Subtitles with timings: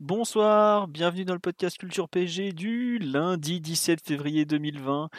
[0.00, 5.10] Bonsoir, bienvenue dans le podcast Culture PG du lundi 17 février 2020.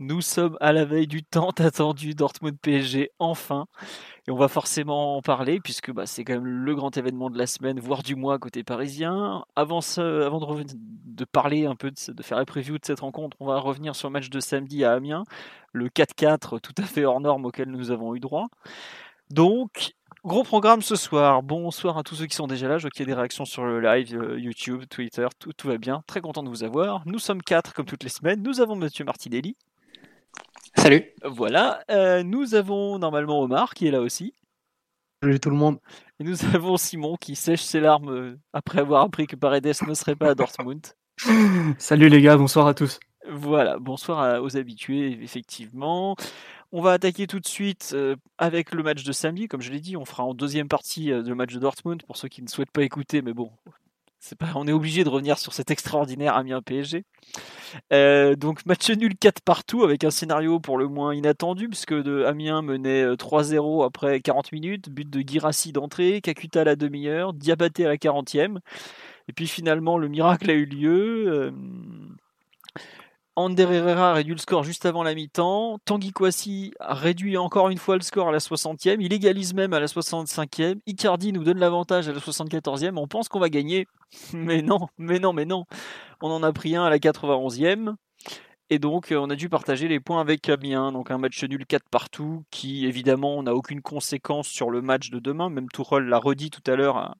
[0.00, 3.66] Nous sommes à la veille du temps attendu Dortmund PSG enfin.
[4.26, 7.38] Et on va forcément en parler puisque bah, c'est quand même le grand événement de
[7.38, 9.44] la semaine, voire du mois côté parisien.
[9.54, 10.64] Avant, de,
[11.04, 13.94] de, parler un peu, de, de, faire la preview de cette rencontre, on va revenir
[13.94, 15.22] sur le match de samedi à Amiens,
[15.72, 18.48] le 4-4 tout à fait hors norme auquel nous avons eu droit.
[19.30, 21.42] Donc, Gros programme ce soir.
[21.42, 22.78] Bonsoir à tous ceux qui sont déjà là.
[22.78, 25.26] Je vois qu'il y a des réactions sur le live, euh, YouTube, Twitter.
[25.38, 26.02] Tout, tout, va bien.
[26.06, 27.02] Très content de vous avoir.
[27.04, 28.42] Nous sommes quatre comme toutes les semaines.
[28.42, 29.54] Nous avons Monsieur Martinelli.
[30.78, 31.04] Salut.
[31.24, 31.80] Voilà.
[31.90, 34.32] Euh, nous avons normalement Omar qui est là aussi.
[35.22, 35.78] Salut tout le monde.
[36.18, 39.92] Et nous avons Simon qui sèche ses larmes euh, après avoir appris que Paredes ne
[39.92, 40.86] serait pas à Dortmund.
[41.78, 42.98] Salut les gars, bonsoir à tous.
[43.30, 46.16] Voilà, bonsoir à, aux habitués, effectivement.
[46.76, 49.46] On va attaquer tout de suite euh, avec le match de samedi.
[49.46, 52.16] Comme je l'ai dit, on fera en deuxième partie euh, le match de Dortmund pour
[52.16, 53.52] ceux qui ne souhaitent pas écouter, mais bon,
[54.36, 57.04] pas, on est obligé de revenir sur cet extraordinaire Amiens PSG.
[57.92, 62.24] Euh, donc match nul 4 partout avec un scénario pour le moins inattendu puisque de
[62.24, 67.86] Amiens menait 3-0 après 40 minutes, but de Girassi d'entrée, Kakuta à la demi-heure, Diabaté
[67.86, 68.58] à la 40e.
[69.28, 71.52] Et puis finalement le miracle a eu lieu.
[73.36, 75.78] Ander Herrera réduit le score juste avant la mi-temps.
[75.84, 78.98] Tanguy Kouassi réduit encore une fois le score à la 60e.
[79.00, 80.78] Il égalise même à la 65e.
[80.86, 82.96] Icardi nous donne l'avantage à la 74e.
[82.96, 83.88] On pense qu'on va gagner.
[84.32, 85.64] Mais non, mais non, mais non.
[86.22, 87.96] On en a pris un à la 91e.
[88.70, 90.92] Et donc, on a dû partager les points avec Amiens.
[90.92, 95.18] Donc, un match nul 4 partout qui, évidemment, n'a aucune conséquence sur le match de
[95.18, 95.50] demain.
[95.50, 97.16] Même Tourelle l'a redit tout à l'heure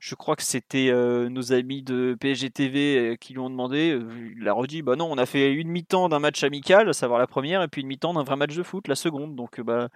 [0.00, 3.92] je crois que c'était euh, nos amis de PSG TV euh, qui lui ont demandé.
[3.92, 6.92] Euh, il a redit bah non, on a fait une mi-temps d'un match amical, à
[6.92, 9.36] savoir la première, et puis une mi-temps d'un vrai match de foot, la seconde.
[9.36, 9.88] Donc bah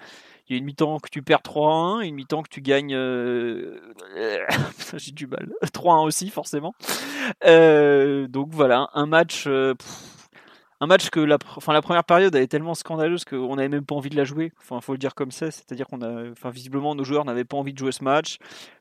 [0.49, 2.95] il y a une mi-temps que tu perds 3-1, une mi-temps que tu gagnes.
[4.97, 5.51] J'ai du mal.
[5.65, 6.75] 3-1 aussi, forcément.
[7.43, 9.49] donc voilà, un match.
[10.85, 13.95] Un match que la, enfin, la première période est tellement scandaleuse qu'on n'avait même pas
[13.95, 14.53] envie de la jouer.
[14.61, 17.57] Enfin, faut le dire comme ça, c'est-à-dire qu'on a, enfin, visiblement, nos joueurs n'avaient pas
[17.57, 18.37] envie de jouer ce match.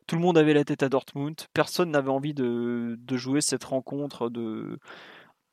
[0.05, 1.35] Tout le monde avait la tête à Dortmund.
[1.53, 4.79] Personne n'avait envie de, jouer cette rencontre de,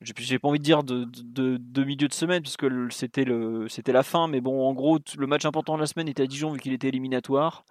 [0.01, 4.27] j'ai pas envie de dire de, milieu de semaine puisque c'était le, c'était la fin,
[4.27, 6.73] mais bon, en gros, le match important de la semaine était à Dijon vu qu'il
[6.73, 7.63] était éliminatoire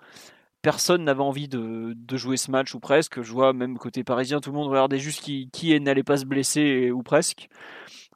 [0.63, 3.23] personne n'avait envie de, de, jouer ce match ou presque.
[3.23, 6.27] Je vois même côté parisien, tout le monde regardait juste qui, qui n'allait pas se
[6.27, 7.49] blesser ou presque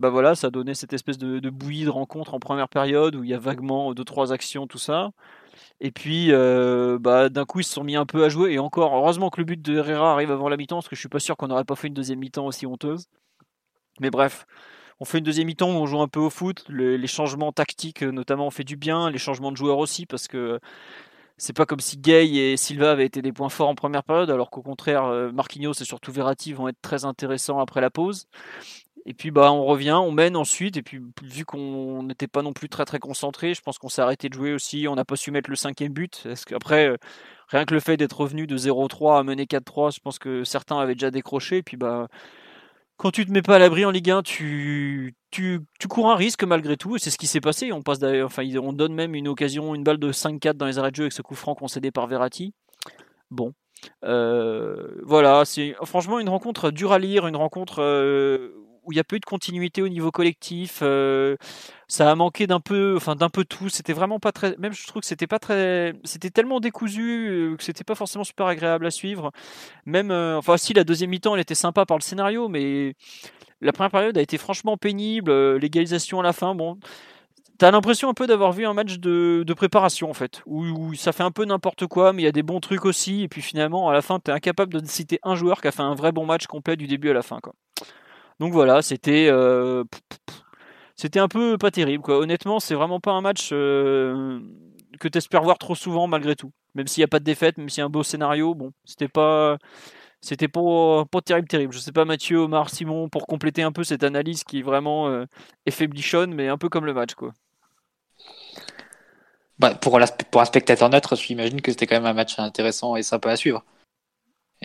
[0.00, 3.31] bah voilà, ça donnait cette espèce de, bouillie de rencontre en première période où il
[3.31, 5.10] y a vaguement deux trois actions, tout ça.
[5.81, 8.53] Et puis, euh, bah, d'un coup, ils se sont mis un peu à jouer.
[8.54, 11.00] Et encore, heureusement que le but de Herrera arrive avant la mi-temps, parce que je
[11.00, 13.06] suis pas sûr qu'on n'aurait pas fait une deuxième mi-temps aussi honteuse.
[14.00, 14.47] Mais bref,
[15.00, 16.65] on fait une deuxième mi-temps où on joue un peu au foot.
[16.69, 19.10] les changements tactiques, notamment, ont fait du bien.
[19.10, 20.60] Les changements de joueurs aussi, parce que
[21.37, 24.31] c'est pas comme si Gay et Silva avaient été des points forts en première période,
[24.31, 28.28] alors qu'au contraire, euh, Marquinhos et surtout Verratti vont être très intéressants après la pause.
[29.06, 32.54] Et puis bah on revient, on mène ensuite, et puis vu qu'on n'était pas non
[32.54, 35.16] plus très très concentré, je pense qu'on s'est arrêté de jouer aussi, on n'a pas
[35.16, 36.22] su mettre le cinquième but.
[36.25, 36.97] Parce qu'après, euh,
[37.48, 40.78] rien que le fait d'être revenu de 0-3 à mener 4-3, je pense que certains
[40.78, 41.59] avaient déjà décroché.
[41.59, 42.09] Et puis bah
[42.97, 46.16] quand tu te mets pas à l'abri en Ligue 1, tu, tu, tu cours un
[46.16, 47.72] risque malgré tout, et c'est ce qui s'est passé.
[47.72, 50.91] On passe enfin on donne même une occasion, une balle de 5-4 dans les arrêts
[50.91, 52.54] de jeu avec ce coup franc concédé par Verratti.
[53.31, 53.53] Bon.
[54.04, 59.00] Euh, voilà, c'est franchement une rencontre dure à lire, une rencontre euh, où il y
[59.00, 60.81] a peu de continuité au niveau collectif.
[60.83, 61.37] Euh,
[61.89, 63.69] ça a manqué d'un peu, enfin d'un peu tout.
[63.69, 64.57] C'était vraiment pas très.
[64.59, 65.95] Même je trouve que c'était pas très.
[66.04, 69.33] C'était tellement décousu euh, que c'était pas forcément super agréable à suivre.
[69.86, 72.95] Même, euh, enfin si la deuxième mi-temps, elle était sympa par le scénario, mais
[73.60, 75.57] la première période a été franchement pénible.
[75.57, 76.78] L'égalisation à la fin, bon.
[77.57, 81.13] T'as l'impression un peu d'avoir vu un match de, préparation en fait, où, où, ça
[81.13, 83.42] fait un peu n'importe quoi, mais il y a des bons trucs aussi, et puis
[83.42, 86.10] finalement à la fin t'es incapable de citer un joueur qui a fait un vrai
[86.10, 87.54] bon match complet du début à la fin quoi.
[88.41, 89.84] Donc voilà, c'était euh,
[90.97, 92.19] c'était un peu pas terrible quoi.
[92.19, 94.41] Honnêtement, c'est vraiment pas un match euh,
[95.01, 96.53] que tu espères voir trop souvent malgré tout.
[96.75, 98.72] Même s'il n'y a pas de défaite, même s'il y a un beau scénario, bon,
[98.84, 99.59] c'était pas
[100.21, 101.72] c'était pas, terrible terrible.
[101.75, 105.27] Je sais pas Mathieu, Omar, Simon pour compléter un peu cette analyse qui vraiment euh,
[106.28, 107.33] mais un peu comme le match quoi.
[109.59, 113.03] bah, pour, pour un spectateur neutre, j'imagine que c'était quand même un match intéressant et
[113.03, 113.65] sympa à suivre.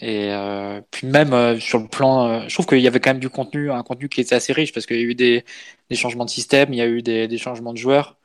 [0.02, 3.10] Et euh, puis même euh, sur le plan, euh, je trouve qu'il y avait quand
[3.12, 5.44] même du contenu, un contenu qui était assez riche parce qu'il y a eu des,
[5.90, 8.18] des, changements de système, il y a eu des, des changements de joueurs.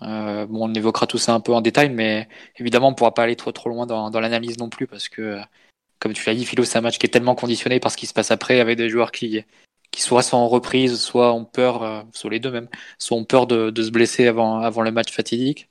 [0.00, 2.28] Bon, on évoquera tout ça un peu en détail, mais
[2.58, 5.38] évidemment, on pourra pas aller trop trop loin dans, dans l'analyse non plus parce que,
[6.00, 8.06] comme tu l'as dit, Philo, c'est un match qui est tellement conditionné par ce qui
[8.06, 9.44] se passe après avec des joueurs qui
[9.92, 12.68] qui soit sont en reprise, soit ont peur, soit les deux même,
[12.98, 15.68] soit ont peur de, de se blesser avant avant le match fatidique.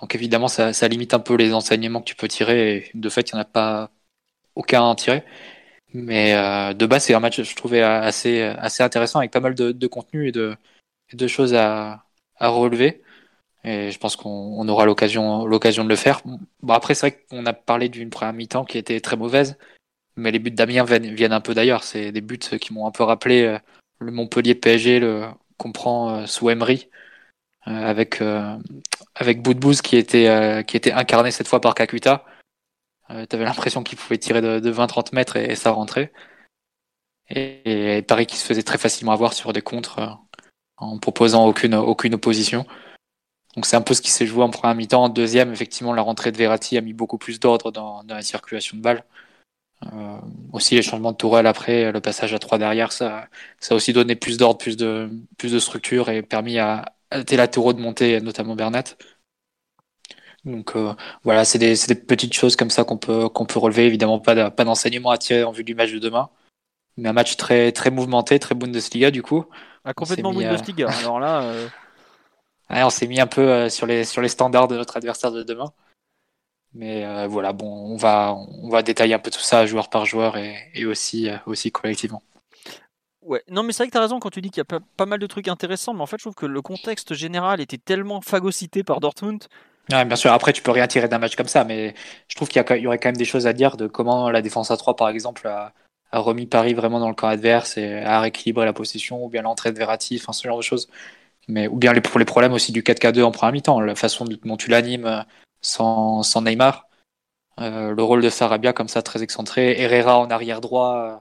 [0.00, 2.76] Donc évidemment, ça, ça limite un peu les enseignements que tu peux tirer.
[2.76, 3.90] Et de fait, il n'y en a pas
[4.56, 5.22] aucun tiré.
[5.94, 9.54] Mais euh, de base, c'est un match, je trouvais assez, assez intéressant avec pas mal
[9.54, 12.04] de, de contenu et de, choses à,
[12.36, 13.02] à relever.
[13.64, 16.22] Et je pense qu'on aura l'occasion, l'occasion de le faire.
[16.24, 19.58] Bon, après, c'est vrai qu'on a parlé d'une première mi-temps qui était très mauvaise,
[20.16, 21.84] mais les buts d'Amiens viennent, viennent, un peu d'ailleurs.
[21.84, 23.58] C'est des buts qui m'ont un peu rappelé euh,
[24.00, 25.00] le Montpellier PSG
[25.58, 26.90] qu'on prend euh, sous Emery,
[27.62, 28.22] avec,
[29.16, 32.24] avec Boudbouz qui était, qui était incarné cette fois par Kakuta.
[33.10, 36.12] Euh, tu avais l'impression qu'il pouvait tirer de, de 20-30 mètres et, ça rentrait.
[37.30, 40.08] Et, et, Paris qui se faisait très facilement avoir sur des contres euh,
[40.76, 42.66] en proposant aucune, opposition.
[43.54, 45.04] Donc c'est un peu ce qui s'est joué en première mi-temps.
[45.04, 48.76] En deuxième, effectivement, la rentrée de Verratti a mis beaucoup plus d'ordre dans, la circulation
[48.76, 49.04] de balles.
[49.92, 50.18] Euh,
[50.52, 53.28] aussi les changements de Tourelle après, le passage à 3 derrière, ça,
[53.70, 58.20] a aussi donné plus d'ordre, plus de, structure et permis à, à latéraux de monter,
[58.20, 58.84] notamment Bernat.
[60.46, 60.94] Donc euh,
[61.24, 63.84] voilà, c'est des, des, petites choses comme ça qu'on peut, qu'on peut relever.
[63.86, 66.30] Évidemment, pas, pas d'enseignement à tirer en vue du match de demain.
[66.96, 69.44] Mais un match très, très mouvementé, très Bundesliga du coup.
[69.84, 70.88] Ah, complètement Bundesliga.
[71.00, 71.42] Alors là.
[71.42, 71.68] Euh...
[72.70, 75.30] Ouais, on s'est mis un peu euh, sur, les, sur les standards de notre adversaire
[75.30, 75.72] de demain.
[76.74, 80.04] Mais euh, voilà, bon, on va, on va détailler un peu tout ça joueur par
[80.04, 82.22] joueur et, et aussi, euh, aussi collectivement.
[83.22, 84.64] Ouais, non, mais c'est vrai que tu as raison quand tu dis qu'il y a
[84.64, 87.60] pas, pas, mal de trucs intéressants, mais en fait, je trouve que le contexte général
[87.60, 89.44] était tellement phagocyté par Dortmund
[89.88, 91.94] Bien sûr, après tu peux rien tirer d'un match comme ça, mais
[92.26, 94.42] je trouve qu'il y, y, aurait quand même des choses à dire de comment la
[94.42, 95.72] défense à 3 par exemple a,
[96.10, 99.42] a, remis Paris vraiment dans le camp adverse et a rééquilibré la possession, ou bien
[99.42, 100.88] l'entrée de Verratti, enfin ce genre de choses.
[101.48, 104.24] Mais, ou bien les, pour les problèmes aussi du 4K2 en première mi-temps, la façon
[104.24, 105.22] dont tu l'animes euh,
[105.60, 106.88] sans, Neymar,
[107.60, 111.16] euh, le rôle de Sarabia comme ça très excentré, Herrera en arrière droit euh,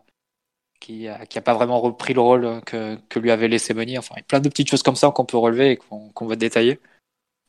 [0.80, 4.40] qui, qui a pas vraiment repris le rôle que, lui avait laissé venir, enfin plein
[4.40, 6.80] de petites choses comme ça qu'on peut relever et qu'on qu va détailler.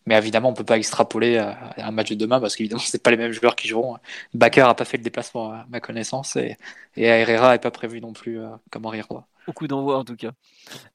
[0.06, 3.10] Mais évidemment, on peut pas extrapoler à un match de demain parce qu'évidemment, c'est pas
[3.10, 3.96] les mêmes joueurs qui joueront.
[4.34, 6.56] Bakker a pas fait le déplacement à ma connaissance et,
[6.96, 9.26] et Herrera est pas prévu non plus euh, comme arrière droit.
[9.46, 10.32] Au coup d'envoi en tout cas.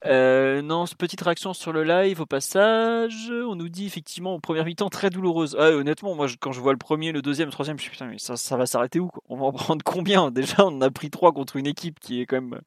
[0.04, 3.30] Euh, non, petite réaction sur le live au passage.
[3.30, 5.56] On nous dit effectivement en première mi-temps très douloureuse.
[5.58, 8.06] Ah, honnêtement, moi quand je vois le premier, le deuxième, le troisième, je suis putain
[8.06, 9.22] mais ça, va s'arrêter où quoi?
[9.28, 10.30] On va en prendre combien?
[10.30, 12.60] Déjà, on a pris trois contre une équipe qui est quand même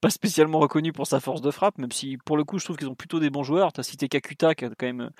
[0.00, 2.76] pas spécialement reconnue pour sa force de frappe, même si pour le coup je trouve
[2.76, 3.72] qu'ils ont plutôt des bons joueurs.
[3.72, 5.10] T'as cité Kakuta qui a quand même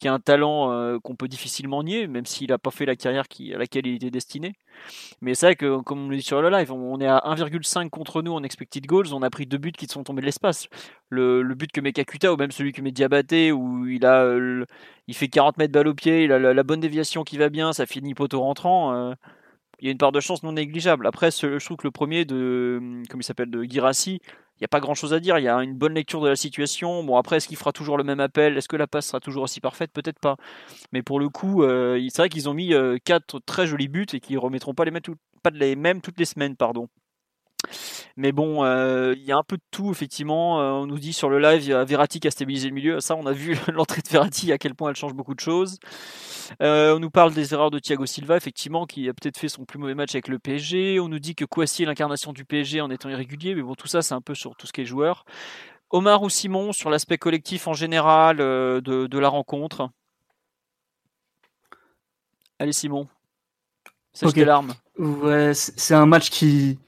[0.00, 2.96] qui a un talent euh, qu'on peut difficilement nier, même s'il a pas fait la
[2.96, 3.24] carrière
[3.54, 4.54] à laquelle il était destiné.
[5.20, 7.88] Mais c'est vrai que comme on le dit sur le live, on est à 1,5
[7.90, 10.68] contre nous en expected goals, on a pris deux buts qui sont tombés de l'espace.
[11.08, 14.66] Le, but que met Kakuta ou même celui que met Diabaté où il a le,
[15.08, 17.48] il fait 40 mètres balle au pied, il a la, la, bonne déviation qui va
[17.48, 18.94] bien, ça finit poteau rentrant.
[18.94, 19.14] Euh,
[19.80, 21.06] il y a une part de chance non négligeable.
[21.06, 24.20] Après, je trouve que le premier de, comme il s'appelle, de Girassi,
[24.56, 25.38] il n'y a pas grand chose à dire.
[25.38, 27.04] Il y a une bonne lecture de la situation.
[27.04, 28.56] Bon, après, est-ce qu'il fera toujours le même appel?
[28.56, 29.92] Est-ce que la passe sera toujours aussi parfaite?
[29.92, 30.36] Peut-être pas.
[30.92, 34.06] Mais pour le coup, euh, c'est vrai qu'ils ont mis euh, quatre très jolis buts
[34.14, 35.02] et qu'ils remettront pas les mêmes,
[35.42, 36.88] pas les mêmes toutes les semaines, pardon.
[38.18, 40.60] Mais bon, euh, il y a un peu de tout, effectivement.
[40.60, 42.74] Euh, on nous dit sur le live, il y a Verratti qui a stabilisé le
[42.74, 43.00] milieu.
[43.00, 45.78] Ça, on a vu l'entrée de Verratti, à quel point elle change beaucoup de choses.
[46.62, 49.66] Euh, on nous parle des erreurs de Thiago Silva, effectivement, qui a peut-être fait son
[49.66, 50.98] plus mauvais match avec le PSG.
[50.98, 53.54] On nous dit que Kouassi est l'incarnation du PSG en étant irrégulier.
[53.54, 55.26] Mais bon, tout ça, c'est un peu sur tout ce qui est joueur.
[55.90, 59.90] Omar ou Simon, sur l'aspect collectif en général de, de la rencontre
[62.58, 63.06] Allez, Simon.
[64.14, 64.46] Sèche okay.
[64.46, 64.72] larmes.
[64.98, 66.78] Ouais, c'est un match qui,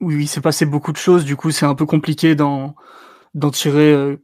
[0.00, 2.74] oui, il s'est passé beaucoup de choses, du coup c'est un peu compliqué d'en
[3.52, 4.16] tirer euh,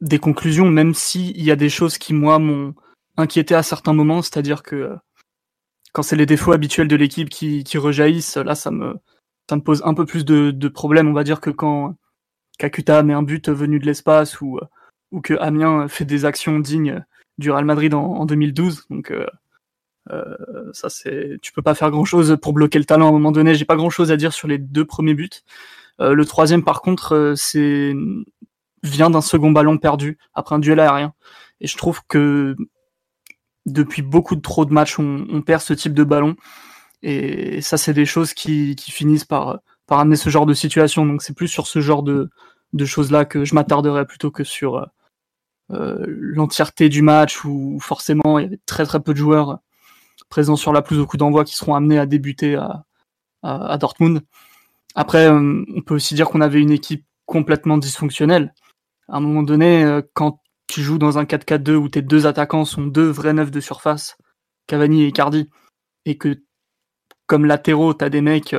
[0.00, 2.74] des conclusions, même s'il y a des choses qui moi m'ont
[3.16, 4.96] inquiété à certains moments, c'est-à-dire que euh,
[5.92, 8.96] quand c'est les défauts habituels de l'équipe qui, rejaillissent, là ça me
[9.48, 11.96] ça me pose un peu plus de, problèmes, on va dire que quand
[12.58, 14.58] Kakuta met un but venu de l'espace ou
[15.12, 17.04] ou que Amiens fait des actions dignes
[17.38, 19.26] du Real Madrid en, en 2012, donc euh,
[20.12, 20.36] euh,
[20.72, 23.32] ça c'est, tu peux pas faire grand chose pour bloquer le talent à un moment
[23.32, 23.54] donné.
[23.54, 25.30] J'ai pas grand chose à dire sur les deux premiers buts.
[26.00, 27.94] Euh, le troisième, par contre, euh, c'est
[28.82, 31.14] vient d'un second ballon perdu après un duel aérien.
[31.60, 32.54] Et je trouve que
[33.66, 36.36] depuis beaucoup de trop de matchs, on, on perd ce type de ballon.
[37.02, 41.06] Et ça, c'est des choses qui, qui, finissent par, par amener ce genre de situation.
[41.06, 42.30] Donc c'est plus sur ce genre de,
[42.74, 44.86] de choses-là que je m'attarderai plutôt que sur,
[45.70, 49.60] l'entièreté du match où forcément il y avait très très peu de joueurs
[50.34, 54.22] présents sur la pelouse au coup d'envoi qui seront amenés à débuter à, Dortmund.
[54.96, 58.52] Après, on peut aussi dire qu'on avait une équipe complètement dysfonctionnelle.
[59.06, 62.82] À un moment donné, quand tu joues dans un 4-4-2 où tes deux attaquants sont
[62.82, 64.16] deux vrais neufs de surface,
[64.66, 65.50] Cavani et Icardi,
[66.04, 66.42] et que
[67.28, 68.56] comme latéraux, tu as des mecs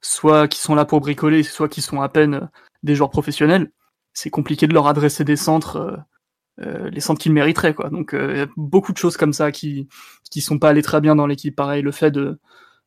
[0.00, 2.48] soit qui sont là pour bricoler, soit qui sont à peine
[2.82, 3.70] des joueurs professionnels,
[4.14, 5.98] c'est compliqué de leur adresser des centres,
[6.60, 7.74] euh, euh, les centres qu'ils mériteraient.
[7.74, 7.90] Quoi.
[7.90, 9.88] Donc euh, il y a beaucoup de choses comme ça qui
[10.30, 11.54] qui sont pas allées très bien dans l'équipe.
[11.56, 12.38] Pareil, le fait de,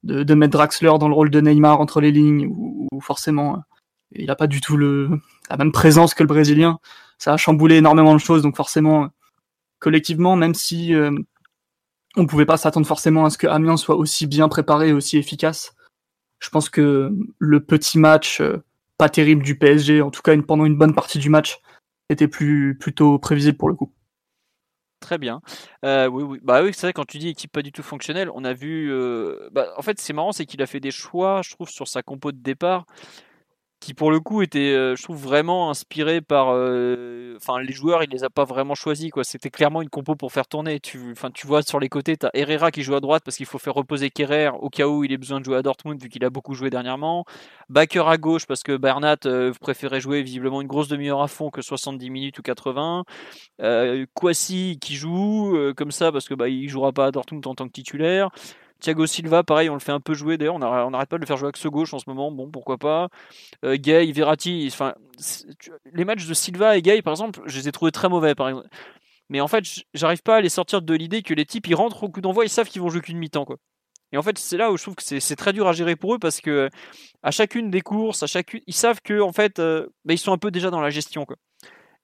[0.04, 3.62] de, de, mettre Draxler dans le rôle de Neymar entre les lignes, ou, forcément
[4.13, 5.10] il n'a pas du tout le,
[5.50, 6.80] la même présence que le Brésilien.
[7.18, 9.10] Ça a chamboulé énormément de choses, donc forcément,
[9.80, 10.94] collectivement, même si
[12.18, 14.94] on ne pouvait pas s'attendre forcément à ce que Amiens soit aussi bien préparé et
[14.94, 15.74] aussi efficace,
[16.40, 18.63] je pense que le petit match euh,
[18.98, 21.60] pas terrible du PSG, en tout cas pendant une bonne partie du match,
[22.12, 23.94] était plus plutôt prévisible pour le coup.
[25.01, 25.41] Très bien.
[25.84, 26.39] Euh, oui.
[26.44, 28.91] Bah oui, c'est vrai, quand tu dis équipe pas du tout fonctionnelle, on a vu.
[28.91, 31.88] Euh, bah, en fait, c'est marrant, c'est qu'il a fait des choix, je trouve, sur
[31.88, 32.86] sa compo de départ
[33.82, 36.50] qui pour le coup était, euh, je trouve, vraiment inspiré par.
[36.52, 39.10] Euh, enfin, les joueurs, il les a pas vraiment choisis.
[39.10, 39.24] quoi.
[39.24, 40.80] C'était clairement une compo pour faire tourner.
[40.80, 43.48] Tu, tu vois sur les côtés, tu as Herrera qui joue à droite parce qu'il
[43.48, 46.10] faut faire reposer Kerrer au cas où il ait besoin de jouer à Dortmund vu
[46.10, 47.26] qu'il a beaucoup joué dernièrement.
[47.70, 51.50] Baker à gauche parce que Bernat euh, préférait jouer visiblement une grosse demi-heure à fond
[51.50, 53.04] que 70 minutes ou 80.
[53.62, 57.56] Euh, Kwasi qui joue comme ça parce que bah, il jouera pas à Dortmund en
[57.56, 58.30] tant que titulaire.
[58.82, 60.38] Thiago Silva, pareil, on le fait un peu jouer.
[60.38, 62.32] D'ailleurs, on n'arrête pas de le faire jouer avec ce gauche en ce moment.
[62.32, 63.10] Bon, pourquoi pas.
[63.64, 64.68] Euh, Gay, Verratti.
[64.72, 64.96] Enfin,
[65.94, 68.36] les matchs de Silva et Gay, par exemple, je les ai trouvés très mauvais.
[68.36, 68.68] Par exemple.
[69.30, 72.04] Mais en fait, j'arrive pas à les sortir de l'idée que les types, ils rentrent
[72.04, 73.56] au coup d'envoi, ils savent qu'ils vont jouer qu'une mi-temps, quoi.
[74.12, 76.16] Et en fait, c'est là où je trouve que c'est très dur à gérer pour
[76.16, 76.70] eux parce que
[77.24, 80.34] à chacune des courses, à chacune, ils savent que en fait, euh, bah, ils sont
[80.34, 81.38] un peu déjà dans la gestion, quoi.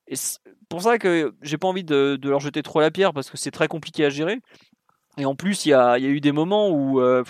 [0.07, 3.29] Et c'est pour ça que j'ai pas envie de, leur jeter trop la pierre parce
[3.29, 4.39] que c'est très compliqué à gérer.
[5.17, 7.23] Et en plus, il y a, eu des moments où euh,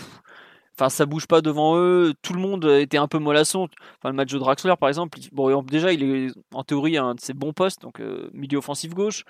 [0.78, 3.70] enfin ça bouge pas devant eux, tout le monde était un peu mollasson.
[3.98, 7.22] Enfin le match de Draxler par exemple, bon déjà il est en théorie un de
[7.22, 9.24] ses bons postes, donc euh, milieu offensif gauche,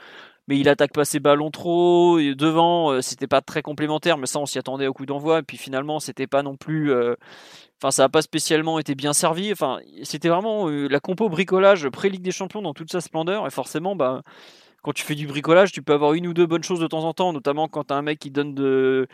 [0.47, 4.39] mais il attaque pas ses ballons trop devant euh, c'était pas très complémentaire, mais ça
[4.39, 6.91] on s'y attendait au coup d'envoi et puis finalement c'était pas non plus
[7.79, 12.09] enfin ça a pas spécialement été bien servi, enfin c'était vraiment la compo bricolage pré
[12.09, 14.23] Ligue des Champions dans toute sa splendeur et forcément bah
[14.87, 17.03] quand tu fais du bricolage, tu peux avoir une ou deux bonnes choses de temps
[17.03, 19.09] en temps, notamment quand tu as un mec qui donne de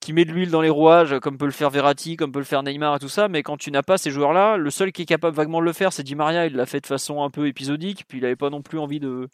[0.00, 2.46] qui met de l'huile dans les rouages, comme peut le faire Verratti, comme peut le
[2.46, 5.02] faire Neymar et tout ça, mais quand tu n'as pas ces joueurs-là, le seul qui
[5.02, 7.28] est capable vaguement de le faire, c'est Di Maria, il l'a fait de façon un
[7.28, 9.28] peu épisodique, puis il n'avait pas non plus envie de,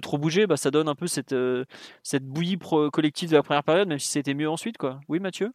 [0.00, 1.64] trop bouger, bah ça donne un peu cette, euh,
[2.20, 2.56] bouillie
[2.92, 5.00] collective de la première période, même si c'était mieux ensuite, quoi.
[5.08, 5.50] Oui, Mathieu?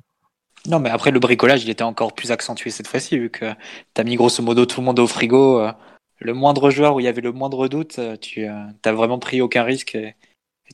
[0.65, 3.53] Non, mais après, le bricolage, il était encore plus accentué cette fois-ci, vu que
[3.93, 5.61] tu as mis grosso modo tout le monde au frigo.
[5.61, 5.71] Euh,
[6.19, 9.41] le moindre joueur où il y avait le moindre doute, euh, tu n'as vraiment pris
[9.41, 10.15] aucun risque et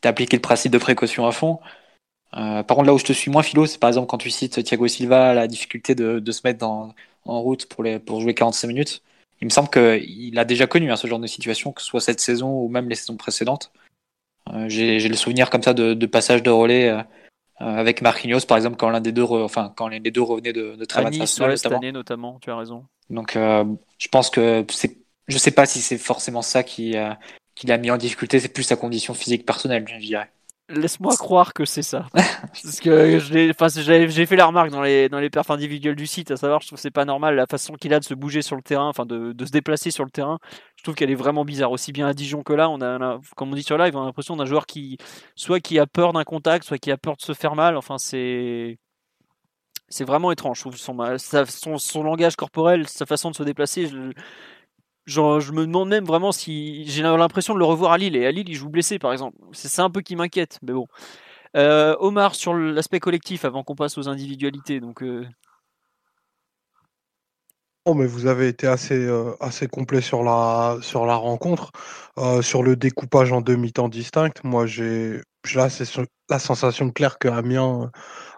[0.02, 1.60] tu as appliqué le principe de précaution à fond.
[2.36, 4.32] Euh, par contre, là où je te suis moins philo, c'est par exemple quand tu
[4.32, 6.94] cites Thiago Silva, la difficulté de, de se mettre dans,
[7.26, 9.04] en route pour, les, pour jouer 45 minutes.
[9.42, 12.02] Il me semble qu'il a déjà connu hein, ce genre de situation, que ce soit
[12.02, 13.72] cette saison ou même les saisons précédentes.
[14.54, 17.04] Euh, J'ai le souvenir comme ça de, de passage de relais euh,
[17.60, 20.86] avec Marquinhos, par exemple, quand l'un des deux, enfin quand les deux revenaient de, de
[20.86, 22.86] très nice, cette année notamment, tu as raison.
[23.10, 23.66] Donc, euh,
[24.00, 27.14] je pense que c'est je sais pas si c'est forcément ça qui, euh,
[27.56, 30.32] qui l'a mis en difficulté, c'est plus sa condition physique personnelle, je dirais.
[30.70, 32.08] Laisse-moi croire que c'est ça.
[32.14, 36.38] Parce que j'ai fait la remarque dans les, dans les perfs individuels du site, à
[36.38, 38.56] savoir, je trouve que c'est pas normal la façon qu'il a de se bouger sur
[38.56, 40.40] le terrain, enfin de, de se déplacer sur le terrain.
[40.78, 41.72] Je trouve qu'elle est vraiment bizarre.
[41.72, 44.06] Aussi bien à Dijon que là, on a, comme on dit sur live, on a
[44.06, 44.98] l'impression d'un joueur qui,
[45.36, 47.76] soit qui a peur d'un contact, soit qui a peur de se faire mal.
[47.78, 48.78] Enfin, c'est.
[49.90, 50.58] C'est vraiment étrange.
[50.58, 53.86] Je trouve son, son, son, langage corporel, sa façon de se déplacer.
[53.86, 54.12] Je,
[55.06, 58.16] Je me demande même vraiment si j'ai l'impression de le revoir à Lille.
[58.16, 59.38] Et à Lille, il joue blessé, par exemple.
[59.52, 60.60] C'est ça un peu qui m'inquiète.
[60.62, 60.88] Mais bon.
[61.56, 64.80] Euh, Omar, sur l'aspect collectif, avant qu'on passe aux individualités.
[64.80, 65.26] Donc, euh...
[67.86, 71.72] Oh, mais vous avez été assez, euh, assez complet sur la, rencontre.
[72.42, 75.20] Sur le découpage en demi-temps distinct, moi, j'ai
[75.54, 75.86] là, c'est
[76.30, 77.92] la sensation claire que Amiens,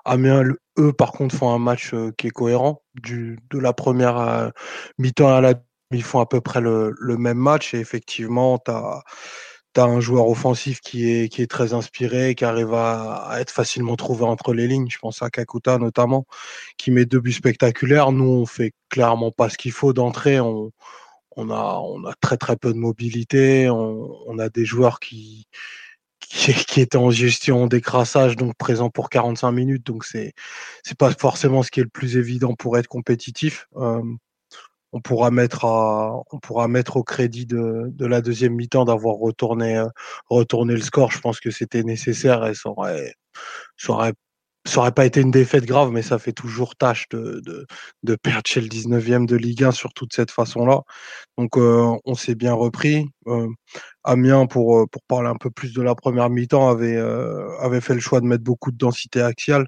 [0.04, 0.44] Amiens,
[0.80, 2.82] eux, par contre, font un match qui est cohérent.
[3.04, 4.52] De la première
[4.98, 5.54] mi-temps à la
[5.96, 9.04] ils font à peu près le, même match et effectivement, tu as,
[9.78, 14.24] un joueur offensif qui est, qui est très inspiré, qui arrive à, être facilement trouvé
[14.24, 14.90] entre les lignes.
[14.90, 16.26] Je pense à Kakuta notamment,
[16.78, 18.12] qui met deux buts spectaculaires.
[18.12, 20.40] Nous, on fait clairement pas ce qu'il faut d'entrée.
[20.40, 20.72] On,
[21.36, 23.70] on, a, on a très très peu de mobilité.
[23.70, 25.48] On, a des joueurs qui,
[26.20, 29.86] qui, étaient en gestion d'écrassage, donc présents pour 45 minutes.
[29.86, 30.34] Donc c'est
[30.84, 33.68] c'est pas forcément ce qui est le plus évident pour être compétitif.
[33.78, 34.02] Euh,
[34.96, 39.88] on pourra mettre au crédit de, la deuxième mi-temps d'avoir retourné, euh,
[40.32, 41.12] le score.
[41.12, 44.14] Je pense que c'était nécessaire et ça aurait,
[44.94, 47.42] pas été une défaite grave, mais ça fait toujours tâche de,
[48.04, 50.84] de, perdre le 19e de Ligue 1 sur toute cette façon-là.
[51.38, 53.06] Donc, euh, on s'est bien repris.
[53.28, 53.50] Euh,
[54.06, 56.98] Amiens, pour, pour parler un peu plus de la première mi-temps, avait,
[57.60, 59.68] avait fait le choix de mettre beaucoup de densité axiale.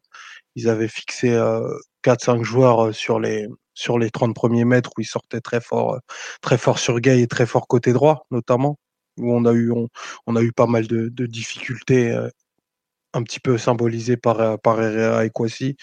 [0.56, 1.38] Ils avaient fixé
[2.04, 6.00] 4-5 joueurs sur les, sur les 30 premiers mètres où il sortait très fort, euh,
[6.42, 8.80] très fort sur Gay et très fort côté droit, notamment,
[9.18, 9.72] où on a eu,
[10.26, 12.30] on, a eu pas mal de, difficultés euh,
[13.18, 15.76] un petit peu symbolisées par, euh, par Herrera et Kwasi.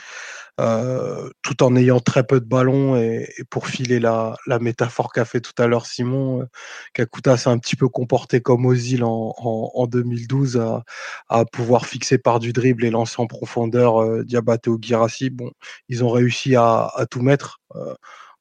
[0.61, 5.25] Euh, tout en ayant très peu de ballons et, pour filer la, la métaphore qu'a
[5.25, 6.45] fait tout à l'heure Simon, euh,
[6.93, 10.85] Kakuta s'est un petit peu comporté comme Ozil en, en, 2012 à,
[11.29, 15.31] à, pouvoir fixer par du dribble et lancer en profondeur euh, Diabaté ou Girassi.
[15.31, 15.51] Bon,
[15.89, 17.61] ils ont réussi à, à tout mettre.
[17.75, 17.95] Euh,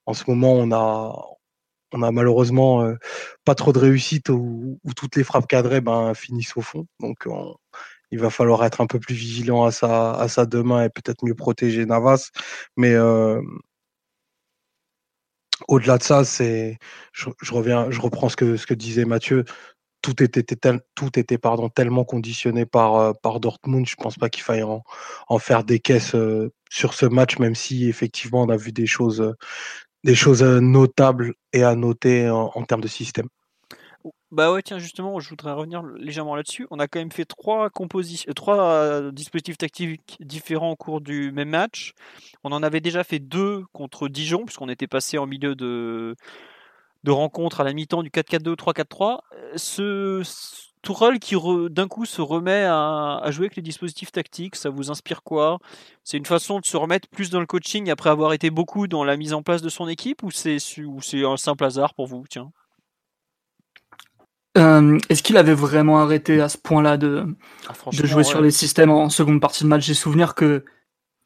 [0.05, 1.15] en ce moment, on a,
[1.93, 2.93] on a malheureusement
[3.45, 6.85] pas trop de réussite où, où, toutes les frappes cadrées ben, finissent au fond.
[6.99, 7.55] Donc on,
[8.13, 11.25] il va falloir être un peu plus vigilant à ça, à ça demain et peut-être
[11.25, 12.29] mieux protéger Navas.
[12.77, 13.41] Mais euh,
[15.67, 16.77] au-delà de ça, c'est,
[17.11, 19.45] je, reviens, je reprends ce que, disait Mathieu.
[20.03, 23.87] Tout était, tellement conditionné par, euh, Dortmund.
[23.87, 24.83] Je pense pas qu'il faille en,
[25.39, 29.23] faire des caisses euh, sur ce match, même si effectivement on a vu des choses
[30.43, 33.27] notables et à noter en termes de système.
[34.31, 36.67] Bah ouais, tiens, justement, je voudrais revenir légèrement là-dessus.
[36.71, 41.31] On a quand même fait trois euh, trois euh, dispositifs tactiques différents au cours du
[41.31, 41.93] même match.
[42.43, 46.15] On en avait déjà fait deux contre Dijon, puisqu'on était passé en milieu de,
[47.03, 49.19] de rencontre à la mi-temps du 4-4-2 3-4-3.
[49.55, 50.23] Ce,
[50.83, 51.35] Tourelle qui
[51.69, 55.59] d'un coup se remet à, à, jouer avec les dispositifs tactiques, ça vous inspire quoi?
[56.03, 59.05] C'est une façon de se remettre plus dans le coaching après avoir été beaucoup dans
[59.05, 60.57] la mise en place de son équipe ou c'est
[61.23, 62.25] un simple hasard pour vous?
[62.29, 62.51] Tiens.
[64.57, 67.25] Euh, Est-ce qu'il avait vraiment arrêté à ce point-là de,
[67.67, 69.85] ah, de jouer sur les systèmes en seconde partie de match?
[69.85, 70.63] J'ai souvenir que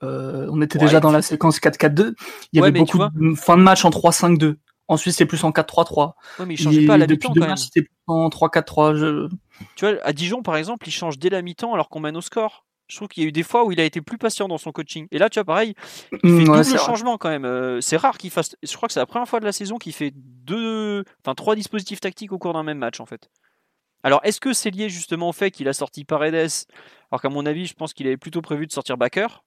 [0.04, 2.14] euh, on était déjà dans la séquence 4-4-2.
[2.54, 4.56] Il y avait beaucoup de fin de match en 3-5-2.
[4.90, 6.14] Ensuite, c'est plus en 4-3-3.
[6.40, 7.58] Ouais, mais il changeait pas à la mi-temps quand même.
[7.58, 8.96] C'était plus en 3-4-3.
[8.96, 9.28] Je...
[9.76, 12.22] Tu vois, à Dijon, par exemple, il change dès la mi-temps alors qu'on mène au
[12.22, 12.67] score.
[12.88, 14.58] Je trouve qu'il y a eu des fois où il a été plus patient dans
[14.58, 15.08] son coaching.
[15.12, 15.74] Et là, tu vois, pareil,
[16.12, 17.46] il fait mmh, double changement quand même.
[17.46, 18.56] Euh, c'est rare qu'il fasse.
[18.64, 21.56] Je crois que c'est la première fois de la saison qu'il fait deux, enfin trois
[21.56, 23.30] dispositifs tactiques au cours d'un même match en fait.
[24.04, 26.50] Alors, est-ce que c'est lié justement au fait qu'il a sorti Paredes
[27.12, 29.44] Alors qu'à mon avis, je pense qu'il avait plutôt prévu de sortir Backer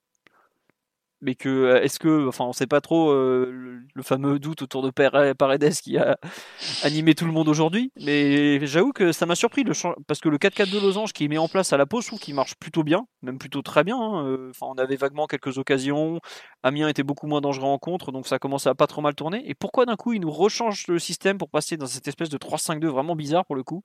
[1.21, 4.81] mais que euh, est-ce que enfin on sait pas trop euh, le, fameux doute autour
[4.81, 6.17] de Paredes qui a
[6.83, 9.63] animé tout le monde aujourd'hui mais j'avoue que ça m'a surpris
[10.07, 12.19] parce que le 4-4 de Losange qui met en place à la pause je trouve
[12.19, 14.25] qu'il marche plutôt bien même plutôt très bien hein.
[14.25, 16.19] euh, on avait vaguement quelques occasions
[16.63, 19.43] Amiens était beaucoup moins dangereux en contre donc ça commençait à pas trop mal tourner
[19.49, 22.37] et pourquoi d'un coup il nous rechange le système pour passer dans cette espèce de
[22.37, 23.83] 3-5-2 vraiment bizarre pour le coup?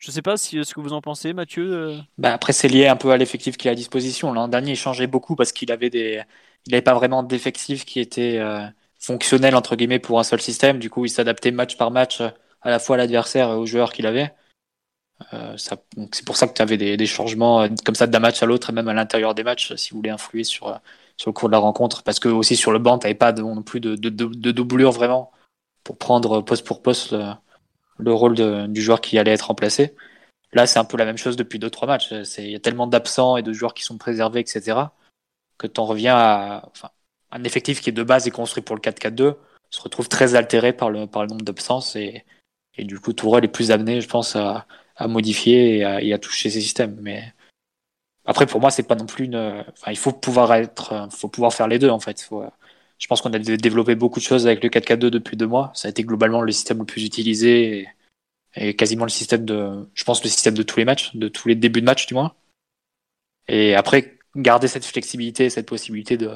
[0.00, 1.98] Je sais pas si, ce que vous en pensez, Mathieu.
[2.18, 4.32] Bah après, c'est lié un peu à l'effectif qu'il a à disposition.
[4.32, 6.22] L'an dernier, il changeait beaucoup parce qu'il avait des,
[6.66, 8.66] il n'avait pas vraiment d'effectif qui était euh,
[8.98, 10.78] fonctionnel entre guillemets pour un seul système.
[10.78, 12.30] Du coup, il s'adaptait match par match euh,
[12.62, 14.34] à la fois à l'adversaire et aux joueurs qu'il avait.
[15.34, 18.46] Euh, c'est pour ça que tu avais des, des, changements comme ça d'un match à
[18.46, 20.80] l'autre et même à l'intérieur des matchs si vous voulez influer sur,
[21.18, 22.02] sur le cours de la rencontre.
[22.02, 24.92] Parce que aussi sur le banc, tu n'avais pas non plus de, de, de, doublure
[24.92, 25.30] vraiment
[25.84, 27.14] pour prendre poste pour poste
[28.08, 29.94] rôle du joueur qui allait être remplacé.
[30.52, 32.12] Là, c'est un peu la même chose depuis 2-3 matchs.
[32.38, 34.86] Il y a tellement d'absents et de joueurs qui sont préservés, etc
[35.60, 36.72] que tu en reviens à
[37.30, 39.36] un effectif qui est de base et construit pour le 4-4-2
[39.68, 42.24] se retrouve très altéré par le, le nombre d'absences et,
[42.78, 44.66] du coup Tourelle est plus amené je pense à,
[45.06, 47.34] modifier et à, toucher ces systèmes mais
[48.24, 51.52] après pour moi c'est pas non plus une enfin il faut pouvoir être faut pouvoir
[51.52, 52.26] faire les deux en fait
[53.00, 55.88] je pense qu'on a développé beaucoup de choses avec le 4-4-2 depuis deux mois ça
[55.88, 57.88] a été globalement le système le plus utilisé
[58.54, 61.48] et, quasiment le système de je pense le système de tous les matchs de tous
[61.48, 62.34] les débuts de match du moins
[63.48, 66.30] et après garder cette flexibilité, cette possibilité de,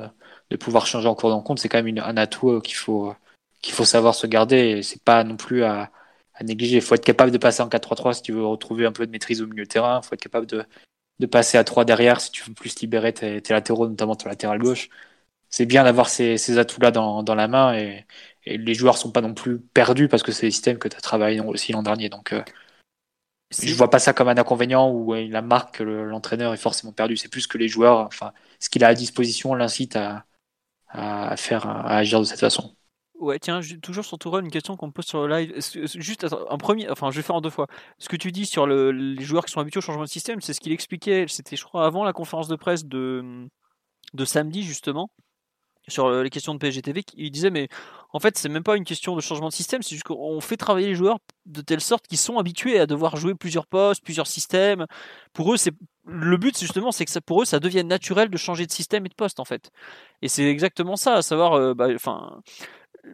[0.51, 2.77] de pouvoir changer en cours de rencontre, c'est quand même une, un atout euh, qu'il
[2.77, 3.15] faut,
[3.63, 4.83] qu'il faut savoir se garder.
[4.83, 5.91] C'est pas non plus à,
[6.35, 6.77] à négliger.
[6.77, 9.13] Il faut être capable de passer en 4-3-3 si tu veux retrouver un peu de
[9.13, 10.01] maîtrise au milieu de terrain.
[10.03, 10.65] Il faut être capable de,
[11.21, 14.29] de passer à 3 derrière si tu veux plus libérer tes, tes latéraux, notamment ton
[14.29, 14.89] latéral gauche.
[15.57, 18.07] C'est bien d'avoir ces, ces atouts-là dans, dans la main et,
[18.45, 20.97] et les joueurs sont pas non plus perdus parce que c'est des systèmes que tu
[20.97, 22.09] as travaillé aussi l'an dernier.
[22.09, 22.43] Donc, euh,
[23.63, 27.17] je vois pas ça comme un inconvénient où la marque, l'entraîneur est forcément perdu.
[27.17, 30.25] C'est plus que les joueurs, enfin, ce qu'il a à disposition l'incite à,
[30.89, 32.75] à, faire, à agir de cette façon.
[33.21, 35.55] Ouais, tiens, toujours sur Tourelle, une question qu'on me pose sur le live.
[36.01, 37.69] Juste un premier, enfin, je vais faire en deux fois.
[38.01, 40.41] Ce que tu dis sur le, les joueurs qui sont habitués au changement de système,
[40.41, 41.27] c'est ce qu'il expliquait.
[41.29, 43.47] C'était, je crois, avant la conférence de presse de,
[44.15, 45.11] de samedi justement.
[45.89, 47.69] Sur les questions de PSGTV, il disait mais
[48.13, 50.57] en fait c'est même pas une question de changement de système, c'est juste qu'on fait
[50.57, 54.27] travailler les joueurs de telle sorte qu'ils sont habitués à devoir jouer plusieurs postes, plusieurs
[54.27, 54.87] systèmes.
[55.33, 55.73] Pour eux, c'est
[56.07, 59.07] le but, justement, c'est que ça, pour eux, ça devienne naturel de changer de système
[59.07, 59.71] et de poste en fait.
[60.23, 62.41] Et c'est exactement ça, à savoir, bah, enfin.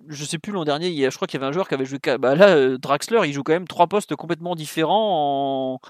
[0.09, 1.99] je sais plus l'an dernier, je crois qu'il y avait un joueur qui avait joué.
[2.19, 5.81] Bah là, Draxler, il joue quand même trois postes complètement différents en,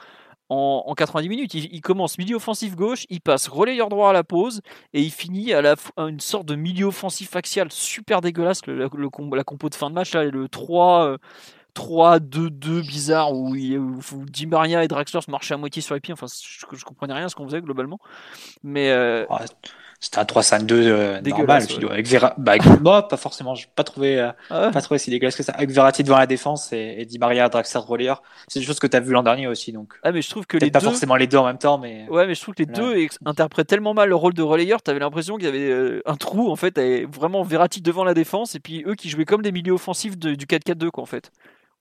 [0.51, 1.55] en, 90 minutes.
[1.55, 4.61] Il, commence milieu offensif gauche, il passe relayeur droit à la pause
[4.93, 8.67] et il finit à, la, une sorte de milieu offensif axial super dégueulasse.
[8.67, 11.17] Le, la compo de fin de match, là, le 3.
[11.75, 16.13] 3-2-2 bizarre où, Di Maria et Draxler se marchaient à moitié sur les pieds.
[16.13, 18.01] Enfin, je, je comprenais rien à ce qu'on faisait globalement.
[18.65, 19.25] Mais euh,
[20.01, 21.63] c'était un 3-5-2 euh, normal.
[21.91, 22.35] Avec Vera...
[22.39, 23.55] bah, pas forcément.
[23.55, 25.53] Je pas trouvé, euh, ah pas trouvé si dégueulasse que ça.
[25.53, 28.23] Avec Verratti devant la défense et, Di Maria, Draxler, relayeur.
[28.49, 29.73] C'est des choses que tu as vu l'an dernier aussi.
[29.73, 29.93] Donc.
[30.03, 32.07] Ah, mais je trouve que les pas forcément les deux en même temps, mais.
[32.09, 34.83] Ouais, mais je trouve que les deux interprètent tellement mal le rôle de relayeur.
[34.83, 38.05] Tu avais l'impression qu'il y avait euh, un trou en fait, avec vraiment Verratti devant
[38.05, 41.07] la défense et puis eux qui jouaient comme des milieux offensifs du 4-4-2 quoi en
[41.07, 41.31] fait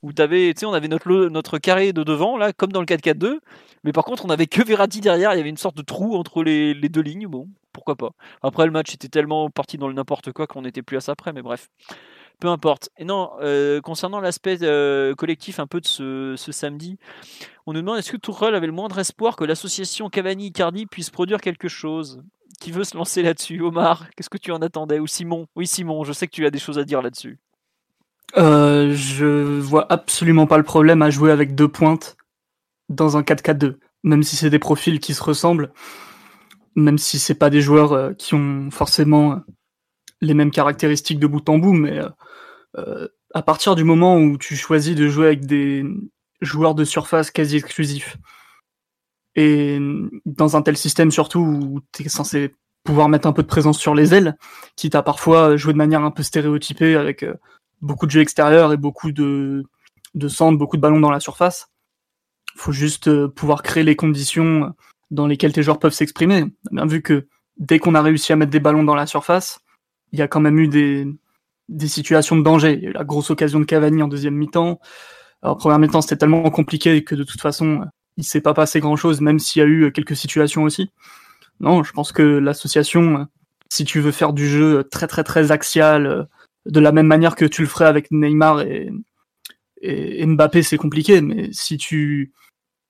[0.01, 2.85] où t'avais, tu sais, on avait notre, notre carré de devant, là, comme dans le
[2.85, 3.39] 4-4-2,
[3.83, 6.15] mais par contre, on avait que Verratti derrière, il y avait une sorte de trou
[6.15, 7.49] entre les, les deux lignes, bon,
[7.79, 8.11] pourquoi pas.
[8.41, 11.15] Après, le match était tellement parti dans le n'importe quoi qu'on n'était plus à ça
[11.15, 11.69] près, mais bref.
[12.41, 12.89] Peu importe.
[12.97, 16.97] Et non, euh, concernant l'aspect euh, collectif un peu de ce, ce, samedi,
[17.65, 21.39] on nous demande est-ce que Tourelle avait le moindre espoir que l'association Cavani-Icardi puisse produire
[21.39, 22.21] quelque chose?
[22.59, 23.61] Qui veut se lancer là-dessus?
[23.61, 24.99] Omar, qu'est-ce que tu en attendais?
[24.99, 25.47] Ou Simon?
[25.55, 27.39] Oui, Simon, je sais que tu as des choses à dire là-dessus.
[28.37, 32.17] Euh, je vois absolument pas le problème à jouer avec deux pointes
[32.89, 35.71] dans un 4-4-2, même si c'est des profils qui se ressemblent
[36.75, 39.35] même si c'est pas des joueurs euh, qui ont forcément euh,
[40.21, 41.99] les mêmes caractéristiques de bout en bout, mais
[42.77, 45.85] euh, à partir du moment où tu choisis de jouer avec des
[46.41, 48.17] joueurs de surface quasi exclusifs,
[49.35, 49.79] et
[50.25, 53.95] dans un tel système surtout où tu censé pouvoir mettre un peu de présence sur
[53.95, 54.35] les ailes,
[54.75, 57.25] quitte à parfois jouer de manière un peu stéréotypée avec
[57.81, 59.63] beaucoup de jeux extérieurs et beaucoup de,
[60.15, 61.69] de beaucoup de ballons dans la surface.
[62.55, 64.73] faut juste pouvoir créer les conditions
[65.11, 66.41] dans lesquels tes joueurs peuvent s'exprimer.
[66.41, 69.59] A bien vu que dès qu'on a réussi à mettre des ballons dans la surface,
[70.11, 71.07] il y a quand même eu des,
[71.67, 72.73] des situations de danger.
[72.73, 74.79] Il y a eu la grosse occasion de Cavani en deuxième mi-temps.
[75.41, 77.85] En première mi-temps, c'était tellement compliqué que de toute façon,
[78.17, 80.91] il s'est pas passé grand-chose, même s'il y a eu quelques situations aussi.
[81.59, 83.27] Non, je pense que l'association,
[83.69, 86.27] si tu veux faire du jeu très très très axial,
[86.65, 88.91] de la même manière que tu le ferais avec Neymar et,
[89.81, 91.21] et Mbappé, c'est compliqué.
[91.21, 92.33] Mais si tu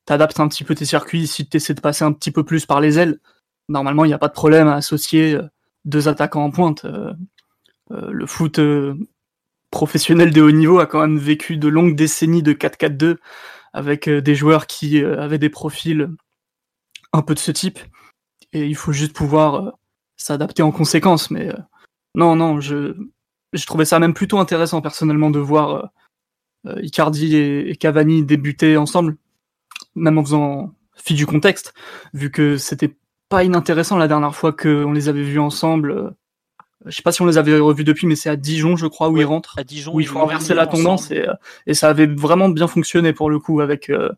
[0.10, 2.66] t'adaptes un petit peu tes circuits, si tu essaies de passer un petit peu plus
[2.66, 3.20] par les ailes,
[3.68, 5.44] normalement, il n'y a pas de problème à associer euh,
[5.86, 6.84] deux attaquants en pointe.
[6.86, 7.14] Euh,
[7.92, 8.60] euh, le foot
[9.70, 13.18] professionnel de haut niveau a quand même vécu de longues décennies de 4-4-2
[13.72, 16.10] avec des joueurs qui avaient des profils
[17.14, 17.78] un peu de ce type.
[18.52, 19.74] Et il faut juste pouvoir
[20.18, 21.30] s'adapter en conséquence.
[21.30, 21.54] Mais
[22.16, 22.96] non, non, je,
[23.54, 25.92] je trouvais ça même plutôt intéressant personnellement de voir
[26.82, 29.18] Icardi et Cavani débuter ensemble
[30.00, 31.74] même en faisant fi du contexte,
[32.14, 32.96] vu que c'était
[33.30, 35.92] pas inintéressant la dernière fois qu'on les avait vus ensemble.
[35.92, 36.10] Euh,
[36.86, 39.10] je sais pas si on les avait revus depuis, mais c'est à Dijon, je crois,
[39.10, 39.56] où ils rentrent.
[39.58, 41.26] À Dijon, où il faut inverser la tendance et,
[41.68, 44.10] et, ça avait vraiment bien fonctionné pour le coup avec euh,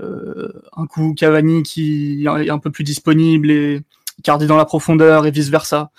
[0.00, 3.82] euh, un coup Cavani qui est un peu plus disponible et
[4.22, 5.90] Cardi dans la profondeur et vice versa.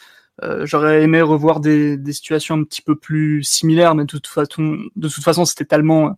[0.42, 4.28] Euh, J'aurais aimé revoir des, des, situations un petit peu plus similaires, mais de toute
[4.28, 6.18] façon, de toute façon, c'était tellement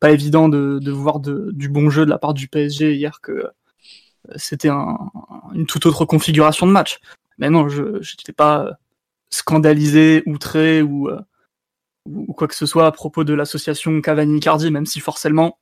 [0.00, 3.20] pas évident de, de voir de, du bon jeu de la part du PSG hier
[3.20, 3.50] que euh,
[4.36, 4.96] c'était un,
[5.54, 7.00] une toute autre configuration de match.
[7.38, 8.78] Mais non, je n'étais pas
[9.30, 11.20] scandalisé, outré ou, euh,
[12.06, 15.58] ou quoi que ce soit à propos de l'association Cavani-Cardi, même si forcément,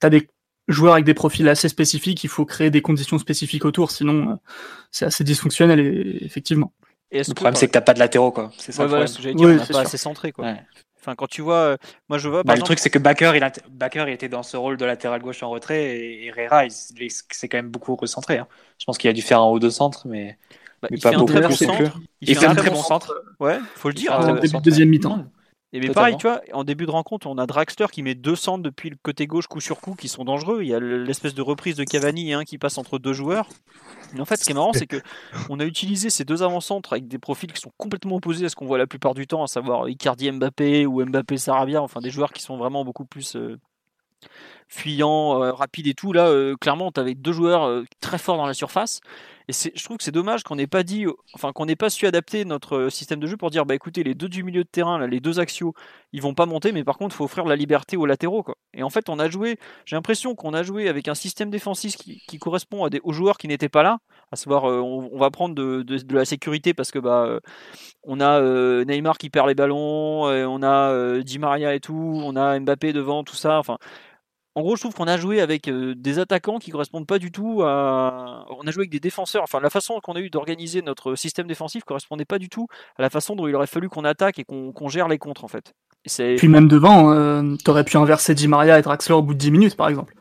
[0.00, 0.28] tu as des
[0.68, 4.34] joueurs avec des profils assez spécifiques, il faut créer des conditions spécifiques autour, sinon euh,
[4.90, 6.72] c'est assez dysfonctionnel, et, effectivement.
[7.10, 8.50] Et le problème, c'est que t'as pas de latéraux, quoi.
[8.58, 8.86] C'est ça.
[8.86, 10.46] Ouais, ce que dire, on pas assez centré, quoi.
[10.46, 10.60] Ouais.
[11.04, 11.76] Enfin, quand tu vois, euh,
[12.08, 12.42] moi je vois.
[12.44, 15.20] Bah, le truc, c'est que Baker il, Baker, il était dans ce rôle de latéral
[15.20, 18.38] gauche en retrait et Herrera, c'est quand même beaucoup recentré.
[18.38, 18.46] Hein.
[18.78, 20.38] Je pense qu'il a dû faire un ou deux centres, mais,
[20.80, 21.32] bah, il pas fait beaucoup.
[21.32, 22.00] Un très bon centre.
[22.22, 23.22] Il, fait, un très bon centre.
[23.38, 24.18] Ouais, faut le dire.
[24.40, 25.26] Début de deuxième mi-temps.
[25.74, 28.36] Et mais pareil, tu vois, en début de rencontre, on a Dragster qui met deux
[28.36, 30.62] centres depuis le côté gauche coup sur coup qui sont dangereux.
[30.62, 33.48] Il y a l'espèce de reprise de Cavani hein, qui passe entre deux joueurs.
[34.12, 35.02] Mais en fait, ce qui est marrant, c'est que
[35.50, 38.54] on a utilisé ces deux avant-centres avec des profils qui sont complètement opposés à ce
[38.54, 42.10] qu'on voit la plupart du temps, à savoir Icardi Mbappé ou Mbappé Sarabia, enfin des
[42.10, 43.58] joueurs qui sont vraiment beaucoup plus euh,
[44.68, 46.12] fuyants, euh, rapides et tout.
[46.12, 49.00] Là, euh, clairement, tu avais deux joueurs très forts dans la surface.
[49.46, 52.06] Et je trouve que c'est dommage qu'on n'ait pas dit, enfin qu'on n'ait pas su
[52.06, 54.98] adapter notre système de jeu pour dire, bah écoutez, les deux du milieu de terrain,
[54.98, 55.74] là, les deux axiaux,
[56.12, 58.42] ils vont pas monter, mais par contre, il faut offrir la liberté aux latéraux.
[58.42, 58.56] Quoi.
[58.72, 61.96] Et en fait, on a joué, j'ai l'impression qu'on a joué avec un système défensif
[61.96, 63.98] qui, correspond à des, aux joueurs qui n'étaient pas là,
[64.32, 67.38] À savoir, on, va prendre de, de, la sécurité parce que bah,
[68.02, 68.40] on a
[68.84, 73.24] Neymar qui perd les ballons, on a Di Maria et tout, on a Mbappé devant,
[73.24, 73.58] tout ça.
[73.58, 73.76] Enfin,
[74.56, 77.62] en gros, je trouve qu'on a joué avec des attaquants qui correspondent pas du tout
[77.62, 78.46] à.
[78.50, 79.42] On a joué avec des défenseurs.
[79.42, 83.02] Enfin, la façon qu'on a eu d'organiser notre système défensif correspondait pas du tout à
[83.02, 85.74] la façon dont il aurait fallu qu'on attaque et qu'on gère les contres, en fait.
[86.18, 89.38] Et Puis même devant, euh, t'aurais pu inverser Di Maria et Draxler au bout de
[89.38, 90.14] 10 minutes, par exemple.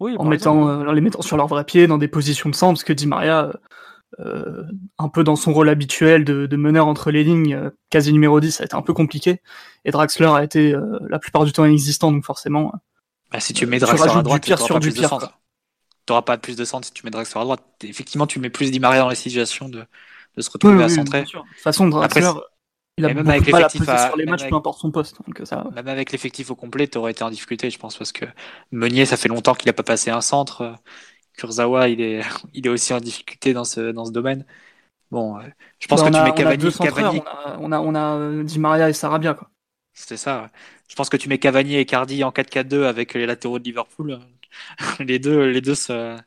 [0.00, 2.74] Oui, en, mettant, euh, les mettant sur leur vrai pied dans des positions de centre,
[2.74, 3.52] parce que Di Maria,
[4.20, 4.64] euh,
[4.98, 8.62] un peu dans son rôle habituel de, meneur entre les lignes, quasi numéro 10, ça
[8.64, 9.40] a été un peu compliqué.
[9.84, 10.74] Et Draxler a été
[11.08, 12.72] la plupart du temps inexistant, donc forcément.
[13.30, 15.18] Bah, si tu mets Draxler à droite, tu sur du pire.
[16.06, 17.62] T'auras pas plus de centre si tu mets Draxler à droite.
[17.82, 19.84] Effectivement, tu mets plus Di Maria dans les situations de,
[20.36, 21.22] de se retrouver à centrer.
[21.22, 22.30] De toute façon, Draxler,
[22.98, 25.18] il a même avec l'effectif sur les matchs, peu importe son poste.
[25.74, 28.24] Même avec l'effectif au complet, tu aurais été en difficulté, je pense, parce que
[28.72, 30.74] Meunier, ça fait longtemps qu'il n'a pas passé un centre.
[31.36, 32.22] Kurzawa, il est,
[32.54, 34.44] il est aussi en difficulté dans ce, dans ce domaine.
[35.10, 35.38] Bon,
[35.78, 36.72] je pense bah, que tu mets Cavani.
[36.72, 37.22] Cavani...
[37.60, 39.48] On, a, on, a, euh, Di Maria et Sarabia, quoi.
[40.06, 40.50] C'est ça.
[40.88, 44.20] Je pense que tu mets Cavani et Cardi en 4-4-2 avec les latéraux de Liverpool.
[45.00, 46.18] les deux, les deux se,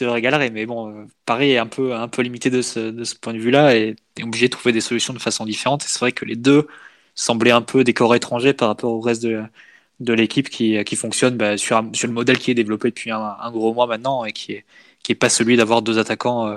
[0.00, 0.50] régaleraient.
[0.50, 3.34] Mais bon, euh, Paris est un peu, un peu limité de ce, de ce point
[3.34, 5.84] de vue-là et est obligé de trouver des solutions de façon différente.
[5.84, 6.66] Et c'est vrai que les deux
[7.14, 11.36] semblaient un peu des corps étrangers par rapport au reste de, l'équipe qui, qui fonctionne
[11.36, 14.64] bah, sur, le modèle qui est développé depuis un, gros mois maintenant et qui est,
[15.02, 16.56] qui est pas celui d'avoir deux attaquants euh,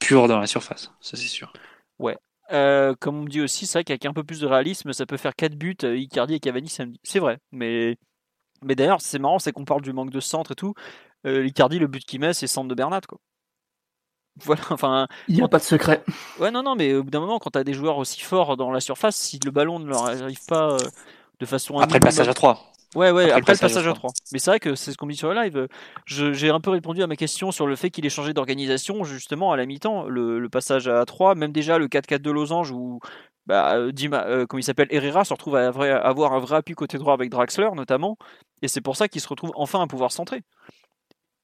[0.00, 0.92] purs dans la surface.
[1.00, 1.52] Ça, c'est sûr.
[2.50, 5.06] Euh, comme on me dit aussi, c'est vrai qu'avec un peu plus de réalisme, ça
[5.06, 6.98] peut faire 4 buts, Icardi et Cavani samedi.
[7.02, 7.96] C'est vrai, mais,
[8.62, 10.74] mais d'ailleurs, c'est marrant, c'est qu'on parle du manque de centre et tout.
[11.26, 13.18] Euh, Icardi, le but qu'il met, c'est centre de Bernat, quoi.
[14.44, 15.08] Voilà, enfin.
[15.28, 16.02] Il n'y a pas de secret.
[16.40, 18.56] Ouais, non, non, mais au bout d'un moment, quand tu as des joueurs aussi forts
[18.56, 20.78] dans la surface, si le ballon ne leur arrive pas euh,
[21.38, 21.78] de façon.
[21.78, 22.71] Après le passage à 3.
[22.94, 24.10] Ouais, ouais, après, le passage, à 3.
[24.32, 25.68] Mais c'est vrai que c'est ce qu'on dit sur le live.
[26.06, 29.52] J'ai un peu répondu à ma question sur le fait qu'il ait changé d'organisation, justement,
[29.52, 30.04] à la mi-temps.
[30.04, 33.00] Le, passage à 3, même déjà le 4-4 de Losange où.
[33.46, 36.96] Bah, euh, Dima, comme il s'appelle, Herrera se retrouve à avoir un vrai appui côté
[36.96, 38.16] droit avec Draxler notamment,
[38.62, 40.44] et c'est pour ça qu'il se retrouve enfin à pouvoir centrer.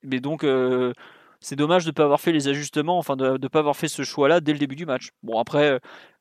[0.03, 0.93] Mais donc, euh,
[1.41, 3.89] c'est dommage de ne pas avoir fait les ajustements, enfin de ne pas avoir fait
[3.89, 5.11] ce choix-là dès le début du match.
[5.23, 5.79] Bon, après, euh,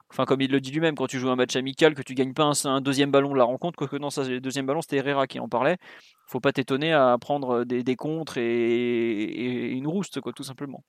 [0.09, 2.33] enfin comme il le dit lui-même, quand tu joues un match amical, que tu gagnes
[2.33, 5.27] pas un, deuxième ballon de la rencontre, quoique non, ça, le deuxième ballon, c'était Herrera
[5.27, 5.77] qui en parlait.
[6.27, 10.83] Faut pas t'étonner à prendre des, des contres et, une rouste, quoi, tout simplement.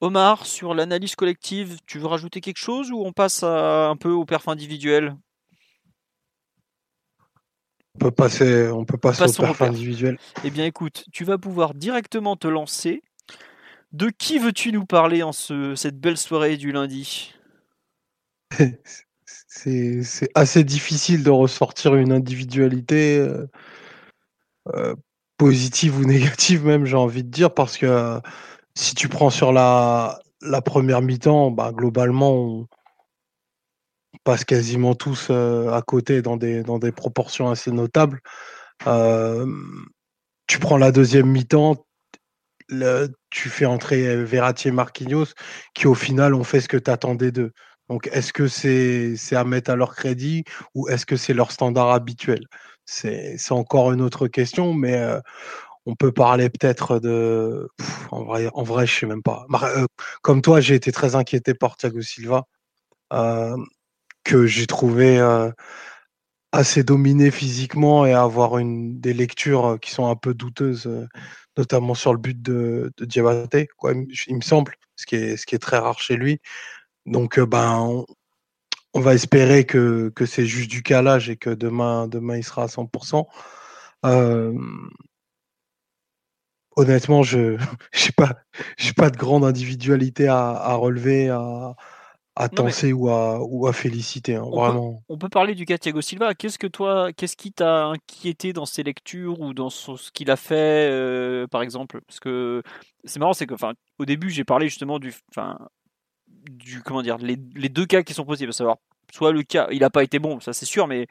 [0.00, 4.24] Omar, sur l'analyse collective, tu veux rajouter quelque chose ou on passe un peu au
[4.24, 5.16] perf individuel?
[7.96, 10.18] On peut passer, on peut passer au perf individuel.
[10.44, 13.02] Eh bien, écoute, tu vas pouvoir directement te lancer.
[13.90, 17.34] De qui veux-tu nous parler en ce, cette belle soirée du lundi?
[19.46, 23.46] C'est assez difficile de ressortir une individualité euh,
[24.74, 24.94] euh,
[25.36, 28.20] positive ou négative, même, j'ai envie de dire, parce que euh,
[28.74, 30.20] si tu prends sur la,
[30.64, 32.66] première mi-temps, bah, globalement, on,
[34.24, 38.20] passe quasiment tous à côté dans des, dans des proportions assez notables.
[40.46, 41.76] tu prends la deuxième mi-temps,
[43.30, 45.26] tu fais entrer Verratti et Marquinhos,
[45.74, 47.52] qui au final ont fait ce que tu attendais d'eux.
[47.88, 51.90] Donc est-ce que c'est à mettre à leur crédit ou est-ce que c'est leur standard
[51.90, 52.44] habituel?
[52.84, 54.98] C'est encore une autre question, mais
[55.86, 57.68] on peut parler peut-être de...
[58.10, 59.46] en, vrai, en vrai, sais même pas.
[60.22, 62.44] comme toi, j'ai été très inquiété par Thiago Silva
[64.24, 65.18] que j'ai trouvé
[66.52, 71.08] assez dominé physiquement et avoir des lectures qui sont un peu douteuses,
[71.56, 76.00] notamment sur le but de, de quoi, il me semble, ce qui est très rare
[76.00, 76.40] chez lui.
[77.10, 78.04] Donc, ben,
[78.94, 82.64] on, va espérer que, que c'est juste du calage et que demain, demain il sera
[82.64, 83.26] à 100%.
[86.76, 88.34] honnêtement, je n'ai pas,
[88.96, 91.74] pas de grande individualité à, à relever, à,
[92.38, 94.36] à tenser ou, à, ou à féliciter.
[94.36, 94.92] Hein, on, vraiment.
[94.92, 96.34] Peut, on peut parler du cas Thiago Silva.
[96.34, 100.36] Qu'est-ce que toi, qu'est-ce qui t'a inquiété dans ses lectures ou dans ce qu'il a
[100.36, 102.00] fait, euh, par exemple?
[102.06, 102.62] Parce que
[103.04, 105.58] c'est marrant, c'est que, enfin, au début, j'ai parlé justement du, enfin,
[106.48, 108.76] du comment dire, les, les, deux cas qui sont possibles, à savoir,
[109.12, 111.06] soit le cas, il n'a pas été bon, ça c'est sûr, mais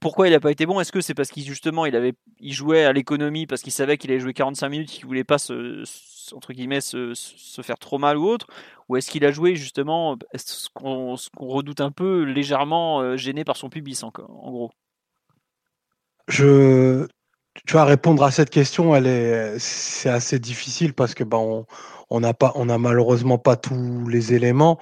[0.00, 0.80] pourquoi il n'a pas été bon?
[0.80, 3.98] Est-ce que c'est parce qu'il justement il avait il jouait à l'économie parce qu'il savait
[3.98, 5.82] qu'il allait jouer 45 minutes, qu'il voulait pas se,
[6.34, 8.46] entre guillemets se, se, faire trop mal ou autre?
[8.88, 13.56] Ou est-ce qu'il a joué justement ce qu'on redoute un peu légèrement euh, gêné par
[13.56, 14.70] son pubis en, en gros?
[16.28, 17.08] Je
[17.66, 21.64] tu vas répondre à cette question, elle est c'est assez difficile parce que ben
[22.10, 24.78] on n'a pas on malheureusement pas tous les éléments.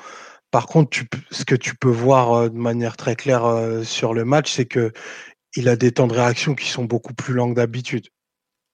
[0.50, 4.14] Par contre, tu, ce que tu peux voir euh, de manière très claire euh, sur
[4.14, 4.92] le match, c'est que
[5.56, 8.08] il a des temps de réaction qui sont beaucoup plus longs d'habitude.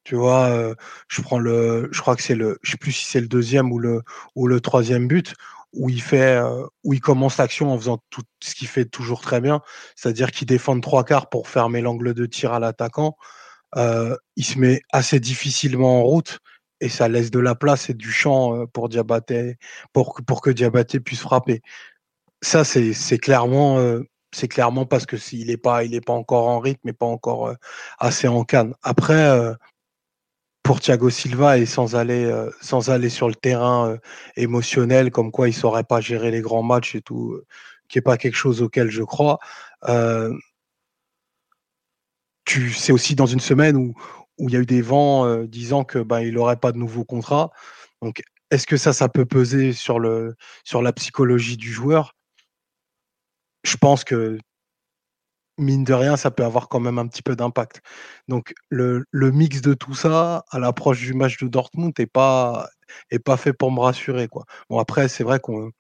[0.05, 0.75] Tu vois, euh,
[1.09, 3.73] je prends le, je crois que c'est le, je sais plus si c'est le deuxième
[3.73, 4.03] ou le
[4.37, 5.35] ou le troisième but
[5.73, 6.41] où il fait,
[6.85, 9.61] où il commence l'action en faisant tout ce qu'il fait toujours très bien,
[9.97, 13.17] c'est-à-dire qu'il défend trois quarts pour fermer l'angle de tir à l'attaquant.
[13.77, 16.39] Euh, il se met assez difficilement en route
[16.81, 19.57] et ça laisse de la place et du champ pour Diabaté,
[19.93, 21.63] pour pour que Diabaté puisse frapper.
[22.43, 23.79] Ça c'est c'est clairement
[24.33, 27.07] c'est clairement parce que s'il est pas il est pas encore en rythme et pas
[27.07, 27.55] encore
[27.99, 28.75] assez en canne.
[28.83, 29.57] Après
[30.65, 33.99] pour Thiago Silva et sans aller, euh, sans aller sur le terrain euh,
[34.37, 37.47] émotionnel, comme quoi il saurait pas gérer les grands matchs et tout, euh,
[37.89, 39.39] qui est pas quelque chose auquel je crois.
[42.45, 43.95] Tu c'est aussi dans une semaine où
[44.39, 47.05] où il y a eu des vents disant que ben il aurait pas de nouveau
[47.05, 47.51] contrat.
[48.03, 52.15] Donc est-ce que ça ça peut peser sur le sur la psychologie du joueur?
[53.65, 54.39] Je pense que
[55.59, 57.81] mine de rien, ça peut avoir quand même un petit peu d'impact.
[58.29, 62.69] Donc le, mix de tout ça, à l'approche du match de Dortmund, n'est pas,
[63.11, 64.29] est pas fait pour me rassurer.
[64.29, 64.45] Quoi.
[64.71, 65.71] Bon, après, c'est vrai qu'on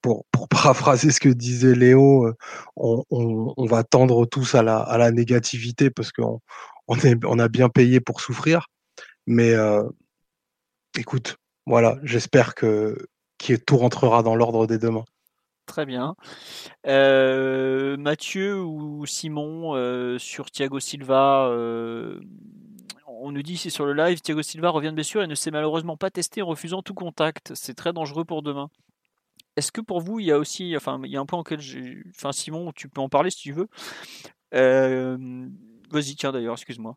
[0.00, 2.34] pour, paraphraser ce que disait Léo, euh,
[2.76, 6.40] on, va tendre tous à la, négativité parce qu'on
[6.88, 8.66] on, on a bien payé pour souffrir.
[9.26, 9.84] Mais euh,
[10.98, 11.36] écoute,
[11.66, 12.96] voilà, j'espère que,
[13.66, 15.04] tout rentrera dans l'ordre des demain.
[15.66, 16.14] Très bien.
[16.86, 21.48] Euh, Mathieu ou Simon sur Thiago Silva.
[23.22, 25.50] On nous dit ici sur le live, Thiago Silva revient de blessure et ne s'est
[25.50, 27.52] malheureusement pas testé en refusant tout contact.
[27.54, 28.70] C'est très dangereux pour demain.
[29.60, 31.60] Est-ce que pour vous, il y a aussi, enfin, il y a un point auquel
[32.16, 33.68] enfin, Simon, tu peux en parler si tu veux.
[34.52, 36.96] Vas-y, tiens d'ailleurs, excuse-moi.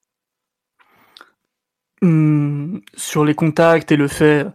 [2.02, 4.48] Hum, sur les contacts et le fait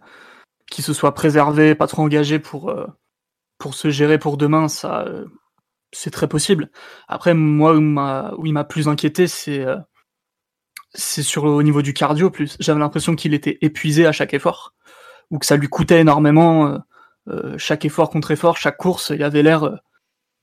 [0.71, 2.75] qu'il se soit préservé, pas trop engagé pour
[3.59, 5.27] pour se gérer pour demain, ça, euh,
[5.93, 6.71] c'est très possible.
[7.09, 9.77] Après, moi, où, il m'a plus inquiété, c'est euh,
[10.95, 12.57] c'est sur au niveau du cardio plus.
[12.61, 14.75] J'avais l'impression qu'il était épuisé à chaque effort,
[15.31, 16.79] ou que ça lui coûtait énormément euh,
[17.59, 19.13] chaque effort contre effort, chaque course.
[19.15, 19.81] Il avait l'air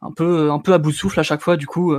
[0.01, 1.57] un peu un peu à bout de souffle à chaque fois.
[1.57, 1.95] Du coup,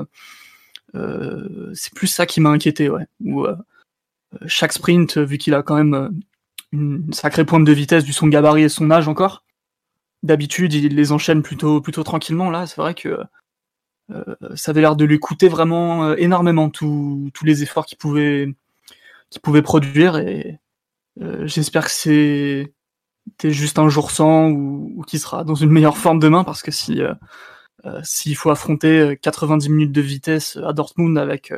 [0.95, 3.07] c'est plus ça qui m'a inquiété, ouais.
[3.25, 3.47] Ou
[4.47, 6.21] chaque sprint, vu qu'il a quand même
[6.73, 9.45] une sacrée pointe de vitesse du son gabarit et son âge encore,
[10.23, 12.51] d'habitude, il les enchaîne plutôt, plutôt tranquillement.
[12.51, 13.19] Là, c'est vrai que
[14.13, 18.55] euh, ça avait l'air de lui coûter vraiment euh, énormément tous les efforts qu'il pouvait,
[19.31, 20.17] qu'il pouvait produire.
[20.17, 20.59] Et
[21.21, 22.73] euh, j'espère que c'est
[23.43, 27.01] juste un jour sans ou, qu'il sera dans une meilleure forme demain parce que si
[28.03, 31.53] s'il faut affronter 90 minutes de vitesse à Dortmund avec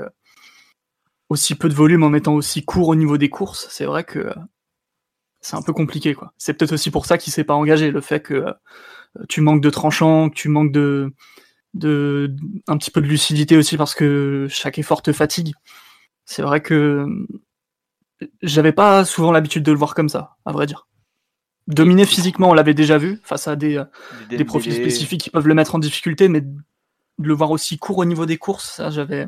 [1.29, 4.33] aussi peu de volume en étant aussi court au niveau des courses, c'est vrai que
[5.41, 6.33] c'est un peu compliqué quoi.
[6.39, 8.53] C'est peut-être aussi pour ça qu'il s'est pas engagé, le fait que euh,
[9.29, 11.13] tu manques de tranchant, que tu manques de
[11.75, 12.35] de
[12.67, 15.55] un petit peu de lucidité aussi parce que chaque effort te fatigue.
[16.25, 17.07] C'est vrai que
[18.43, 20.88] j'avais pas souvent l'habitude de le voir comme ça, à vrai dire.
[21.69, 23.83] Dominer physiquement, on l'avait déjà vu face à des,
[24.31, 26.49] des, profils spécifiques qui peuvent le mettre en difficulté, mais de
[27.19, 29.27] le voir aussi court au niveau des courses, ça j'avais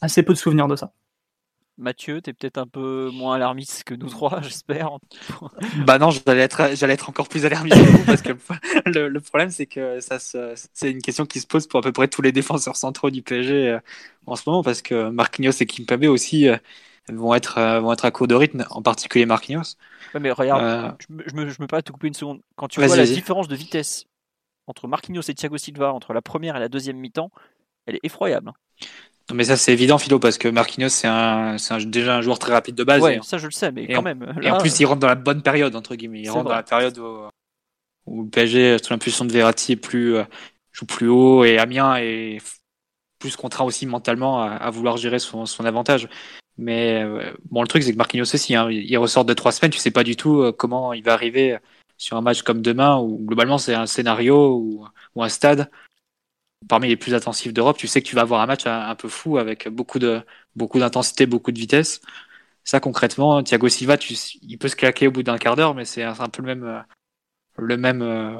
[0.00, 0.92] assez peu de souvenirs de ça.
[1.78, 4.90] Mathieu, tu es peut-être un peu moins alarmiste que nous trois, j'espère.
[5.86, 8.32] bah non, j'allais être, j'allais être encore plus alarmiste que vous parce que
[8.86, 12.08] le, problème c'est que ça c'est une question qui se pose pour à peu près
[12.08, 13.78] tous les défenseurs centraux du PSG euh,
[14.26, 16.56] en ce moment parce que Marquinhos et Kimpembe aussi euh,
[17.16, 19.76] vont être euh, vont être à court de rythme, en particulier Marquinhos.
[20.18, 22.40] mais regarde, je, me, je, me, je me permets de te couper une seconde.
[22.56, 24.06] Quand tu vois la différence de vitesse
[24.66, 27.30] entre Marquinhos et Thiago Silva entre la première et la deuxième mi-temps,
[27.86, 28.52] elle est effroyable.
[29.30, 32.52] Non, mais ça, c'est évident, Philo, parce que Marquinhos, c'est un, déjà un joueur très
[32.52, 33.02] rapide de base.
[33.02, 34.34] Ouais, ça, je le sais, mais quand même.
[34.42, 36.22] Et en plus, il rentre dans la bonne période, entre guillemets.
[36.22, 40.24] Il rentre dans la période où, le PSG, sous l'impulsion de Verratti, plus, euh,
[40.72, 42.38] joue plus haut et Amiens est
[43.18, 46.08] plus contraint aussi mentalement à, vouloir gérer son, son avantage.
[46.58, 49.70] Mais euh, bon, le truc, c'est que Marquinhos aussi, hein, il ressort de trois semaines,
[49.70, 51.58] tu sais pas du tout euh, comment il va arriver
[51.96, 54.86] sur un match comme demain, où globalement, c'est un scénario ou,
[55.22, 55.70] un stade
[56.68, 59.08] parmi les plus intensifs d'Europe, tu sais que tu vas avoir un match un, peu
[59.08, 59.98] fou avec beaucoup
[60.56, 62.00] beaucoup d'intensité, beaucoup de vitesse.
[62.64, 63.96] Ça concrètement, Thiago Silva,
[64.42, 66.84] il peut se claquer au bout d'un quart d'heure, mais c'est un, peu le même
[67.58, 68.36] le même euh,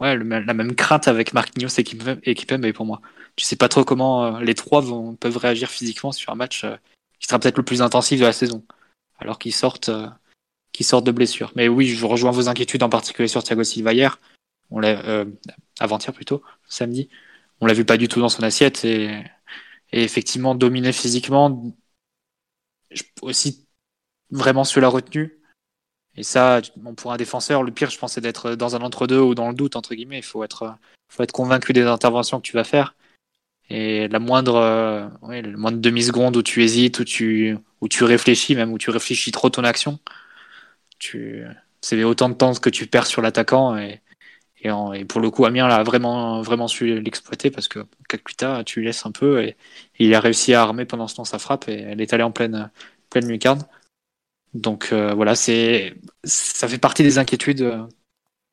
[0.00, 3.00] ouais, la même crainte avec Marquinhos et Kipembe pour moi.
[3.36, 6.64] Tu sais pas trop comment euh, les trois vont, peuvent réagir physiquement sur un match
[6.64, 6.76] euh,
[7.24, 8.62] qui sera peut-être le plus intensif de la saison,
[9.18, 9.90] alors qu'ils sortent
[10.72, 11.52] qu'ils sortent de blessures.
[11.56, 14.20] Mais oui, je rejoins vos inquiétudes en particulier sur Thiago Silva hier,
[14.70, 15.24] on l'a
[15.80, 17.08] avant-hier plutôt, samedi.
[17.62, 19.24] On l'a vu pas du tout dans son assiette et,
[19.90, 21.72] effectivement dominer physiquement
[23.22, 23.66] aussi
[24.30, 25.38] vraiment sur la retenue
[26.16, 26.60] et ça
[26.96, 29.54] pour un défenseur le pire je pense c'est d'être dans un entre-deux ou dans le
[29.54, 30.18] doute entre guillemets.
[30.18, 30.76] Il faut être
[31.08, 32.94] faut être convaincu des interventions que tu vas faire
[33.70, 38.04] Et la moindre, euh, ouais, la moindre demi-seconde où tu hésites, où tu, où tu
[38.04, 39.98] réfléchis, même où tu réfléchis trop ton action,
[40.98, 41.44] tu,
[41.80, 43.76] c'est autant de temps que tu perds sur l'attaquant.
[43.78, 44.02] Et,
[44.62, 48.82] et, et, pour le coup, Amiens a vraiment, vraiment su l'exploiter parce que Kakuta, tu
[48.82, 49.56] laisses un peu et,
[49.98, 52.32] il a réussi à armer pendant ce temps sa frappe et elle est allée en
[52.32, 52.70] pleine,
[53.10, 53.62] pleine lucarne.
[54.54, 55.94] Donc euh, voilà, c'est,
[56.24, 57.86] ça fait partie des inquiétudes euh,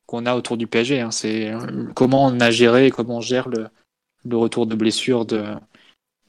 [0.06, 1.00] qu'on a autour du PSG.
[1.00, 1.10] Hein.
[1.10, 1.52] C'est
[1.94, 3.68] comment on a géré, comment on gère le,
[4.24, 5.56] le retour de blessure de,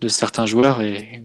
[0.07, 1.23] certains joueurs et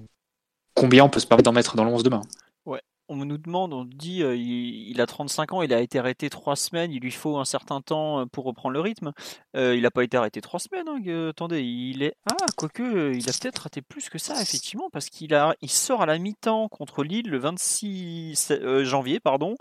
[0.75, 2.21] combien on peut se permettre d'en mettre dans le 11 demain.
[2.65, 6.31] Ouais, on nous demande, on dit, euh, il, a 35 ans, il a été arrêté
[6.31, 9.13] 3 semaines, il lui faut un certain temps euh, pour reprendre le rythme.
[9.57, 12.15] Euh, il n'a pas été arrêté 3 semaines, hein, attendez, il est...
[12.31, 16.03] Ah, quoique, il a peut-être raté plus que ça, effectivement, parce qu'il a, il sort
[16.03, 19.57] à la mi-temps contre Lille le 26 euh, janvier, pardon.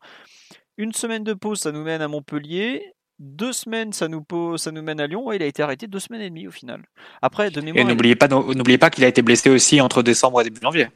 [0.78, 4.72] Une semaine de pause, ça nous mène à Montpellier deux semaines, ça nous, pose, ça
[4.72, 5.26] nous mène à Lyon.
[5.26, 6.84] Ouais, il a été arrêté deux semaines et demie au final.
[7.22, 7.86] Après, de mémoire.
[7.86, 10.88] Et n'oubliez pas, n'oubliez pas qu'il a été blessé aussi entre décembre et début janvier.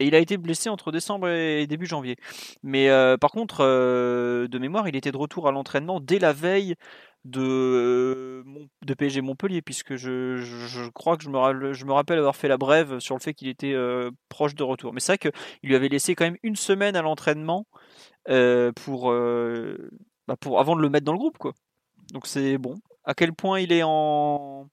[0.00, 2.16] Et il a été blessé entre décembre et début janvier.
[2.62, 6.32] Mais euh, par contre, euh, de mémoire, il était de retour à l'entraînement dès la
[6.32, 6.76] veille
[7.24, 8.44] de, euh,
[8.86, 12.36] de PSG Montpellier, puisque je, je, je, crois que je me, je me rappelle avoir
[12.36, 13.74] fait la brève sur le fait qu'il était
[14.28, 14.92] proche de retour.
[14.92, 17.66] Mais c'est vrai qu'il lui avait laissé quand même une semaine à l'entraînement
[18.24, 19.12] pour,
[20.28, 21.38] bah pour, avant de le mettre dans le groupe.
[21.38, 21.52] Quoi.
[22.12, 22.76] Donc c'est bon.
[23.04, 24.68] À quel point il est en,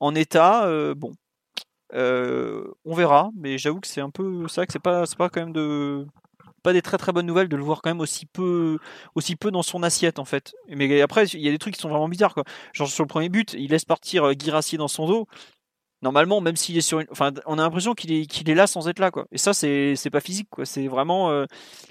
[0.00, 1.12] en état, euh, bon.
[1.94, 4.46] Euh, on verra, mais j'avoue que c'est un peu.
[4.48, 6.06] C'est vrai que c'est pas, c'est pas quand même de.
[6.62, 8.78] Pas des très très bonnes nouvelles de le voir quand même aussi peu,
[9.14, 10.54] aussi peu dans son assiette en fait.
[10.68, 12.44] Mais après, il y a des trucs qui sont vraiment bizarres quoi.
[12.74, 15.28] Genre sur le premier but, il laisse partir Guirassy dans son dos
[16.02, 18.98] normalement, même s'il est sur une, enfin, on a l'impression qu'il est, là sans être
[18.98, 19.26] là, quoi.
[19.32, 20.64] Et ça, c'est, c'est pas physique, quoi.
[20.64, 21.46] C'est vraiment euh,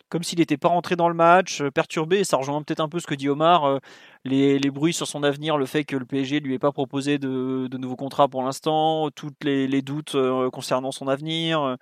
[0.10, 2.20] comme s'il n'était pas rentré dans le match, euh, perturbé.
[2.20, 3.80] Et ça rejoint peut-être un peu ce que dit Omar, euh,
[4.24, 7.68] les, bruits sur son avenir, le fait que le PSG lui ait pas proposé de,
[7.70, 9.10] de nouveaux contrats pour l'instant,
[9.42, 10.16] les, les doutes
[10.52, 11.78] concernant son avenir.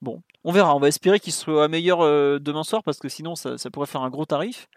[0.00, 0.74] Bon, on verra.
[0.74, 1.98] On va espérer qu'il soit meilleur
[2.40, 4.68] demain soir parce que sinon, ça, ça pourrait faire un gros tarif.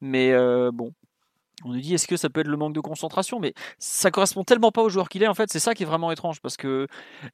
[0.00, 0.32] Mais
[0.72, 0.92] bon,
[1.64, 3.40] on nous dit est-ce que ça peut être le manque de concentration?
[3.40, 5.50] Mais ça correspond tellement pas au joueur qu'il est en fait.
[5.50, 6.86] C'est ça qui est vraiment étrange parce que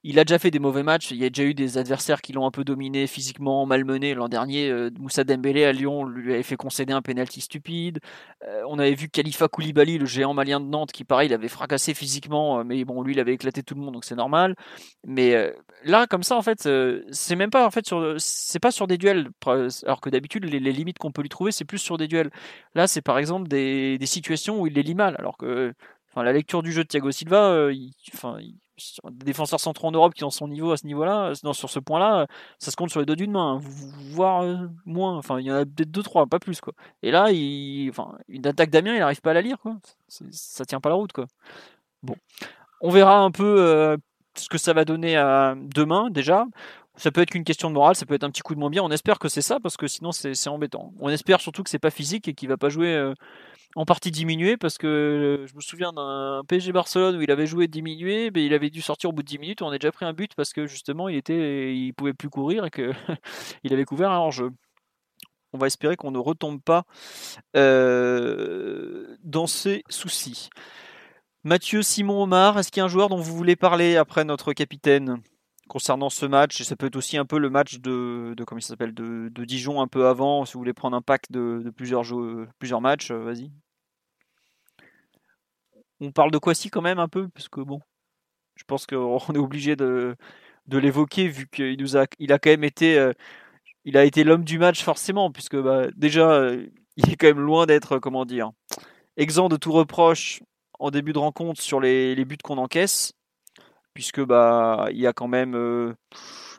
[0.03, 1.11] il a déjà fait des mauvais matchs.
[1.11, 4.15] Il y a déjà eu des adversaires qui l'ont un peu dominé physiquement malmené.
[4.15, 8.01] L'an dernier euh, Moussa Dembélé à Lyon lui avait fait concéder un penalty stupide.
[8.47, 11.49] Euh, on avait vu Khalifa Koulibaly le géant malien de Nantes qui pareil il avait
[11.49, 14.55] fracassé physiquement euh, mais bon lui il avait éclaté tout le monde donc c'est normal.
[15.07, 15.53] Mais
[15.85, 16.69] là comme ça en fait
[17.11, 19.29] c'est même pas en fait sur c'est pas sur des duels.
[19.85, 22.31] Alors que d'habitude les, les, limites qu'on peut lui trouver c'est plus sur des duels.
[22.75, 25.17] Là c'est par exemple des, des situation où il les lit mal.
[25.19, 25.75] Alors que
[26.11, 27.75] enfin, la lecture du jeu de Thiago Silva, euh,
[28.15, 28.39] enfin,
[29.11, 31.79] des défenseurs centraux en Europe qui ont son niveau à ce niveau-là, non, sur ce
[31.79, 32.27] point-là,
[32.59, 33.61] ça se compte sur les doigts d'une main, hein,
[34.11, 34.57] voire euh,
[34.87, 35.17] moins.
[35.17, 36.73] Enfin, il y en a peut-être deux, trois, pas plus quoi.
[37.03, 37.29] Et là,
[37.91, 39.77] enfin, une attaque d'Amiens, il n'arrive pas à la lire quoi.
[40.09, 41.27] Ça tient pas la route quoi.
[42.03, 42.17] Bon,
[42.81, 43.97] on verra un peu euh,
[44.37, 45.15] ce que ça va donner
[45.75, 46.47] demain déjà.
[46.97, 48.71] Ça peut être qu'une question de morale, ça peut être un petit coup de moins
[48.71, 48.83] bien.
[48.83, 50.93] On espère que c'est ça parce que sinon c'est embêtant.
[51.01, 53.15] On espère surtout que c'est pas physique et qu'il va pas jouer euh,
[53.77, 57.47] en partie diminué parce que euh, je me souviens d'un PSG Barcelone où il avait
[57.47, 59.63] joué diminué, mais il avait dû sortir au bout de 10 minutes.
[59.63, 62.65] On a déjà pris un but parce que justement il était, il pouvait plus courir
[62.65, 62.93] et que
[63.65, 64.51] il avait couvert un hors-jeu.
[65.53, 66.85] On va espérer qu'on ne retombe pas
[67.57, 70.51] euh, dans ces soucis.
[71.45, 74.53] Mathieu, Simon, Omar, est-ce qu'il y a un joueur dont vous voulez parler après notre
[74.53, 75.21] capitaine
[75.69, 78.59] concernant ce match, et ça peut être aussi un peu le match de, de comment
[78.59, 81.63] il s'appelle de, de, Dijon un peu avant, si vous voulez prendre un pack de,
[81.65, 83.51] de plusieurs, jeux, plusieurs matchs, euh, vas-y.
[86.05, 87.81] On parle de Kwasi quand même un peu, parce que bon,
[88.57, 90.17] je pense qu'on est obligé de,
[90.71, 93.13] l'évoquer vu qu'il nous a, il a quand même été, euh,
[93.85, 97.41] il a été l'homme du match forcément, puisque bah, déjà euh, il est quand même
[97.41, 98.51] loin d'être, comment dire,
[99.17, 100.41] exempt de tout reproche
[100.79, 103.13] en début de rencontre sur les, buts qu'on encaisse
[103.95, 105.95] puisque bah il y a quand même euh,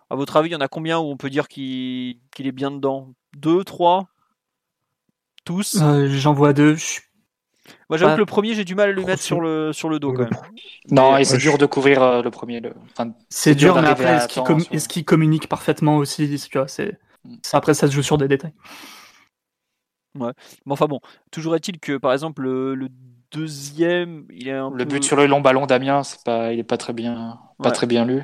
[0.10, 2.52] à votre avis il y en a combien où on peut dire qu'il qu est
[2.52, 3.14] bien dedans?
[3.36, 4.08] Deux trois?
[5.44, 5.78] Tous?
[5.82, 6.78] Euh, j'en vois deux
[7.90, 10.00] moi j'avoue que le premier j'ai du mal à le mettre sur le sur le
[10.00, 10.40] dos quand même
[10.92, 12.74] non et c'est dur de couvrir euh, le premier le...
[12.92, 16.68] enfin, c'est dur, mais après est-ce qu'il com est qu communique parfaitement aussi tu vois
[16.68, 17.36] c'est mm.
[17.54, 18.54] après ça se joue sur des détails
[20.16, 20.32] ouais
[20.66, 21.00] mais enfin bon
[21.32, 22.90] toujours est-il que par exemple le, le
[23.36, 24.96] deuxième, il est un le peu...
[24.96, 27.76] but sur le long ballon d'Amiens, c'est pas, il est pas très bien, pas ouais.
[27.76, 28.24] très bien lu.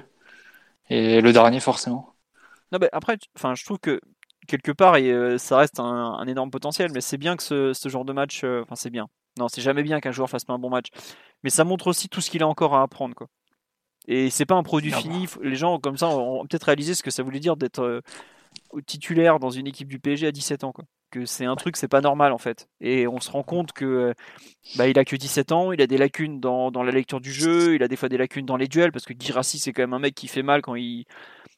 [0.90, 2.16] Et le dernier forcément.
[2.72, 4.00] Non, mais après, enfin, je trouve que
[4.48, 7.90] quelque part, et, ça reste un, un, énorme potentiel, mais c'est bien que ce, ce,
[7.90, 9.08] genre de match, euh, enfin, c'est bien.
[9.38, 10.88] Non, c'est jamais bien qu'un joueur fasse pas un bon match,
[11.44, 13.28] mais ça montre aussi tout ce qu'il a encore à apprendre, quoi.
[14.08, 15.28] Et c'est pas un produit fini.
[15.42, 18.02] Les gens comme ça ont peut-être réalisé ce que ça voulait dire d'être euh,
[18.86, 20.86] titulaire dans une équipe du PSG à 17 ans, quoi.
[21.12, 22.68] que c'est un truc, c'est pas normal en fait.
[22.80, 24.14] Et on se rend compte que
[24.76, 27.32] bah, il a que 17 ans, il a des lacunes dans, dans, la lecture du
[27.32, 29.84] jeu, il a des fois des lacunes dans les duels, parce que Girassi c'est quand
[29.84, 31.06] même un mec qui fait mal quand il,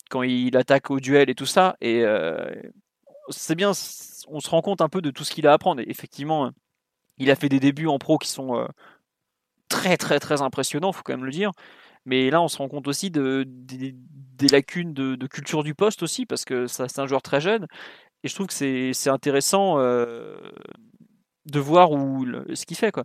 [0.09, 1.78] quand il attaque au duel et tout ça.
[1.82, 2.51] Et euh,
[3.30, 3.71] c'est bien,
[4.28, 5.82] on se rend compte un peu de tout ce qu'il a à apprendre.
[5.82, 6.51] Et effectivement,
[7.18, 8.66] il a fait des débuts en pro qui sont euh,
[9.70, 11.51] très très très impressionnants, faut quand même le dire.
[12.05, 16.03] Mais là, on se rend compte aussi de, des lacunes de, de, culture du poste
[16.03, 17.66] aussi, parce que c'est un joueur très jeune.
[18.24, 20.38] Et je trouve que c'est intéressant euh,
[21.45, 22.91] de voir où, ce qu'il fait.
[22.91, 23.03] Quoi.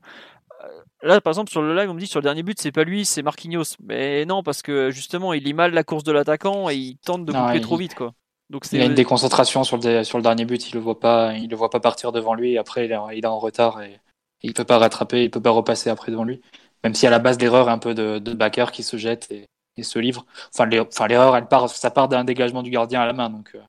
[0.65, 2.73] Euh, là, par exemple, sur le live, on me dit sur le dernier but, c'est
[2.73, 3.77] pas lui, c'est Marquinhos.
[3.83, 7.25] Mais non, parce que justement, il lit mal la course de l'attaquant et il tente
[7.25, 7.95] de couper trop vite.
[7.95, 8.13] Quoi.
[8.51, 10.99] Donc il y a une déconcentration sur le, sur le dernier but, il le voit
[10.99, 12.53] pas, il le voit pas partir devant lui.
[12.53, 14.01] Et après, il est, en retard et,
[14.43, 16.41] il peut pas rattraper, il peut pas repasser après devant lui.
[16.85, 19.47] Même si à la base l'erreur un peu de, de backer qui se jette et,
[19.79, 20.27] et se livre.
[20.53, 23.31] Enfin, l'erreur, elle part, ça part d'un dégagement du gardien à la main.
[23.31, 23.61] Donc, euh,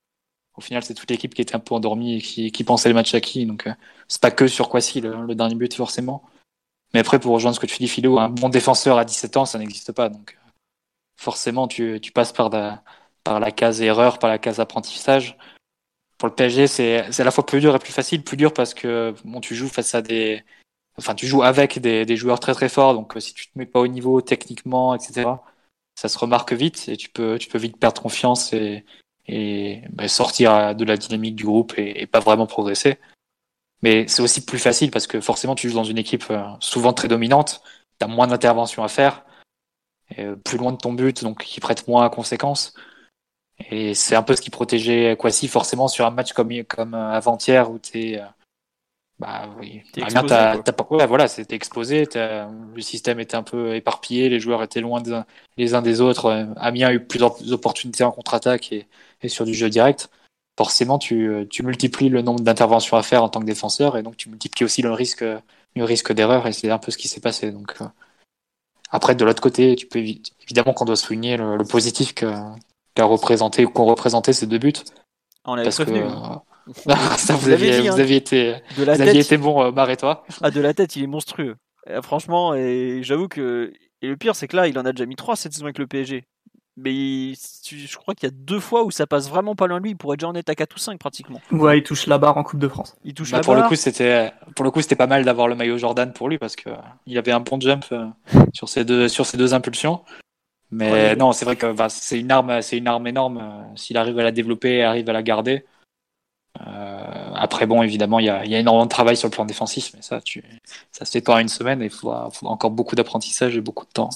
[0.56, 2.96] au final, c'est toute l'équipe qui était un peu endormie et qui, qui pensait le
[2.96, 3.46] match acquis.
[3.46, 3.74] Donc, euh,
[4.08, 6.24] c'est pas que sur Kwasi le, le dernier but forcément.
[6.94, 9.46] Mais après, pour rejoindre ce que tu dis, Philo, un bon défenseur à 17 ans,
[9.46, 10.10] ça n'existe pas.
[10.10, 10.50] Donc, euh,
[11.18, 12.50] forcément, tu, tu passes par,
[13.24, 15.38] par la case erreur, par la case apprentissage.
[16.18, 18.24] Pour le PSG, c'est à la fois plus dur et plus facile.
[18.24, 20.44] Plus dur parce que bon, tu joues face à des,
[20.98, 22.94] enfin, tu joues avec des, des joueurs très très forts.
[22.94, 25.42] Donc, si tu te mets pas au niveau techniquement, etc.,
[25.96, 28.86] ça se remarque vite et tu peux, tu peux vite perdre confiance et,
[29.30, 32.98] et bah, sortir de la dynamique du groupe et, pas vraiment progresser.
[33.82, 36.94] Mais c'est aussi plus facile parce que forcément tu joues dans une équipe euh, souvent
[36.94, 37.62] très dominante,
[38.00, 39.24] tu as moins d'interventions à faire,
[40.18, 42.74] euh, plus loin de ton but, donc qui prête moins à conséquence.
[43.72, 47.70] Et c'est un peu ce qui protégeait Kwasi forcément sur un match comme, comme avant-hier
[47.70, 48.22] où tu es
[49.20, 49.84] bah oui.
[51.08, 52.08] voilà, c'était exposé.
[52.16, 55.04] Le système était un peu éparpillé, les joueurs étaient loin
[55.58, 56.28] les uns des autres.
[56.28, 58.88] Euh, Amiens a eu plusieurs opportunités en contre-attaque et,
[59.28, 60.10] sur du jeu direct.
[60.58, 64.16] Forcément, tu, tu multiplies le nombre d'interventions à faire en tant que défenseur et donc
[64.16, 65.24] tu multiplies aussi le risque,
[65.76, 67.52] le risque d'erreur et c'est un peu ce qui s'est passé.
[67.52, 67.86] Donc euh,
[68.90, 72.14] après, de l'autre côté, tu peux évidemment qu'on doit souligner le, positif
[73.00, 74.74] qu'a représenté ou qu'ont représenté ces deux buts.
[75.46, 76.42] On parce que, hein.
[77.18, 78.00] ça, vous, aviez, vous hein.
[78.00, 80.26] aviez été, de la vous tête, aviez été bon, euh, Marre et toi.
[80.42, 81.56] Ah, de la tête, il est monstrueux.
[81.90, 83.72] Euh, franchement, et j'avoue que.
[84.02, 85.78] Et le pire, c'est que là, il en a déjà mis 3 cette saison avec
[85.78, 86.26] le PSG.
[86.76, 89.84] Mais je crois qu'il y a deux fois où ça passe vraiment pas loin de
[89.84, 89.92] lui.
[89.92, 91.42] Il pourrait déjà en être à 4 ou 5 pratiquement.
[91.52, 92.96] Ouais, il touche la barre en Coupe de France.
[93.04, 93.64] Il touche bah, la pour barre.
[93.64, 96.38] Le coup, c'était, pour le coup, c'était pas mal d'avoir le maillot Jordan pour lui
[96.38, 96.70] parce que
[97.06, 98.08] il avait un bon jump euh,
[98.54, 100.02] sur ces deux, sur ces deux impulsions.
[100.72, 103.66] Mais ouais, non, c'est vrai que bah, c'est une arme, c'est une arme énorme.
[103.76, 105.66] S'il arrive à la développer, arrive à la garder,
[106.62, 109.46] euh, après, bon, évidemment, il y a, y a, énormément de travail sur le plan
[109.46, 110.44] défensif, mais ça, tu,
[110.92, 113.86] ça se fait pas en une semaine et il faudra, encore beaucoup d'apprentissage et beaucoup
[113.86, 114.10] de temps.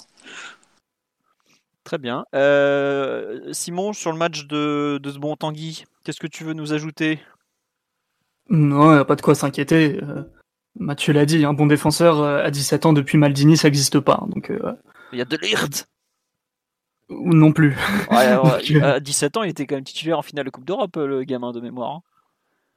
[1.83, 2.25] Très bien.
[2.33, 6.73] Euh, Simon, sur le match de, de ce bon Tanguy, qu'est-ce que tu veux nous
[6.73, 7.19] ajouter?
[8.49, 9.99] Non, il n'y a pas de quoi s'inquiéter.
[10.01, 10.23] Euh,
[10.79, 14.23] Mathieu l'a dit, un bon défenseur à 17 ans depuis Maldini, ça n'existe pas.
[14.27, 14.51] Donc,
[15.11, 15.85] il y a de l'IRD
[17.21, 17.77] non plus.
[18.11, 20.95] Ouais, ouais, à 17 ans, il était quand même titulaire en finale de Coupe d'Europe,
[20.95, 21.91] le gamin de mémoire.
[21.91, 22.01] Hein.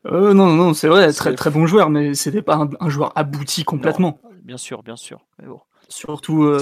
[0.07, 3.65] Euh, non, non, c'est vrai, très très bon joueur, mais c'était pas un, joueur abouti
[3.65, 4.21] complètement.
[4.45, 5.21] bien sûr, bien sûr.
[5.41, 5.61] Mais bon.
[5.89, 6.45] Surtout.
[6.45, 6.61] Euh...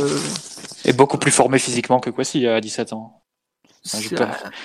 [0.85, 3.24] Et beaucoup plus formé physiquement que Kwasi à 17 ans.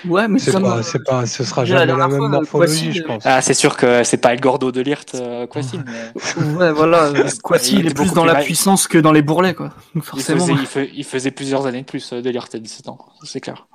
[0.08, 3.26] Ouais, mais c'est pas, c'est pas, ce sera jamais la, même morphologie, je pense.
[3.26, 5.80] Ah, c'est sûr que c'est pas El Gordo de Lirt, euh, Kwasi.
[5.86, 6.56] Mais...
[6.56, 7.12] ouais, voilà.
[7.44, 9.72] Kwasi, il, est plus dans la puissance que dans les bourrelets, quoi.
[10.02, 10.48] forcément.
[10.48, 13.42] Il faisait, il, faisait, plusieurs années de plus euh, de Lirt à 17 ans, c'est
[13.42, 13.68] clair.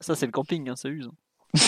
[0.00, 1.10] Ça, c'est le camping, hein, ça use.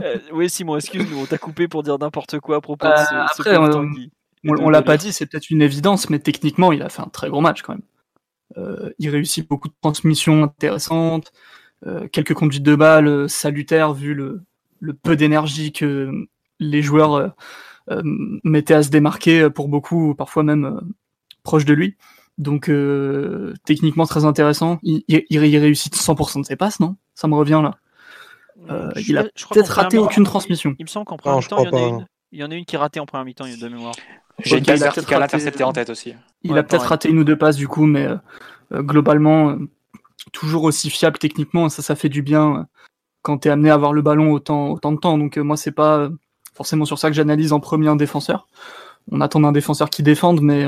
[0.00, 3.14] euh, oui, Simon, excuse-nous, on t'a coupé pour dire n'importe quoi à propos de ce,
[3.14, 3.90] euh, après, on,
[4.44, 7.28] on, l'a pas dit, c'est peut-être une évidence, mais techniquement, il a fait un très
[7.28, 7.82] gros match quand même.
[8.58, 11.65] Euh, il réussit beaucoup de transmissions intéressantes, euh,
[12.12, 14.42] quelques conduites de balles euh, salutaires vu le,
[14.80, 16.10] le peu d'énergie que
[16.58, 17.34] les joueurs
[17.90, 18.02] euh,
[18.44, 20.80] mettaient à se démarquer pour beaucoup, parfois même
[21.42, 21.96] proches de lui.
[22.38, 22.70] Donc
[23.64, 24.78] techniquement très intéressant.
[24.82, 26.96] Il, il, il réussit 100% de ses passes, non?
[27.14, 27.78] Ça me revient là.
[28.70, 30.74] Euh, il a peut-être raté aucune transmission.
[30.78, 32.54] Il me semble qu'en première mi-temps, il, y en a une, il y en a
[32.54, 33.94] une qui est ratée en première mi-temps, de mémoire.
[34.44, 36.14] J'ai une passe verticale interceptée en tête aussi.
[36.42, 39.68] Il ouais, a peut-être raté une ou deux passes du coup, mais euh, globalement, euh,
[40.32, 42.62] toujours aussi fiable techniquement, ça, ça fait du bien euh,
[43.22, 45.18] quand tu es amené à avoir le ballon autant, autant de temps.
[45.18, 46.08] Donc moi, c'est pas
[46.54, 48.48] forcément sur ça que j'analyse en premier un défenseur.
[49.10, 50.64] On attend un défenseur qui défende, mais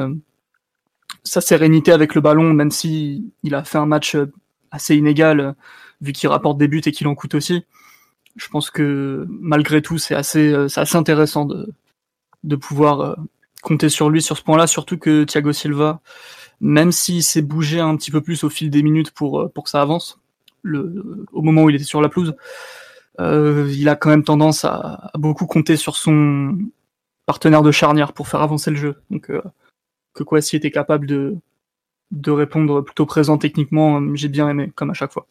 [1.24, 4.16] sa sérénité avec le ballon, même si il a fait un match
[4.70, 5.54] assez inégal,
[6.00, 7.64] vu qu'il rapporte des buts et qu'il en coûte aussi,
[8.36, 11.72] je pense que malgré tout, c'est assez, euh, assez intéressant de,
[12.44, 13.14] de pouvoir euh,
[13.62, 16.00] compter sur lui sur ce point-là, surtout que Thiago Silva,
[16.60, 19.64] même s'il s'est bougé un petit peu plus au fil des minutes pour, euh, pour
[19.64, 20.20] que ça avance,
[20.62, 22.34] le, au moment où il était sur la pelouse,
[23.20, 26.58] euh, il a quand même tendance à, beaucoup compter sur son
[27.26, 28.96] partenaire de charnière pour faire avancer le jeu.
[29.10, 29.42] Donc euh,
[30.14, 31.36] que Kwasi était capable de,
[32.10, 35.26] de répondre plutôt présent techniquement, j'ai bien aimé, comme à chaque fois.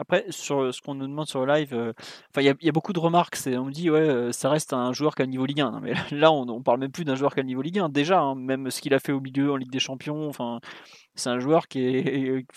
[0.00, 1.92] Après, sur ce qu'on nous demande sur le live, euh,
[2.38, 3.36] il y, a beaucoup de remarques.
[3.46, 5.80] on me dit, ouais, ça reste un joueur qui a le niveau Ligue 1.
[5.82, 7.90] mais là, on, on, parle même plus d'un joueur qui a le niveau Ligue 1.
[7.90, 10.32] Déjà, hein, même ce qu'il a fait au milieu en Ligue des Champions,
[11.14, 12.46] c'est un joueur qui est.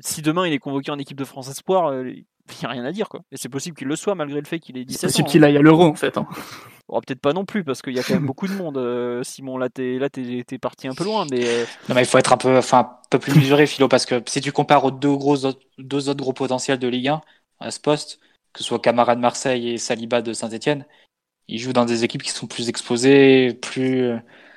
[0.00, 1.92] Si demain il est convoqué en équipe de France Espoir,
[2.60, 3.20] il n'y a rien à dire quoi.
[3.32, 5.00] Et c'est possible qu'il le soit malgré le fait qu'il ait 17 ans.
[5.00, 6.18] C'est possible qu'il aille à l'euro en fait.
[6.18, 6.26] Hein.
[6.98, 8.76] peut-être pas non plus parce qu'il y a quand même beaucoup de monde.
[8.76, 12.06] Euh, Simon, là t'es là t'es, parti un peu loin, mais euh, non mais il
[12.06, 14.84] faut être un peu, enfin un peu plus mesuré, Philo, parce que si tu compares
[14.84, 15.36] aux deux gros
[15.78, 17.20] deux autres gros potentiels de Ligue 1
[17.60, 18.18] à ce poste,
[18.52, 20.84] que ce soit Camara de Marseille et Saliba de Saint-Etienne,
[21.46, 24.12] ils jouent dans des équipes qui sont plus exposées, plus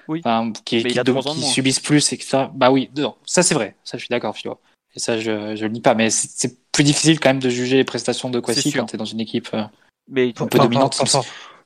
[0.07, 0.23] oui.
[0.65, 2.51] qui, qui, subissent plus et ça.
[2.55, 4.59] Bah oui, non, ça c'est vrai, ça je suis d'accord, Philo.
[4.95, 5.95] Et ça, je ne le nie pas.
[5.95, 8.97] Mais c'est plus difficile quand même de juger les prestations de Kwasi quand tu es
[8.97, 9.63] dans une équipe euh,
[10.09, 11.01] mais, un peu dominante.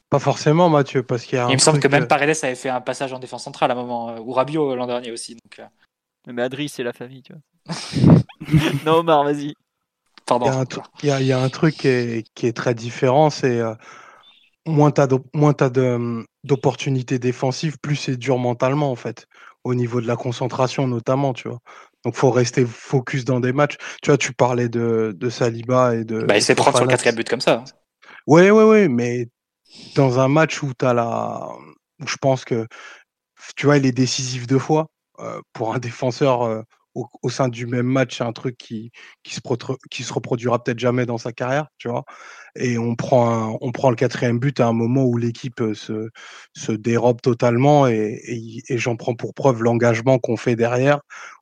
[0.10, 1.48] Pas, forcément, Mathieu, parce qu'il y a.
[1.50, 3.78] Il me semble que même Paredes avait fait un passage en défense centrale à un
[3.78, 5.36] moment, euh, ou Rabiot euh, l'an dernier aussi.
[5.36, 5.68] Donc,
[6.28, 8.16] Mais Adri, c'est la famille, tu vois.
[8.86, 9.54] non, Omar, vas-y.
[10.26, 10.64] Pardon.
[11.04, 13.62] Il y, a un truc qui est, qui est très différent, c'est
[14.66, 15.08] moins tu as
[16.44, 19.28] d'opportunités défensives, plus c'est dur mentalement, en fait,
[19.64, 21.60] au niveau de la concentration notamment, tu vois.
[22.08, 23.76] Donc, faut rester focus dans des matchs.
[24.02, 26.24] Tu vois, tu parlais de, de Saliba et de.
[26.24, 27.66] Bah, il s'est prendre sur le quatrième but comme ça.
[28.28, 29.28] Oui, oui, oui, mais
[29.94, 31.50] dans un match où tu as la.
[32.00, 32.66] Où je pense que,
[33.58, 34.88] tu vois, il est décisif deux fois.
[35.20, 36.62] Euh, pour un défenseur euh,
[37.22, 38.92] au, sein du même match, c'est un truc qui,
[39.24, 39.42] qui, se,
[39.92, 42.06] qui se reproduira peut-être jamais dans sa carrière, tu vois.
[42.56, 46.10] Et on prend, on prend le quatrième but à un moment où l'équipe euh, se,
[46.56, 51.02] se dérobe totalement et, et j'en prends pour preuve l'engagement qu'on fait derrière,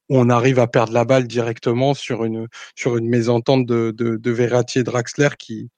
[0.09, 4.79] on arrive à perdre la balle directement sur une, sur une mésentente de, de, Verratti
[4.79, 5.69] et Draxler qui,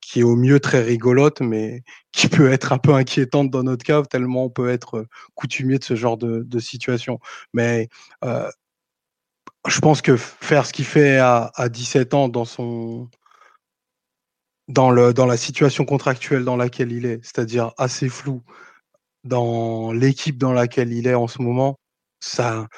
[0.00, 3.84] qui est au mieux très rigolote, mais qui peut être un peu inquiétante dans notre
[3.84, 7.20] cas, tellement on peut être coutumier de ce genre de, de situation.
[7.52, 7.88] Mais
[8.24, 8.50] euh,
[9.66, 13.08] je pense que faire ce qu'il fait à, à 17 ans dans son
[14.68, 18.42] dans, le, dans la situation contractuelle dans laquelle il est, c'est-à-dire assez flou,
[19.24, 21.78] dans l'équipe dans laquelle il est en ce moment,
[22.20, 22.68] ça,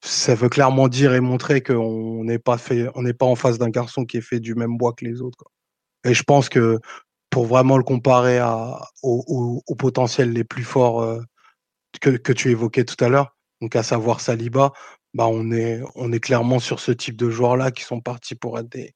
[0.00, 3.58] ça veut clairement dire et montrer qu'on n'est pas fait, on n'est pas en face
[3.58, 5.44] d'un garçon qui est fait du même bois que les autres.
[6.04, 6.78] Et je pense que
[7.30, 8.40] pour vraiment le comparer
[9.02, 11.20] aux, potentiels les plus forts euh,
[12.00, 14.72] que, tu évoquais tout à l'heure, donc à savoir Saliba,
[15.14, 18.94] bah on est, clairement sur ce type de joueurs-là qui sont partis pour être des,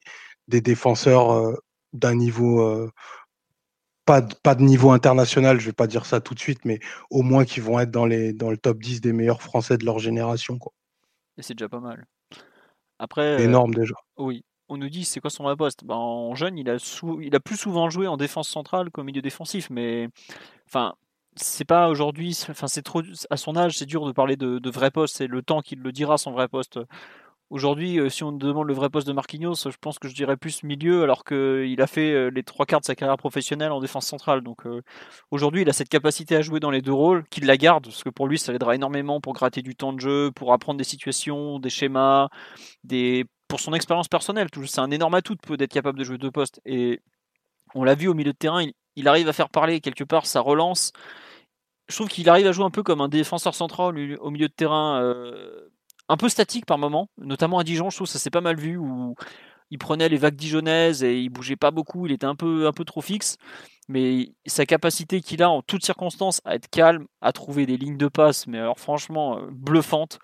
[0.61, 1.55] défenseurs euh,
[1.93, 2.91] d'un niveau euh,
[4.05, 6.81] pas de, niveau international, je vais pas dire ça tout de suite, mais
[7.11, 10.59] au moins qui vont être dans, le top 10 des meilleurs Français de leur génération.
[11.39, 12.07] Et c'est déjà pas mal.
[12.99, 13.95] Après, euh, énorme déjà.
[14.17, 14.45] Oui.
[14.69, 16.77] On nous dit c'est quoi son vrai poste ben, En jeune, il a,
[17.21, 20.09] il a plus souvent joué en défense centrale qu'au milieu défensif, mais
[20.67, 20.95] enfin,
[21.35, 24.71] c'est pas aujourd'hui, enfin c'est trop à son âge, c'est dur de parler de, de
[24.71, 25.17] vrai poste.
[25.17, 26.79] C'est le temps qui le dira son vrai poste.
[27.53, 30.15] Aujourd'hui, euh, si on me demande le vrai poste de Marquinhos, je pense que je
[30.15, 33.73] dirais plus milieu, alors qu'il a fait euh, les trois quarts de sa carrière professionnelle
[33.73, 34.41] en défense centrale.
[34.41, 34.81] Donc euh,
[35.31, 38.03] aujourd'hui, il a cette capacité à jouer dans les deux rôles, qu'il la garde, parce
[38.03, 40.85] que pour lui, ça l'aidera énormément pour gratter du temps de jeu, pour apprendre des
[40.85, 42.31] situations, des schémas,
[42.85, 44.49] des pour son expérience personnelle.
[44.65, 46.63] C'est un énorme atout d'être capable de jouer deux postes.
[46.65, 47.03] Et
[47.75, 48.65] on l'a vu au milieu de terrain,
[48.97, 50.93] il, arrive à faire parler quelque part sa relance.
[51.89, 54.55] Je trouve qu'il arrive à jouer un peu comme un défenseur central au milieu de
[54.55, 55.03] terrain
[56.13, 58.77] un peu statique par moment, notamment à Dijon, je trouve ça s'est pas mal vu
[58.77, 59.15] où
[59.71, 62.73] il prenait les vagues dijonnaises et il bougeait pas beaucoup, il était un peu, un
[62.73, 63.39] peu trop fixe.
[63.89, 67.97] Mais sa capacité qu'il a en toutes circonstances à être calme, à trouver des lignes
[67.97, 70.19] de passe, mais alors franchement euh, bluffante.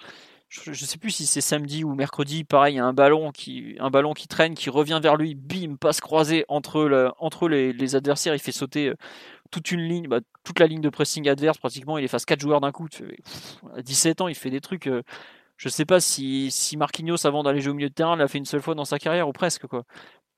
[0.51, 3.33] Je, ne sais plus si c'est samedi ou mercredi, pareil, il y a un ballon
[3.33, 3.77] qui,
[4.29, 8.89] traîne, qui revient vers lui, bim, passe croisée entre, entre les, adversaires, il fait sauter
[8.89, 8.97] euh,
[9.51, 12.61] toute une ligne, bah, toute la ligne de pressing adverse pratiquement, il efface quatre joueurs
[12.61, 12.89] d'un coup.
[13.77, 14.87] à 17 ans, il fait des trucs.
[14.87, 15.03] Euh,
[15.59, 18.39] je sais pas si, si Marquinhos, avant d'aller jouer au milieu de terrain, l'a fait
[18.39, 19.67] une seule fois dans sa carrière ou presque.
[19.67, 19.83] quoi.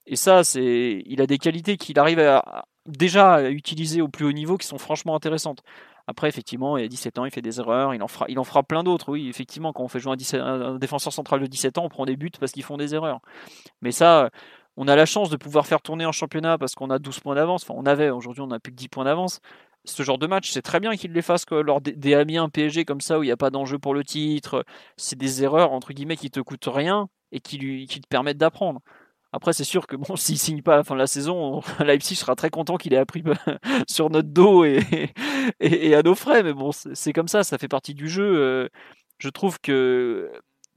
[0.07, 2.21] Et ça, c'est, il a des qualités qu'il arrive
[2.87, 5.63] déjà à utiliser au plus haut niveau qui sont franchement intéressantes.
[6.07, 8.45] Après, effectivement, il a 17 ans, il fait des erreurs, il en fera, il en
[8.45, 9.13] fera plein d'autres.
[9.13, 12.17] Oui, effectivement, quand on fait jouer un, défenseur central de 17 ans, on prend des
[12.17, 13.21] buts parce qu'ils font des erreurs.
[13.83, 14.31] Mais ça,
[14.77, 17.35] on a la chance de pouvoir faire tourner en championnat parce qu'on a 12 points
[17.35, 17.65] d'avance.
[17.65, 19.41] Enfin, on avait, aujourd'hui, on n'a plus que 10 points d'avance
[19.85, 22.85] ce genre de match, c'est très bien qu'il les fasse lors des, des Amiens PSG
[22.85, 24.65] comme ça où il n'y a pas d'enjeu pour le titre.
[24.97, 28.39] C'est des erreurs entre guillemets qui te coûtent rien et qui, lui, qui te permettent
[28.39, 28.81] d'apprendre.
[29.33, 32.17] Après, c'est sûr que bon, s'il signe pas à la fin de la saison, Leipzig
[32.17, 33.23] sera très content qu'il ait appris
[33.89, 35.13] sur notre dos et,
[35.61, 36.43] et, à nos frais.
[36.43, 38.39] Mais bon, c'est comme ça, ça fait partie du jeu.
[38.39, 38.69] Euh,
[39.19, 40.31] je trouve que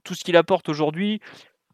[0.04, 1.20] tout ce qu'il apporte aujourd'hui,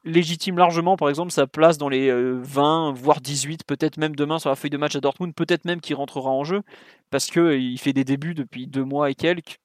[0.05, 4.51] légitime largement, par exemple, sa place dans les 20, voire 18, peut-être même demain sur
[4.51, 6.63] la feuille de match à Dortmund, peut-être même qu'il rentrera en jeu,
[7.11, 9.59] parce que il fait des débuts depuis deux mois et quelques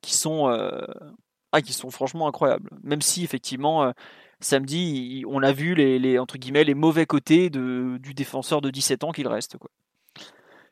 [0.00, 0.48] qui sont,
[1.52, 2.70] ah, qui sont franchement incroyables.
[2.82, 3.92] Même si effectivement
[4.40, 9.04] samedi, on a vu les, entre guillemets les mauvais côtés de, du défenseur de 17
[9.04, 9.58] ans qu'il reste.
[9.58, 9.70] Quoi.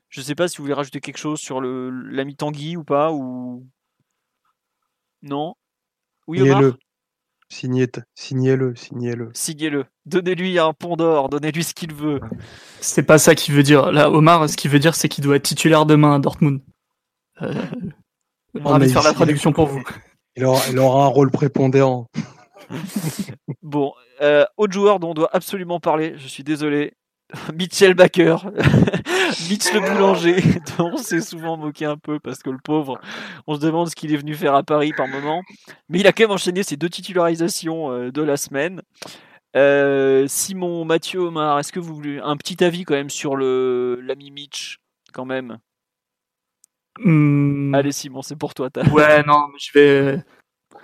[0.09, 3.66] Je sais pas si vous voulez rajouter quelque chose sur l'ami Tanguy ou pas ou
[5.22, 5.54] non?
[6.26, 6.40] Oui,
[7.51, 8.03] Signez-le.
[8.14, 9.30] Signez-le, signez-le.
[9.32, 9.86] Signez-le.
[10.07, 12.20] Donnez-lui un pont d'or, donnez-lui ce qu'il veut.
[12.80, 13.90] C'est pas ça qu'il veut dire.
[13.90, 16.61] Là, Omar, ce qu'il veut dire, c'est qu'il doit être titulaire demain à Dortmund.
[17.42, 17.55] Euh,
[18.62, 19.82] ravi de faire la traduction pour vous.
[20.36, 22.07] Il aura, il aura un rôle prépondérant.
[23.62, 26.94] bon, euh, autre joueur dont on doit absolument parler, je suis désolé,
[27.55, 28.37] Mitchell Baker,
[29.51, 30.41] Mitch le boulanger,
[30.79, 32.99] dont on s'est souvent moqué un peu parce que le pauvre,
[33.47, 35.43] on se demande ce qu'il est venu faire à Paris par moment.
[35.89, 38.83] Mais il a quand même enchaîné ses deux titularisations euh, de la semaine.
[39.57, 44.01] Euh, Simon, Mathieu, Omar, est-ce que vous voulez un petit avis quand même sur le
[44.03, 44.81] l'ami Mitch
[45.12, 45.59] quand même?
[46.99, 47.74] Hmm.
[47.74, 48.70] Allez Simon, c'est pour toi.
[48.91, 50.24] Ouais, non, je vais.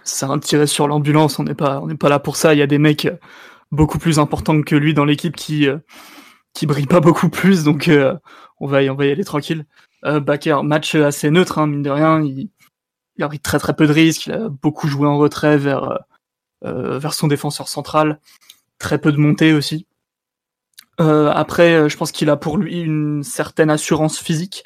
[0.02, 1.38] C'est un tiré sur l'ambulance.
[1.38, 2.52] On n'est pas, on n'est pas là pour ça.
[2.52, 3.08] Il y a des mecs
[3.72, 5.66] beaucoup plus importants que lui dans l'équipe qui
[6.54, 8.16] qui brille pas beaucoup plus, donc euh,
[8.60, 9.66] on, va y, on va y aller tranquille.
[10.04, 12.22] Euh, Baker, match assez neutre, hein, mine de rien.
[12.22, 12.50] Il,
[13.20, 14.26] a pris très très peu de risques.
[14.26, 16.04] Il a beaucoup joué en retrait vers,
[16.64, 18.20] euh, vers son défenseur central.
[18.78, 19.86] Très peu de montée aussi.
[21.00, 24.64] Euh, après, je pense qu'il a pour lui une certaine assurance physique,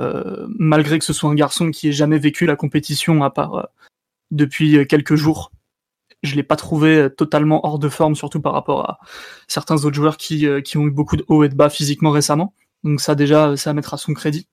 [0.00, 3.68] euh, malgré que ce soit un garçon qui ait jamais vécu la compétition à part
[4.30, 5.50] depuis quelques jours
[6.24, 8.98] je l'ai pas trouvé euh, totalement hors de forme, surtout par rapport à
[9.46, 12.10] certains autres joueurs qui, euh, qui ont eu beaucoup de hauts et de bas physiquement
[12.10, 12.54] récemment.
[12.82, 14.48] Donc ça déjà, ça mettra son crédit.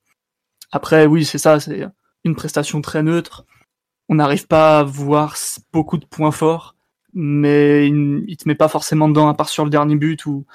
[0.70, 1.86] Après, oui, c'est ça, c'est
[2.24, 3.44] une prestation très neutre.
[4.08, 5.36] On n'arrive pas à voir
[5.72, 6.76] beaucoup de points forts,
[7.14, 10.46] mais il, il te met pas forcément dedans, à part sur le dernier but où,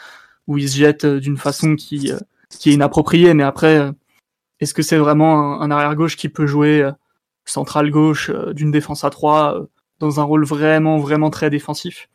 [0.48, 2.12] où il se jette euh, d'une façon qui,
[2.60, 3.34] qui est inappropriée.
[3.34, 3.92] Mais après,
[4.60, 6.90] est-ce que c'est vraiment un, un arrière-gauche qui peut jouer
[7.46, 9.68] central gauche d'une défense à 3
[10.00, 12.10] dans un rôle vraiment, vraiment très défensif.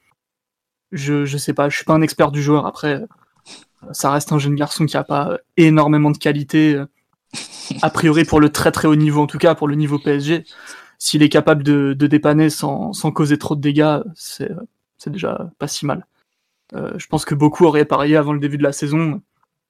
[0.92, 2.66] Je, je sais pas, je suis pas un expert du joueur.
[2.66, 3.02] Après,
[3.92, 6.80] ça reste un jeune garçon qui a pas énormément de qualité,
[7.82, 10.44] a priori pour le très très haut niveau, en tout cas pour le niveau PSG.
[10.98, 14.52] S'il est capable de, de dépanner sans, sans causer trop de dégâts, c'est,
[14.98, 16.06] c'est déjà pas si mal.
[16.74, 19.20] Euh, je pense que beaucoup auraient parié avant le début de la saison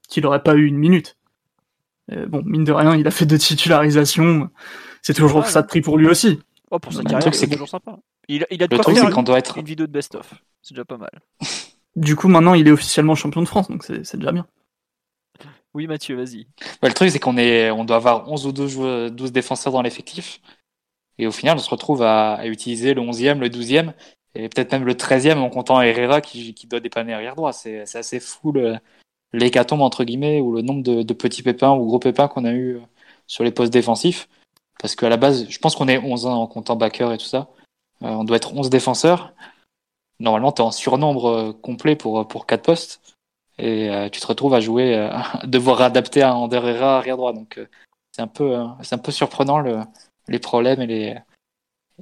[0.08, 1.16] qu'il aurait pas eu une minute.
[2.10, 4.50] Euh, bon, mine de rien, il a fait deux titularisations.
[5.00, 6.40] C'est toujours ça de prix pour lui aussi.
[6.72, 7.98] Oh, pour sa carrière, c'est toujours sympa.
[8.28, 9.58] Il, il a de le quoi faire une, doit être...
[9.58, 10.32] une vidéo de best-of.
[10.62, 11.10] C'est déjà pas mal.
[11.96, 14.46] Du coup, maintenant, il est officiellement champion de France, donc c'est déjà bien.
[15.74, 16.46] Oui, Mathieu, vas-y.
[16.80, 19.74] Bah, le truc, c'est qu'on est, on doit avoir 11 ou 12, joueurs, 12 défenseurs
[19.74, 20.40] dans l'effectif.
[21.18, 23.92] Et au final, on se retrouve à, à utiliser le 11e, le 12e,
[24.34, 27.52] et peut-être même le 13e en comptant Herrera qui, qui doit dépanner arrière droit.
[27.52, 28.54] C'est assez fou
[29.34, 32.54] l'hécatombe, entre guillemets, ou le nombre de, de, petits pépins ou gros pépins qu'on a
[32.54, 32.80] eu
[33.26, 34.26] sur les postes défensifs.
[34.80, 37.48] Parce qu'à la base, je pense qu'on est 11 en comptant backer et tout ça.
[38.02, 39.32] Euh, on doit être 11 défenseurs.
[40.20, 43.00] Normalement, tu es en surnombre euh, complet pour, pour 4 postes.
[43.58, 47.32] Et euh, tu te retrouves à jouer, à devoir adapter à Ander Herrera arrière droit.
[47.32, 47.60] Donc
[48.12, 49.80] c'est un peu, c'est un peu surprenant le,
[50.28, 51.16] les problèmes et les,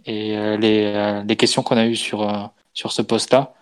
[0.07, 3.55] et les, les questions qu'on a eues sur, sur ce poste-là.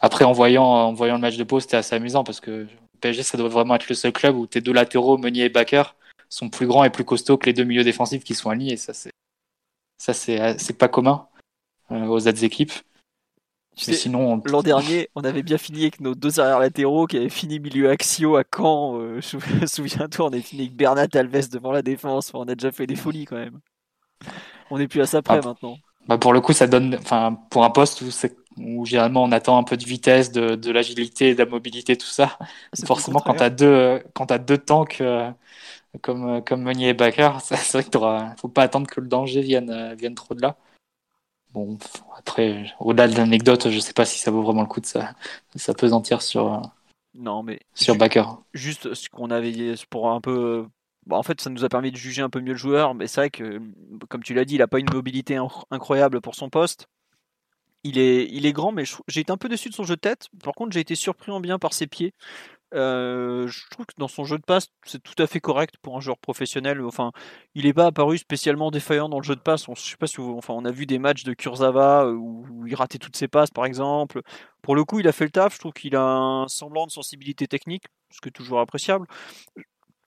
[0.00, 2.66] Après, en voyant, en voyant le match de pause, c'était assez amusant parce que
[3.00, 5.94] PSG, ça doit vraiment être le seul club où tes deux latéraux, Meunier et Bakker,
[6.34, 8.76] sont plus grands et plus costauds que les deux milieux défensifs qui sont alignés.
[8.76, 9.12] Ça, c'est
[9.98, 11.28] ça, c'est c'est pas commun
[11.92, 12.72] euh, aux autres équipes.
[13.76, 17.60] sinon, l'an dernier, on avait bien fini avec nos deux arrières latéraux qui avaient fini
[17.60, 18.98] milieu axio à Caen.
[18.98, 19.20] Euh,
[19.66, 22.32] Souviens-toi, on est fini avec Bernat Alves devant la défense.
[22.34, 23.60] on a déjà fait des folies quand même.
[24.70, 25.76] On n'est plus à ça près ah, maintenant.
[26.08, 28.10] Bah pour le coup, ça donne, enfin, pour un poste où,
[28.58, 32.06] où généralement on attend un peu de vitesse, de, de l'agilité, de la mobilité, tout
[32.06, 32.38] ça.
[32.84, 35.30] Forcément, quand t'as deux, quand as deux tanks euh,
[36.02, 39.08] comme, euh, comme Meunier et Bakker, c'est vrai qu'il ne faut pas attendre que le
[39.08, 40.56] danger vienne, euh, vienne trop de là.
[41.52, 41.78] Bon,
[42.18, 44.86] après, au-delà de l'anecdote, je ne sais pas si ça vaut vraiment le coup de
[44.86, 45.14] ça,
[45.54, 46.60] ça pesantir sur, euh,
[47.14, 48.24] non, mais sur Bakker.
[48.52, 50.66] Juste ce qu'on avait dit pour un peu.
[51.06, 53.06] Bon, en fait, ça nous a permis de juger un peu mieux le joueur, mais
[53.06, 53.60] c'est vrai que,
[54.08, 55.38] comme tu l'as dit, il n'a pas une mobilité
[55.70, 56.88] incroyable pour son poste.
[57.84, 60.00] Il est, il est grand, mais j'ai été un peu déçu de son jeu de
[60.00, 60.28] tête.
[60.42, 62.14] Par contre, j'ai été surpris en bien par ses pieds.
[62.74, 66.00] Je trouve que dans son jeu de passe, c'est tout à fait correct pour un
[66.00, 66.80] joueur professionnel.
[66.82, 67.12] Enfin,
[67.54, 69.68] il n'est pas apparu spécialement défaillant dans le jeu de passe.
[69.68, 72.74] On, je sais pas si enfin, on a vu des matchs de Kurzawa où, il
[72.74, 74.22] ratait toutes ses passes, par exemple.
[74.62, 75.54] Pour le coup, il a fait le taf.
[75.54, 79.06] Je trouve qu'il a un semblant de sensibilité technique, ce qui est toujours appréciable.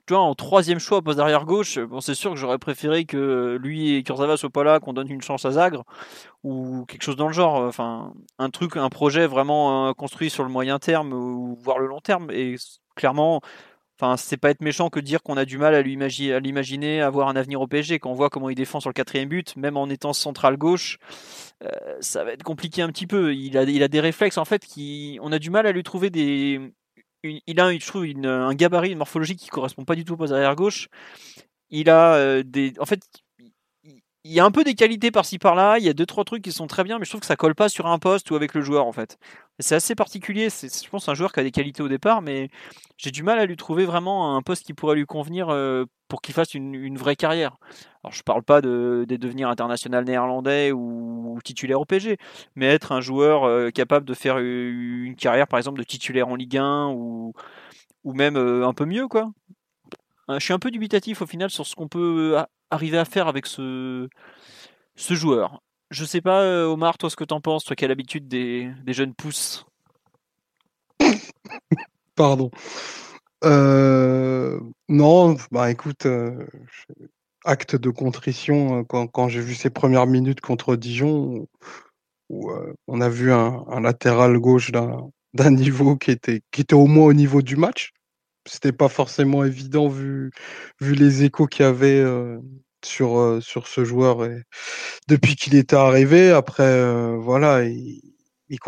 [0.08, 3.58] Tu vois, en troisième choix poste arrière gauche, bon, c'est sûr que j'aurais préféré que
[3.62, 5.84] lui et Kurzawa soient pas là, qu'on donne une chance à Zagre
[6.44, 7.56] ou quelque chose dans le genre.
[7.64, 11.88] Enfin, un truc, un projet vraiment euh, construit sur le moyen terme ou voire le
[11.88, 12.32] long terme.
[12.32, 12.56] Et
[12.96, 13.42] clairement,
[14.00, 17.36] Enfin, c'est pas être méchant que dire qu'on a du mal à l'imaginer avoir un
[17.36, 17.98] avenir au PSG.
[17.98, 21.00] Quand on voit comment il défend sur le quatrième but, même en étant central gauche,
[21.64, 23.34] euh, ça va être compliqué un petit peu.
[23.34, 25.82] Il a, il a des réflexes en fait qui, on a du mal à lui
[25.82, 26.62] trouver des,
[27.24, 30.56] il a, je trouve, un gabarit, une morphologie qui correspond pas du tout au arrière
[30.56, 30.90] gauche.
[31.70, 33.02] Il a euh, des, en fait,
[34.28, 35.78] il y a un peu des qualités par-ci par-là.
[35.80, 37.38] Il y a deux trois trucs qui sont très bien, mais je trouve que ça
[37.38, 39.18] colle pas sur un poste ou avec le joueur en fait.
[39.60, 40.50] C'est assez particulier.
[40.50, 42.50] C'est, je pense, un joueur qui a des qualités au départ, mais
[42.98, 46.22] j'ai du mal à lui trouver vraiment un poste qui pourrait lui convenir euh, pour
[46.22, 47.58] qu'il fasse une, vraie carrière.
[48.04, 52.18] Alors je parle pas de, devenir international néerlandais ou, titulaire au PG,
[52.56, 56.36] mais être un joueur euh, capable de faire une carrière, par exemple, de titulaire en
[56.36, 57.34] Ligue 1 ou
[58.06, 59.32] même euh, un peu mieux quoi.
[60.30, 62.38] Je suis un peu dubitatif au final sur ce qu'on peut
[62.70, 64.10] arriver à faire avec ce,
[64.96, 65.62] ce joueur.
[65.90, 68.70] Je sais pas, euh, Omar, toi, ce que t'en penses, toi qui as l'habitude des,
[68.84, 69.66] des, jeunes pousses.
[72.16, 72.52] Pardon.
[73.46, 74.60] Euh,
[74.90, 76.46] non, bah écoute, euh,
[77.46, 81.48] acte de contrition quand, quand j'ai vu ses premières minutes contre Dijon,
[82.30, 82.52] où,
[82.88, 85.12] on a vu un, un latéral gauche d'un
[85.52, 87.94] niveau qui était, qui était au moins au niveau du match
[88.48, 90.32] c'était pas forcément évident vu,
[90.82, 92.04] vu les échos qu'il y avait
[92.84, 94.28] sur, sur ce joueur
[95.08, 96.32] depuis qu'il était arrivé.
[96.32, 98.02] Après, voilà, il,
[98.50, 98.60] il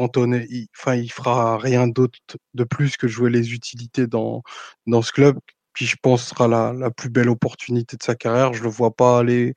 [0.49, 2.19] il, enfin, il fera rien d'autre
[2.53, 4.43] de plus que jouer les utilités dans,
[4.87, 5.39] dans ce club,
[5.77, 8.53] qui je pense sera la, la plus belle opportunité de sa carrière.
[8.53, 9.53] Je le vois pas aller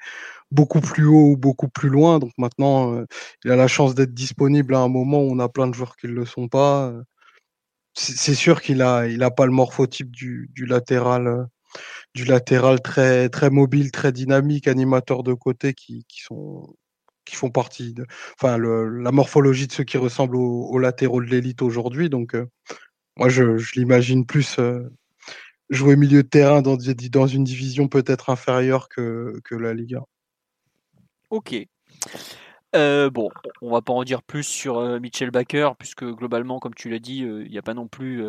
[0.51, 2.19] beaucoup plus haut ou beaucoup plus loin.
[2.19, 3.03] Donc maintenant,
[3.45, 5.97] il a la chance d'être disponible à un moment où on a plein de joueurs
[5.97, 6.93] qui ne le sont pas
[7.95, 11.45] c'est sûr qu'il a, il a pas le morphotype du, latéral, euh,
[12.15, 16.75] du latéral très, très mobile, très dynamique, animateur de côté qui, sont,
[17.25, 18.07] qui font partie de,
[18.41, 22.09] enfin, la morphologie de ceux qui ressemblent aux, latéraux de l'élite aujourd'hui.
[22.09, 22.47] Donc, euh,
[23.17, 24.89] moi, je, l'imagine plus euh,
[25.69, 30.03] jouer milieu de terrain dans, dans une division peut-être inférieure que, que la Liga.
[31.31, 31.55] Ok.
[32.75, 33.29] Euh, bon,
[33.61, 36.99] on va pas en dire plus sur euh, Mitchell Baker, puisque globalement, comme tu l'as
[36.99, 38.25] dit, euh, il n'y a pas non plus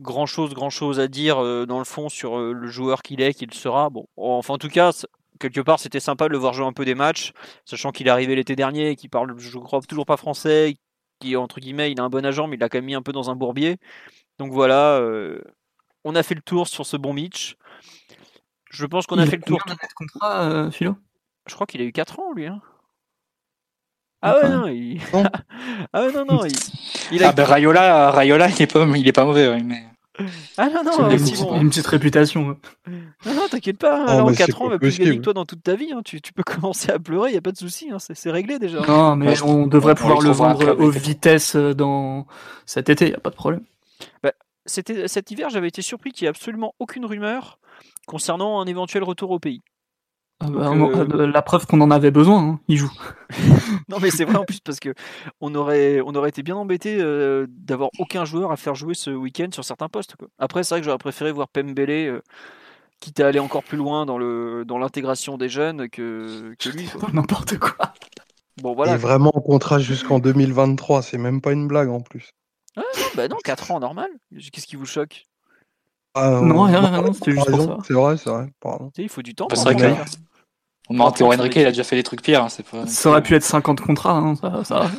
[0.00, 1.36] grand chose, grand chose à dire
[1.66, 3.90] dans le fond sur le joueur qu'il est, qu'il sera.
[3.90, 4.90] Bon, enfin en tout cas,
[5.38, 7.32] quelque part, c'était sympa de le voir jouer un peu des matchs,
[7.64, 10.76] sachant qu'il est arrivé l'été dernier, qu'il parle, je crois, toujours pas français,
[11.20, 13.02] qui entre guillemets, il a un bon agent, mais il l'a quand même mis un
[13.02, 13.76] peu dans un bourbier.
[14.38, 15.00] Donc voilà,
[16.04, 17.56] on a fait le tour sur ce bon Mitch.
[18.70, 19.60] Je pense qu'on a fait le tour.
[19.94, 20.96] Contrat, Philo?
[21.46, 22.46] Je crois qu'il a eu 4 ans, lui.
[22.46, 22.62] Hein.
[24.22, 25.00] Ah ouais, non, il...
[25.92, 26.44] ah ouais, non, non,
[27.10, 27.28] il, a...
[27.28, 29.84] Ah ben Rayola, Rayola, il est pas, il est pas mauvais, mais...
[30.58, 32.56] Ah non, non, une, petite, une petite réputation.
[32.86, 35.46] Non, non, t'inquiète pas, hein, en 4 ans, il va plus gagner que toi dans
[35.46, 35.90] toute ta vie.
[35.92, 36.02] Hein.
[36.04, 37.96] Tu, tu, peux commencer à pleurer, il n'y a pas de souci, hein.
[37.98, 38.80] c'est réglé déjà.
[38.86, 42.26] Non, mais on devrait pouvoir le vendre aux vitesses euh, dans
[42.66, 43.62] cet été, il n'y a pas de problème.
[44.22, 44.32] Bah,
[44.66, 47.58] cet hiver, j'avais été surpris qu'il n'y ait absolument aucune rumeur
[48.06, 49.62] concernant un éventuel retour au pays.
[50.44, 52.92] Ah bah, euh, euh, la preuve qu'on en avait besoin, hein, il joue.
[53.88, 54.92] non mais c'est vrai en plus parce que
[55.40, 59.10] on aurait, on aurait été bien embêté euh, d'avoir aucun joueur à faire jouer ce
[59.10, 60.16] week-end sur certains postes.
[60.38, 62.20] Après c'est vrai que j'aurais préféré voir Pembele
[63.00, 66.88] quitte à aller encore plus loin dans le dans l'intégration des jeunes que, que lui.
[67.12, 67.92] N'importe quoi.
[68.60, 68.92] Bon voilà.
[68.92, 72.32] Il est vraiment en contrat jusqu'en 2023, c'est même pas une blague en plus.
[72.76, 74.10] Ah, non, bah non, 4 ans normal.
[74.52, 75.24] Qu'est-ce qui vous choque?
[76.14, 77.78] Ah, non, rien, rien, c'était juste pour ça.
[77.86, 78.90] C'est vrai, c'est vrai, pardon.
[78.98, 79.46] Il faut du temps.
[79.48, 79.96] Bah, vrai
[80.90, 82.42] Matteo Henrique, il a déjà fait des trucs pires.
[82.42, 82.86] Hein, pas...
[82.86, 84.90] Ça aurait pu être 50 contrats, hein, ça, ça...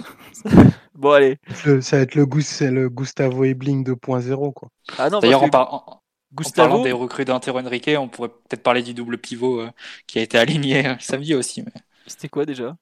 [0.95, 1.38] bon, allez.
[1.81, 4.69] ça va être le, le Gustavo Ebling 2.0, quoi.
[4.97, 9.61] Ah D'ailleurs, en, parlant des recrues d'Antero Henrique, on pourrait peut-être parler du double pivot
[9.61, 9.69] euh,
[10.07, 11.61] qui a été aligné euh, samedi aussi.
[11.61, 11.71] Mais...
[12.07, 12.75] C'était quoi déjà?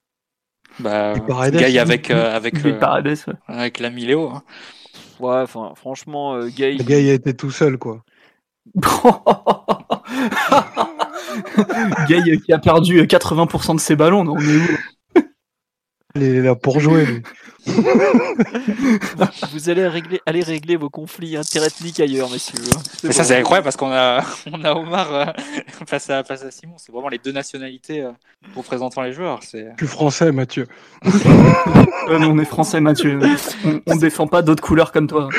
[0.79, 1.15] Bah,
[1.49, 3.33] Gay avec, euh, avec, euh, ouais.
[3.47, 4.29] avec la Miléo.
[4.29, 4.43] Hein.
[5.19, 5.45] Ouais,
[5.75, 6.77] franchement, Gay.
[6.77, 8.03] Gay a été tout seul, quoi.
[12.07, 14.61] Gay qui a perdu 80% de ses ballons, non, mais où
[16.15, 17.23] Il est là pour jouer, lui.
[19.53, 22.59] Vous allez régler, aller régler vos conflits interethniques ailleurs, messieurs.
[22.75, 22.81] Hein.
[23.03, 25.25] Mais ça, c'est incroyable parce qu'on a, on a Omar euh,
[25.85, 26.73] face, à, face à Simon.
[26.77, 28.09] C'est vraiment les deux nationalités euh,
[28.55, 29.41] représentant les joueurs.
[29.43, 30.65] C'est plus français, Mathieu.
[32.09, 33.19] on est français, Mathieu.
[33.63, 35.29] On, on défend pas d'autres couleurs comme toi.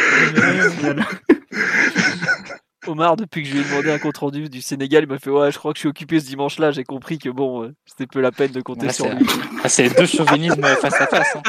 [2.86, 5.30] Omar, depuis que je lui ai demandé un compte rendu du Sénégal, il m'a fait
[5.30, 6.72] Ouais, je crois que je suis occupé ce dimanche-là.
[6.72, 9.26] J'ai compris que bon, euh, c'était peu la peine de compter Là, sur c'est- lui.
[9.62, 11.36] Ah, c'est deux chauvinismes face à face.
[11.36, 11.42] hein.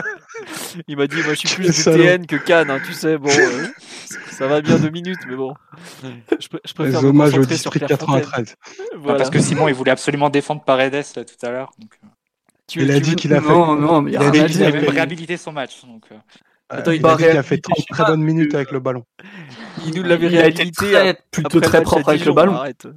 [0.87, 1.67] Il m'a dit Moi, je suis plus.
[1.85, 3.17] DTN que Cannes, hein, tu sais.
[3.17, 3.67] Bon, euh,
[4.31, 5.53] ça va bien deux minutes, mais bon.
[6.03, 8.21] Je, je préfère Les me hommages au district Clairefontaine.
[8.21, 8.55] 93.
[8.97, 9.17] Voilà.
[9.17, 11.71] Parce que Simon, il voulait absolument défendre Paredes là, tout à l'heure.
[11.79, 12.07] donc, euh,
[12.67, 13.47] Tu- Il a dit qu'il a fait.
[13.49, 15.83] Non, non, mais il a a dit il même réhabilité son match.
[15.85, 16.15] Donc, euh,
[16.77, 19.03] Attends, Euh, il il a dit fait réhabilité 30 très bonnes minutes avec le ballon.
[19.85, 22.53] Il nous l'avait réhabilité très, plutôt très propre avec le ballon.
[22.55, 22.87] arrête.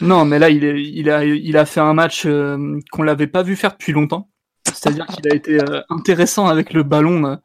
[0.00, 3.26] Non, mais là, il, est, il, a, il a fait un match euh, qu'on l'avait
[3.26, 4.28] pas vu faire depuis longtemps.
[4.66, 7.36] C'est-à-dire qu'il a été euh, intéressant avec le ballon, euh,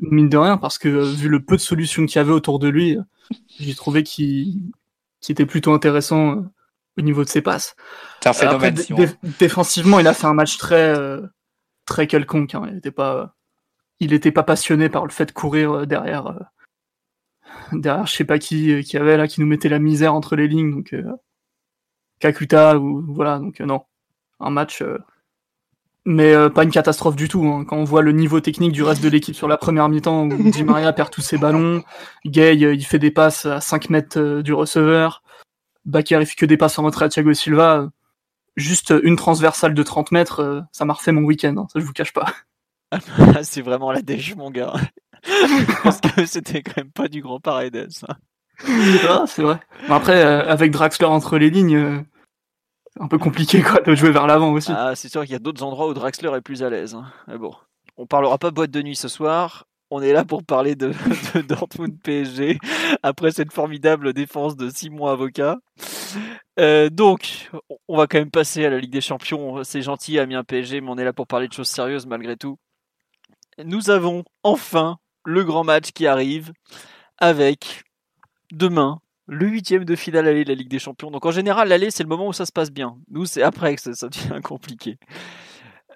[0.00, 2.58] mine de rien, parce que euh, vu le peu de solutions qu'il y avait autour
[2.58, 3.02] de lui, euh,
[3.60, 4.60] j'ai trouvé qu'il
[5.28, 6.40] était plutôt intéressant euh,
[6.98, 7.76] au niveau de ses passes.
[8.22, 8.74] c'est un Après, phénomène.
[8.74, 8.98] dé- Simon.
[8.98, 11.20] dé- défensivement, il a fait un match très, euh,
[11.86, 12.54] très quelconque.
[12.56, 12.62] hein.
[12.66, 13.36] Il n'était pas,
[14.00, 16.38] il était pas passionné par le fait de courir euh, derrière, euh,
[17.72, 20.36] derrière je sais pas qui, euh, qui avait là, qui nous mettait la misère entre
[20.36, 20.72] les lignes.
[20.72, 21.04] Donc, euh,
[22.18, 23.38] Kakuta ou voilà.
[23.38, 23.82] Donc non,
[24.40, 24.82] un match,
[26.04, 27.44] mais pas une catastrophe du tout.
[27.46, 27.64] hein.
[27.64, 30.50] Quand on voit le niveau technique du reste de l'équipe sur la première mi-temps, où
[30.50, 31.82] Di Maria perd tous ses ballons,
[32.26, 35.22] Gay il fait des passes à 5 mètres du receveur,
[35.86, 37.88] Bakary fait que des passes en retrait à Thiago Silva.
[38.56, 41.92] juste une transversale de 30 mètres, ça m'a refait mon week-end, hein, ça je vous
[41.94, 42.26] cache pas.
[43.36, 44.72] Ah, c'est vraiment la déche, mon gars.
[45.82, 47.88] Parce que c'était quand même pas du grand Paredes.
[49.08, 49.58] Ah, c'est vrai.
[49.88, 52.00] Mais après, euh, avec Draxler entre les lignes, euh,
[52.94, 54.72] c'est un peu compliqué quoi, de jouer vers l'avant aussi.
[54.74, 56.94] Ah, c'est sûr qu'il y a d'autres endroits où Draxler est plus à l'aise.
[56.94, 57.06] hein.
[57.28, 57.54] Mais bon,
[57.96, 59.64] on parlera pas boîte de nuit ce soir.
[59.92, 60.92] On est là pour parler de,
[61.34, 62.58] de Dortmund PSG
[63.02, 65.58] après cette formidable défense de Simon Avocat.
[66.58, 67.50] Euh, donc,
[67.88, 69.64] on va quand même passer à la Ligue des Champions.
[69.64, 72.56] C'est gentil, Amiens PSG, mais on est là pour parler de choses sérieuses malgré tout.
[73.64, 76.52] Nous avons enfin le grand match qui arrive
[77.18, 77.84] avec
[78.52, 81.10] demain le huitième de finale aller de la Ligue des Champions.
[81.10, 82.96] Donc en général, l'aller, c'est le moment où ça se passe bien.
[83.10, 84.98] Nous, c'est après que ça, devient compliqué.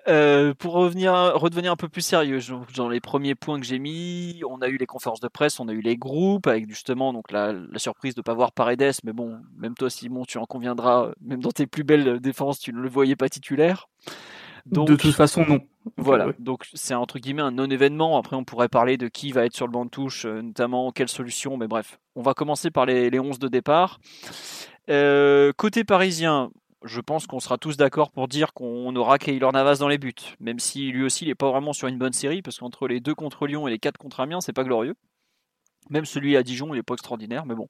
[0.06, 2.38] Euh, pour revenir, redevenir un peu plus sérieux,
[2.76, 5.68] dans les premiers points que j'ai mis, on a eu les conférences de presse, on
[5.68, 8.92] a eu les groupes, avec justement donc la, la surprise de ne pas voir Paredes,
[9.02, 12.72] mais bon, même toi Simon, tu en conviendras, même dans tes plus belles défenses, tu
[12.74, 13.88] ne le voyais pas titulaire.
[14.66, 15.60] Donc, de toute façon, non.
[15.98, 16.34] voilà, ouais.
[16.38, 18.16] donc c'est entre guillemets un non-événement.
[18.18, 20.90] Après, on pourrait parler de qui va être sur le banc de touche, euh, notamment
[20.90, 21.98] quelle solution, mais bref.
[22.14, 24.00] On va commencer par les, les 11 de départ.
[24.88, 26.50] Euh, côté parisien,
[26.84, 30.14] je pense qu'on sera tous d'accord pour dire qu'on aura Keylor Navas dans les buts,
[30.40, 33.00] même si lui aussi il n'est pas vraiment sur une bonne série, parce qu'entre les
[33.00, 34.94] deux contre Lyon et les quatre contre Amiens, c'est pas glorieux.
[35.90, 37.68] Même celui à Dijon, il n'est pas extraordinaire, mais bon.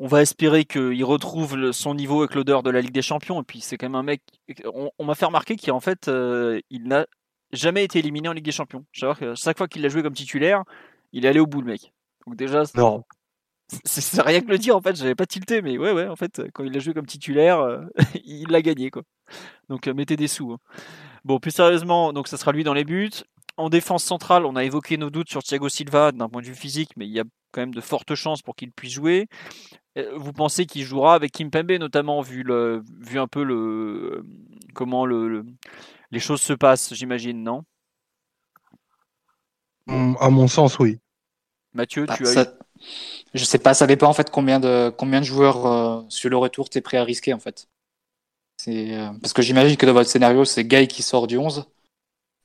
[0.00, 3.40] On va espérer qu'il retrouve le- son niveau avec l'odeur de la Ligue des Champions.
[3.40, 4.22] Et puis c'est quand même un mec.
[4.64, 7.06] On, on m'a fait remarquer qu'en fait, euh, il n'a
[7.52, 8.84] jamais été éliminé en Ligue des Champions.
[8.92, 10.62] Je veux savoir que chaque fois qu'il a joué comme titulaire,
[11.12, 11.92] il est allé au bout, le mec.
[12.26, 13.02] Donc déjà, c'est- Non.
[13.84, 14.94] c'est rien que le dire en fait.
[14.96, 17.80] J'avais pas tilté, mais ouais, ouais, en fait, quand il a joué comme titulaire, euh,
[18.24, 19.02] il l'a gagné quoi.
[19.68, 20.52] Donc euh, mettez des sous.
[20.52, 20.58] hein.
[21.24, 23.10] Bon, plus sérieusement, donc ça sera lui dans les buts.
[23.56, 26.54] En défense centrale, on a évoqué nos doutes sur Thiago Silva d'un point de vue
[26.54, 29.26] physique, mais il y a quand même de fortes chances pour qu'il puisse jouer.
[29.98, 34.24] Euh, Vous pensez qu'il jouera avec Kim Pembe, notamment vu, le, vu un peu le,
[34.74, 35.46] comment le, le-
[36.10, 37.64] les choses se passent, j'imagine, non?
[39.86, 41.00] Mm, À mon sens, oui.
[41.72, 42.44] Mathieu, Bah, tu as eu...
[42.44, 42.54] ça-
[43.34, 46.36] Je sais pas, ça dépend en fait combien de, combien de joueurs euh, sur le
[46.38, 47.68] retour tu es prêt à risquer en fait.
[48.58, 51.66] C'est, euh, parce que j'imagine que dans votre scénario, c'est Gay qui sort du 11,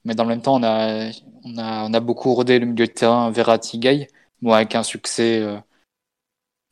[0.05, 1.11] mais dans le même temps, on a,
[1.45, 4.07] on a, on a beaucoup rodé le milieu de terrain Verratti Gay,
[4.41, 5.59] bon, avec un succès euh,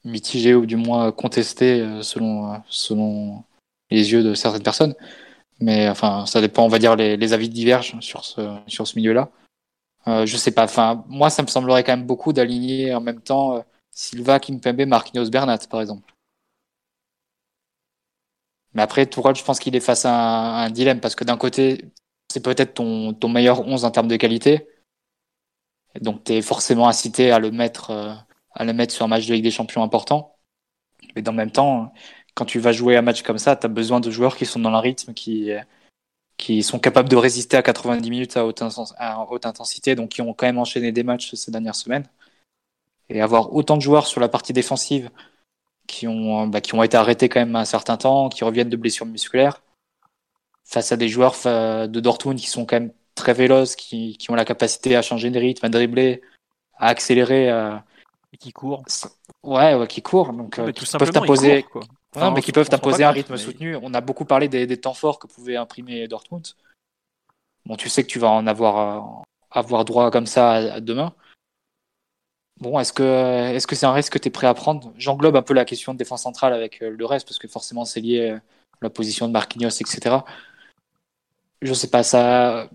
[0.04, 3.44] mitigé ou du moins contesté euh, selon, euh, selon
[3.90, 4.96] les yeux de certaines personnes.
[5.60, 8.98] Mais enfin, ça dépend, on va dire, les, les avis divergent sur ce, sur ce
[8.98, 9.32] milieu-là.
[10.08, 10.64] Euh, je sais pas.
[10.64, 14.86] Enfin, moi, ça me semblerait quand même beaucoup d'aligner en même temps euh, Silva, Kimpembe,
[14.86, 16.14] Marquinhos, Bernat, par exemple.
[18.74, 20.14] Mais après, Tourelle, je pense qu'il est face à
[20.64, 21.92] un, dilemme parce que d'un côté,
[22.32, 24.68] c'est peut-être ton, ton meilleur 11 en termes de qualité.
[26.00, 28.14] Donc, tu es forcément incité à le mettre, euh,
[28.54, 30.38] à le mettre sur un match de Ligue des Champions important.
[31.16, 31.94] Mais dans le même temps,
[32.34, 34.60] quand tu vas jouer un match comme ça, tu as besoin de joueurs qui sont
[34.60, 35.52] dans le rythme, qui,
[36.38, 38.62] qui sont capables de résister à 90 minutes à haute,
[39.46, 42.08] intensité, donc qui ont quand même enchaîné des matchs ces dernières semaines.
[43.10, 45.10] Et avoir autant de joueurs sur la partie défensive
[45.88, 48.78] qui ont, bah, qui ont été arrêtés quand même un certain temps, qui reviennent de
[48.78, 49.62] blessures musculaires,
[50.64, 54.36] face à des joueurs de Dortmund qui sont quand même très véloces, qui, qui ont
[54.36, 56.22] la capacité à changer de rythme, à dribbler,
[56.78, 57.50] à accélérer.
[58.34, 58.84] Et qui court.
[59.44, 61.66] ouais, ouais, qui courent, donc euh, Mais tout qui peuvent t'imposer
[62.16, 63.78] non, mais qui peuvent t'imposer un rythme mais- soutenu.
[63.82, 66.46] On a beaucoup parlé des, des temps forts que pouvait imprimer Dortmund.
[67.66, 69.22] Bon, tu sais que tu vas en avoir, euh,
[69.52, 71.14] avoir droit comme ça à- à demain.
[72.60, 73.04] Bon, est-ce que
[73.56, 74.94] est-ce que c'est un risque que tu es prêt à prendre?
[74.98, 78.02] J'englobe un peu la question de défense centrale avec le reste, parce que forcément c'est
[78.02, 78.42] lié à
[78.82, 80.18] la position de Marquinhos, etc.
[81.62, 82.70] Je sais pas, ça.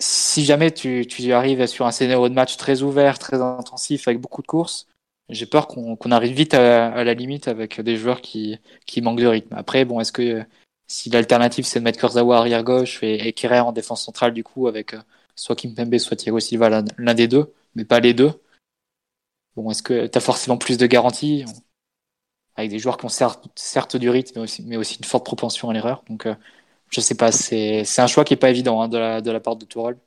[0.00, 4.20] Si jamais tu, tu arrives sur un scénario de match très ouvert, très intensif, avec
[4.20, 4.86] beaucoup de courses,
[5.28, 9.26] j'ai peur qu'on arrive vite à, la limite avec des joueurs qui, qui manquent de
[9.26, 9.54] rythme.
[9.54, 10.42] Après, bon, est-ce que
[10.86, 14.42] si l'alternative c'est de mettre Kurzawa arrière gauche et, et Kerrer en défense centrale, du
[14.42, 15.00] coup, avec euh,
[15.36, 18.32] soit Kimpembe, soit Thiago Silva, l'un des deux, mais pas les deux,
[19.56, 21.44] bon, est-ce que tu as forcément plus de garanties?
[22.56, 25.24] Avec des joueurs qui ont certes, certes du rythme, mais aussi, mais aussi une forte
[25.24, 26.02] propension à l'erreur.
[26.08, 26.34] Donc, euh,
[26.90, 28.98] je sais pas, c'est un choix qui est pas évident hein, de,
[29.30, 29.98] la, part de Tourelle.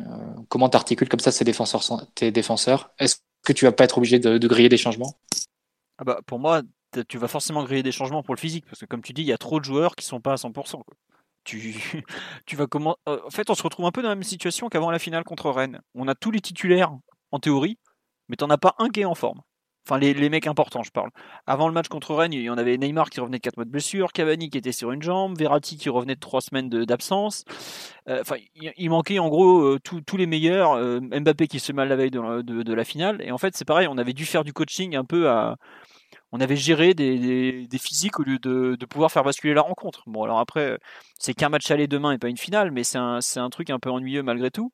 [0.00, 0.04] Euh,
[0.48, 1.82] comment t'articules comme ça tes défenseurs,
[2.14, 2.90] tes défenseurs?
[2.98, 5.18] Est-ce que tu vas pas être obligé de, griller des changements?
[5.98, 6.62] Ah bah, Pour moi,
[7.08, 9.28] tu vas forcément griller des changements pour le physique, parce que comme tu dis, il
[9.28, 10.82] y a trop de joueurs qui sont pas à 100%.
[11.44, 11.74] Tu,
[12.46, 14.68] tu vas comment euh, En fait, on se retrouve un peu dans la même situation
[14.68, 15.80] qu'avant la finale contre Rennes.
[15.94, 16.92] On a tous les titulaires
[17.30, 17.78] en théorie,
[18.28, 19.40] mais t'en as pas un qui est en forme.
[19.86, 21.10] Enfin, les, les, mecs importants, je parle.
[21.46, 23.66] Avant le match contre Rennes, il y en avait Neymar qui revenait de 4 mois
[23.66, 27.44] de blessure, Cavani qui était sur une jambe, Verratti qui revenait de 3 semaines d'absence.
[28.08, 30.72] Euh, enfin, il, manquait en gros euh, tous les meilleurs.
[30.72, 33.20] Euh, Mbappé qui se met la veille de, de, la finale.
[33.22, 35.56] Et en fait, c'est pareil, on avait dû faire du coaching un peu à.
[36.32, 39.62] On avait géré des, des, des physiques au lieu de, de, pouvoir faire basculer la
[39.62, 40.02] rencontre.
[40.06, 40.78] Bon, alors après,
[41.18, 43.78] c'est qu'un match aller demain et pas une finale, mais c'est un, un truc un
[43.78, 44.72] peu ennuyeux malgré tout.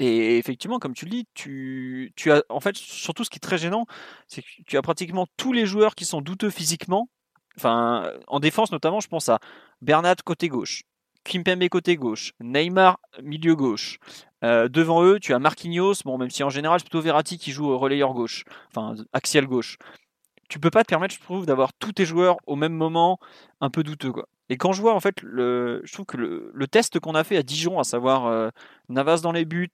[0.00, 3.58] Et effectivement, comme tu le dis, tu, as en fait surtout ce qui est très
[3.58, 3.84] gênant,
[4.28, 7.10] c'est que tu as pratiquement tous les joueurs qui sont douteux physiquement.
[7.58, 9.40] Enfin, en défense notamment, je pense à
[9.82, 10.84] Bernat côté gauche,
[11.24, 13.98] Kimpembe côté gauche, Neymar milieu gauche.
[14.42, 17.52] Euh, devant eux, tu as Marquinhos, bon même si en général c'est plutôt Verratti qui
[17.52, 18.44] joue relayeur gauche,
[18.74, 19.76] enfin axial gauche.
[20.48, 23.18] Tu peux pas te permettre, je trouve, d'avoir tous tes joueurs au même moment
[23.60, 24.12] un peu douteux.
[24.48, 27.22] Et quand je vois en fait, le, je trouve que le, le test qu'on a
[27.22, 28.48] fait à Dijon, à savoir euh,
[28.88, 29.70] Navas dans les buts,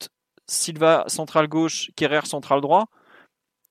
[0.46, 2.88] Silva central gauche, Kerrer central droit.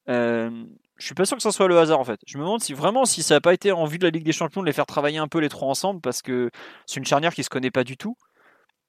[0.09, 0.65] Euh,
[0.97, 2.19] je suis pas sûr que ce soit le hasard en fait.
[2.25, 4.23] Je me demande si vraiment si ça n'a pas été en vue de la Ligue
[4.25, 6.49] des Champions de les faire travailler un peu les trois ensemble parce que
[6.85, 8.15] c'est une charnière qui se connaît pas du tout.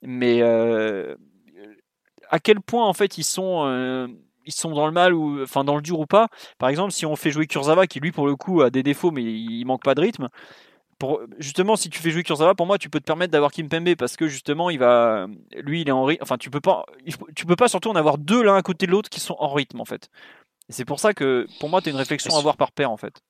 [0.03, 1.17] Mais euh,
[2.31, 4.07] à quel point en fait ils sont euh,
[4.45, 6.29] ils sont dans le mal ou enfin dans le dur ou pas?
[6.59, 9.11] Par exemple, si on fait jouer Kurzawa qui lui pour le coup a des défauts
[9.11, 10.29] mais il manque pas de rythme,
[11.39, 13.95] justement, si tu fais jouer Kurzawa, pour moi, tu peux te permettre d'avoir Kim Pembe
[13.97, 15.27] parce que justement, il va,
[15.57, 16.23] lui, il est en rythme.
[16.23, 16.85] Enfin, tu peux pas,
[17.35, 19.53] tu peux pas surtout en avoir deux l'un à côté de l'autre qui sont en
[19.53, 20.11] rythme en fait.
[20.69, 22.97] c'est pour ça que, pour moi, tu as une réflexion à avoir par paire en
[22.97, 23.21] fait.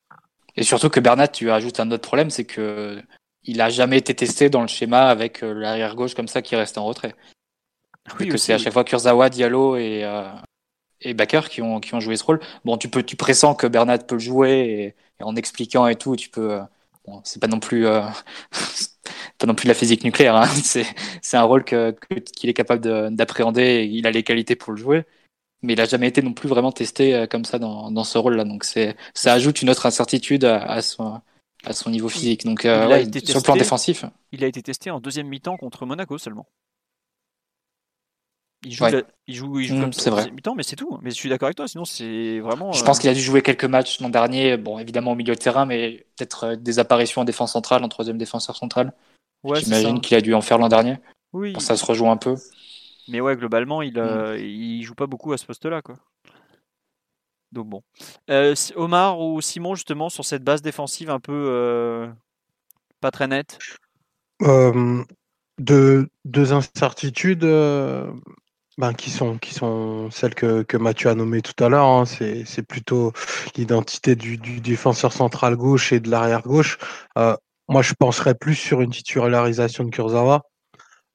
[0.56, 3.02] Et surtout que Bernat, tu ajoutes un autre problème, c'est que
[3.44, 6.56] il a jamais été testé dans le schéma avec euh, l'arrière gauche comme ça qui
[6.56, 7.14] reste en retrait.
[8.18, 10.28] Oui, que c'est à chaque fois Kurzawa, Diallo et euh,
[11.00, 12.40] et Bakker qui ont qui ont joué ce rôle.
[12.64, 16.16] Bon, tu peux, tu pressens que Bernat peut le jouer et, en expliquant et tout,
[16.16, 16.60] tu peux
[17.24, 18.00] c'est pas non plus euh,
[19.38, 20.36] pas non plus de la physique nucléaire.
[20.36, 20.46] Hein.
[21.22, 21.94] C'est un rôle que
[22.36, 23.88] qu'il est capable d'appréhender.
[23.90, 25.04] Il a les qualités pour le jouer,
[25.62, 28.18] mais il a jamais été non plus vraiment testé euh, comme ça dans, dans ce
[28.18, 28.44] rôle-là.
[28.44, 31.20] Donc c'est ça ajoute une autre incertitude à, à son
[31.64, 32.44] à son niveau physique.
[32.44, 35.86] Donc euh, ouais, sur le plan défensif, il a été testé en deuxième mi-temps contre
[35.86, 36.46] Monaco seulement.
[38.66, 38.84] Il joue,
[39.28, 40.30] il joue, il joue mmh, comme vrai.
[40.32, 40.98] mi-temps, mais c'est tout.
[41.00, 42.72] Mais je suis d'accord avec toi, sinon c'est vraiment.
[42.72, 45.34] Je pense euh, qu'il a dû jouer quelques matchs l'an dernier, bon, évidemment au milieu
[45.36, 48.92] de terrain, mais peut-être euh, des apparitions en défense centrale, en troisième défenseur central.
[49.44, 50.96] Ouais, J'imagine qu'il a dû en faire l'an dernier.
[51.32, 51.52] Oui.
[51.52, 52.34] Bon, ça se rejoint un peu.
[53.06, 54.40] Mais ouais, globalement, il, euh, mmh.
[54.40, 55.94] il joue pas beaucoup à ce poste-là, quoi.
[57.52, 57.82] Donc bon.
[58.74, 62.08] Omar ou Simon, justement, sur cette base défensive un peu
[63.00, 63.60] pas très nette?
[64.40, 67.44] De, Deux incertitudes
[68.79, 71.87] ben, qui sont qui sont celles que, que Mathieu a nommées tout à l'heure.
[71.87, 72.05] Hein.
[72.05, 73.12] C'est, plutôt
[73.57, 76.79] l'identité du, du, défenseur central gauche et de l'arrière gauche.
[77.18, 77.37] Euh,
[77.68, 80.43] moi, je penserais plus sur une titularisation de Kurzawa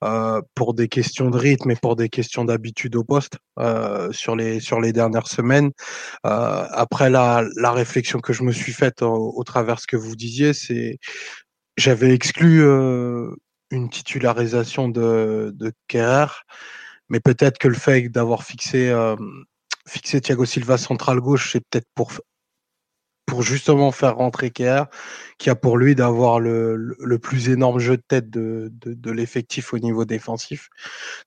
[0.03, 4.35] euh, pour des questions de rythme et pour des questions d'habitude au poste euh, sur
[4.35, 5.71] les sur les dernières semaines.
[6.23, 10.53] Après la, la réflexion que je me suis faite au, travers ce que vous disiez,
[10.53, 10.97] c'est
[11.77, 12.63] j'avais exclu
[13.71, 16.27] une titularisation de, de Kerrer
[17.11, 19.17] mais peut-être que le fait d'avoir fixé, euh,
[19.85, 22.13] fixé Thiago Silva central gauche, c'est peut-être pour,
[23.25, 24.85] pour justement faire rentrer Kerr,
[25.37, 29.73] qui a pour lui d'avoir le, le, plus énorme jeu de tête de, de, l'effectif
[29.73, 30.69] au niveau défensif.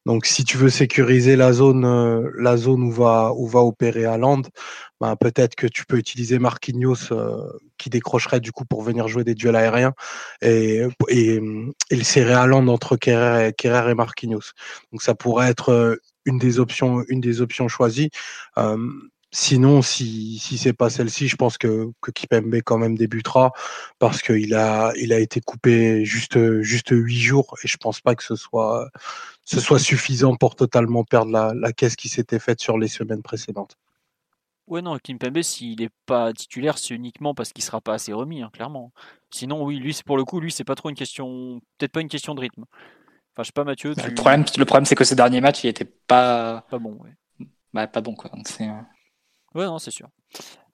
[0.05, 4.05] Donc si tu veux sécuriser la zone, euh, la zone où va, où va opérer
[4.05, 4.43] Haaland,
[5.01, 7.41] ben, peut-être que tu peux utiliser Marquinhos euh,
[7.79, 9.95] qui décrocherait du coup pour venir jouer des duels aériens
[10.43, 11.41] et, et,
[11.91, 14.53] le serrer Haaland entre Kerrer et, et Marquinhos.
[14.93, 15.97] Donc ça pourrait être euh,
[16.27, 18.11] une des options, une des options choisies.
[19.37, 23.51] Sinon, si, si c'est pas celle-ci, je pense que, que Kipembe quand même débutera
[23.99, 28.15] parce qu'il a, il a été coupé juste, juste huit jours et je pense pas
[28.15, 28.89] que ce soit,
[29.43, 33.23] ce soit suffisant pour totalement perdre la, la caisse qui s'était faite sur les semaines
[33.23, 33.77] précédentes.
[34.69, 38.41] Ouais, non, Kimpembe, s'il n'est pas titulaire, c'est uniquement parce qu'il sera pas assez remis,
[38.41, 38.93] hein, clairement.
[39.33, 42.03] Sinon, oui, lui, c'est pour le coup, lui, c'est pas trop une question, peut-être pas
[42.03, 42.67] une question de rythme.
[43.33, 43.95] Enfin, je sais pas, Mathieu.
[43.97, 46.65] Le problème, le problème, c'est que ces derniers matchs, il était pas.
[46.71, 47.47] Pas bon, ouais.
[47.73, 48.31] Bah, pas bon, quoi.
[48.31, 48.69] Donc, c'est.
[49.55, 50.09] Ouais, non, c'est sûr.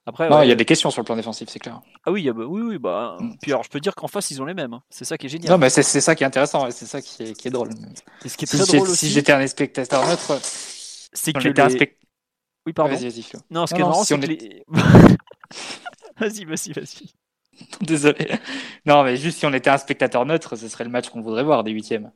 [0.06, 1.80] Après, Non, ouais, il y a des questions sur le plan défensif, c'est clair.
[2.04, 3.16] Ah oui, y bah, oui, oui, bah.
[3.20, 3.34] Mm.
[3.42, 4.72] Puis alors, je peux dire qu'en face, ils ont les mêmes.
[4.72, 4.82] hein.
[4.88, 5.50] C'est ça qui est génial.
[5.52, 7.50] Non, mais c'est c'est ça qui est intéressant, et c'est ça qui est, qui est
[7.50, 7.68] drôle.
[8.24, 11.32] Et ce qui est Si très j'ai- drôle si aussi, j'étais un spectateur neutre, c'est
[11.32, 11.98] que j'étais un spect-
[12.66, 12.94] Oui, pardon.
[12.94, 13.40] Vas-y, vas-y, Flo.
[13.50, 14.64] Non, ce Non, qui est non, marrant, si c'est que est- les...
[16.18, 17.12] vas-y, vas-y, vas-y.
[17.82, 18.30] Désolé.
[18.86, 21.44] Non, mais juste si on était un spectateur neutre, ce serait le match qu'on voudrait
[21.44, 22.10] voir des huitièmes.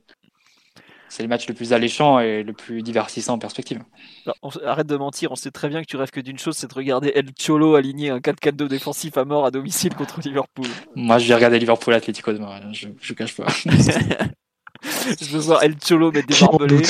[1.17, 3.79] C'est le match le plus alléchant et le plus divertissant en perspective.
[4.27, 6.39] Alors, on s- arrête de mentir, on sait très bien que tu rêves que d'une
[6.39, 10.19] chose, c'est de regarder El Cholo aligner un 4-4-2 défensif à mort à domicile contre
[10.21, 10.67] Liverpool.
[10.97, 13.47] Moi, je vais regarder Liverpool Atlético demain, je, je cache pas.
[14.83, 16.83] Je veux voir El Cholo mettre des barbelés.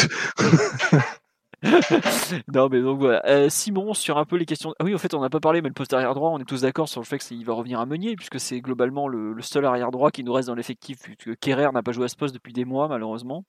[2.52, 3.22] non, mais donc voilà.
[3.26, 4.74] Euh, Simon, sur un peu les questions.
[4.78, 6.44] Ah oui, en fait, on n'a pas parlé, mais le poste arrière droit, on est
[6.44, 9.42] tous d'accord sur le fait qu'il va revenir à Meunier, puisque c'est globalement le, le
[9.42, 12.16] seul arrière droit qui nous reste dans l'effectif, puisque Kerrer n'a pas joué à ce
[12.16, 13.44] poste depuis des mois, malheureusement.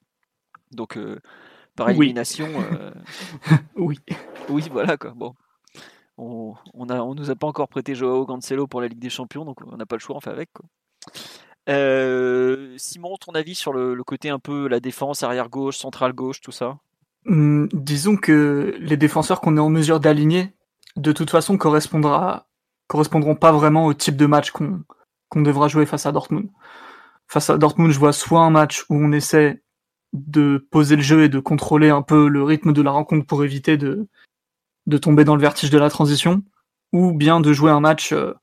[0.72, 1.20] Donc, euh,
[1.76, 2.92] par élimination, euh,
[3.76, 4.00] Oui.
[4.50, 5.12] oui, voilà quoi.
[5.12, 5.34] Bon.
[6.18, 9.10] On, on, a, on nous a pas encore prêté Joao Cancelo pour la Ligue des
[9.10, 10.50] Champions, donc on n'a pas le choix, on fait avec.
[10.54, 10.66] Quoi.
[11.68, 16.14] Euh, Simon, ton avis sur le, le côté un peu la défense, arrière gauche, centrale
[16.14, 16.78] gauche, tout ça?
[17.28, 20.54] Hum, disons que les défenseurs qu'on est en mesure d'aligner,
[20.96, 22.48] de toute façon, correspondra,
[22.88, 24.84] correspondront pas vraiment au type de match qu'on
[25.30, 26.50] qu'on devra jouer face à Dortmund.
[27.28, 29.62] Face à Dortmund, je vois soit un match où on essaie
[30.16, 33.44] de poser le jeu et de contrôler un peu le rythme de la rencontre pour
[33.44, 34.08] éviter de,
[34.88, 36.44] de tomber dans le vertige de la transition,
[36.94, 38.34] ou bien de jouer un match euh,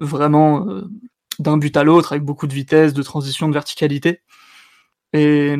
[0.00, 0.88] vraiment euh,
[1.38, 4.22] d'un but à l'autre avec beaucoup de vitesse, de transition, de verticalité.
[5.12, 5.56] Et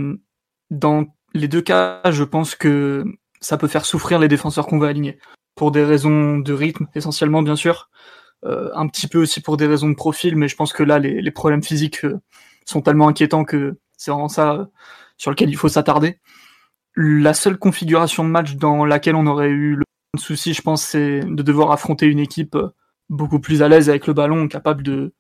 [0.71, 3.05] dans les deux cas, je pense que
[3.41, 5.19] ça peut faire souffrir les défenseurs qu'on va aligner.
[5.55, 7.91] Pour des raisons de rythme, essentiellement, bien sûr.
[8.45, 10.99] Euh, un petit peu aussi pour des raisons de profil, mais je pense que là,
[10.99, 12.07] les, les problèmes physiques
[12.65, 14.71] sont tellement inquiétants que c'est vraiment ça
[15.21, 16.19] sur lequel il faut s'attarder.
[16.97, 19.85] La seule configuration de match dans laquelle on aurait eu le
[20.19, 22.71] souci, je pense, c'est de devoir affronter une équipe euh,
[23.11, 25.13] beaucoup plus à l'aise avec le ballon, capable de,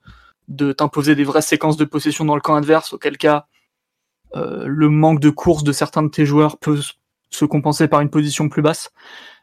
[0.48, 3.46] de t'imposer des vraies séquences de possession dans le camp adverse, auquel cas
[4.36, 6.80] euh, le manque de course de certains de tes joueurs peut
[7.28, 8.92] se compenser par une position plus basse.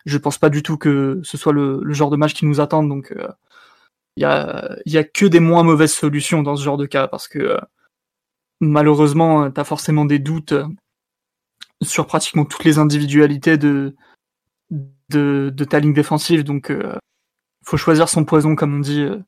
[0.08, 2.60] Je pense pas du tout que ce soit le, le genre de match qui nous
[2.62, 3.14] attend, donc
[4.16, 7.08] il y, a, y a que des moins mauvaises solutions dans ce genre de cas,
[7.08, 7.60] parce que euh,
[8.60, 10.68] malheureusement, tu as forcément des doutes euh,
[11.82, 13.96] sur pratiquement toutes les individualités de,
[15.10, 16.96] de, de ta ligne défensive, donc euh,
[17.66, 19.20] faut choisir son poison, comme on dit, euh,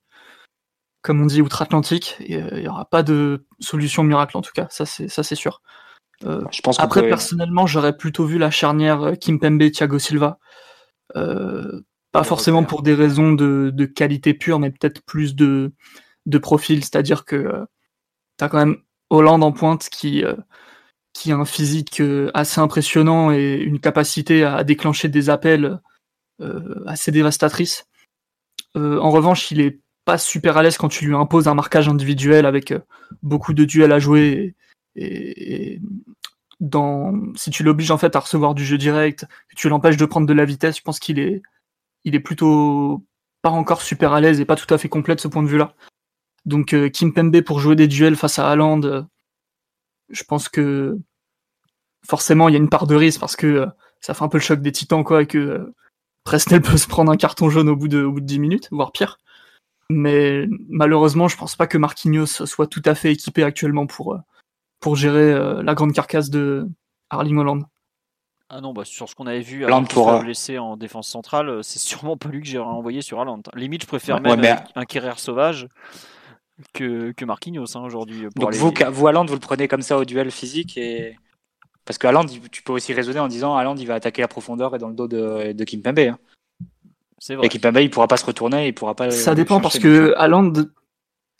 [1.01, 4.51] comme on dit outre-Atlantique, et euh, il y aura pas de solution miracle en tout
[4.53, 5.61] cas, ça c'est ça c'est sûr.
[6.25, 10.37] Euh, Je pense après, peut- personnellement, j'aurais plutôt vu la charnière euh, Kimpembe Thiago Silva.
[11.15, 11.81] Euh,
[12.11, 15.71] pas forcément pour des raisons de, de qualité pure, mais peut-être plus de,
[16.25, 16.83] de profil.
[16.83, 17.65] C'est-à-dire que euh,
[18.37, 18.77] t'as quand même
[19.09, 20.35] Hollande en pointe qui, euh,
[21.13, 25.79] qui a un physique euh, assez impressionnant et une capacité à déclencher des appels
[26.41, 27.87] euh, assez dévastatrices.
[28.77, 31.89] Euh, en revanche, il est pas super à l'aise quand tu lui imposes un marquage
[31.89, 32.73] individuel avec
[33.21, 34.55] beaucoup de duels à jouer
[34.95, 35.81] et,
[36.59, 39.25] dans si tu l'obliges en fait à recevoir du jeu direct,
[39.55, 41.41] tu l'empêches de prendre de la vitesse, je pense qu'il est
[42.05, 43.05] il est plutôt
[43.41, 45.47] pas encore super à l'aise et pas tout à fait complet de ce point de
[45.47, 45.73] vue-là.
[46.45, 49.01] Donc euh, Kim Pembe pour jouer des duels face à Haaland, euh,
[50.09, 50.97] je pense que
[52.07, 53.65] forcément il y a une part de risque parce que euh,
[54.01, 55.73] ça fait un peu le choc des titans quoi et que euh,
[56.23, 58.67] Presnel peut se prendre un carton jaune au bout de au bout de 10 minutes,
[58.71, 59.17] voire pire.
[59.91, 64.19] Mais malheureusement, je pense pas que Marquinhos soit tout à fait équipé actuellement pour
[64.79, 66.67] pour gérer euh, la grande carcasse de
[67.09, 67.63] Arling Holland.
[68.51, 71.77] Ah non, bah, sur ce qu'on avait vu Haaland pour, blessé en défense centrale, c'est
[71.77, 73.41] sûrement pas lui que j'ai envoyé sur Haaland.
[73.55, 75.67] Limite, je préfère Ouais, même mais- un Kerrer sauvage
[76.73, 78.23] que, que Marquinhos hein, aujourd'hui.
[78.35, 81.15] Donc aller- vous, vous vous le prenez comme ça au duel physique et
[81.85, 84.75] parce que il- tu peux aussi raisonner en disant Haaland, il va attaquer la profondeur
[84.75, 85.99] et dans le dos de, de Kimpembe.
[85.99, 86.19] Hein.
[87.17, 87.47] C'est vrai.
[87.47, 89.11] Et Kimpembe, il pourra pas se retourner, il pourra pas.
[89.11, 90.53] Ça dépend parce que Haaland,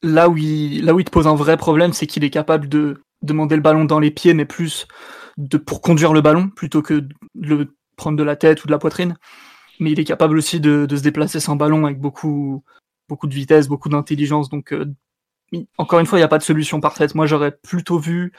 [0.02, 2.68] là où il, là où il te pose un vrai problème, c'est qu'il est capable
[2.68, 4.88] de demander le ballon dans les pieds, mais plus
[5.38, 8.72] de, pour conduire le ballon plutôt que de le prendre de la tête ou de
[8.72, 9.16] la poitrine.
[9.80, 12.64] Mais il est capable aussi de, de se déplacer sans ballon avec beaucoup,
[13.08, 14.50] beaucoup de vitesse, beaucoup d'intelligence.
[14.50, 14.86] Donc, euh,
[15.78, 17.16] encore une fois, il n'y a pas de solution parfaite.
[17.16, 18.32] Moi, j'aurais plutôt vu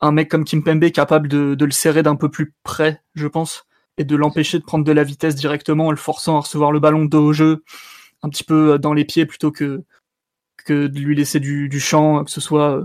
[0.00, 3.66] un mec comme Kimpembe capable de, le serrer d'un peu plus près, je pense,
[3.98, 6.80] et de l'empêcher de prendre de la vitesse directement en le forçant à recevoir le
[6.80, 7.64] ballon dos au jeu,
[8.22, 9.84] un petit peu dans les pieds plutôt que,
[10.68, 12.76] de lui laisser du, champ, que ce soit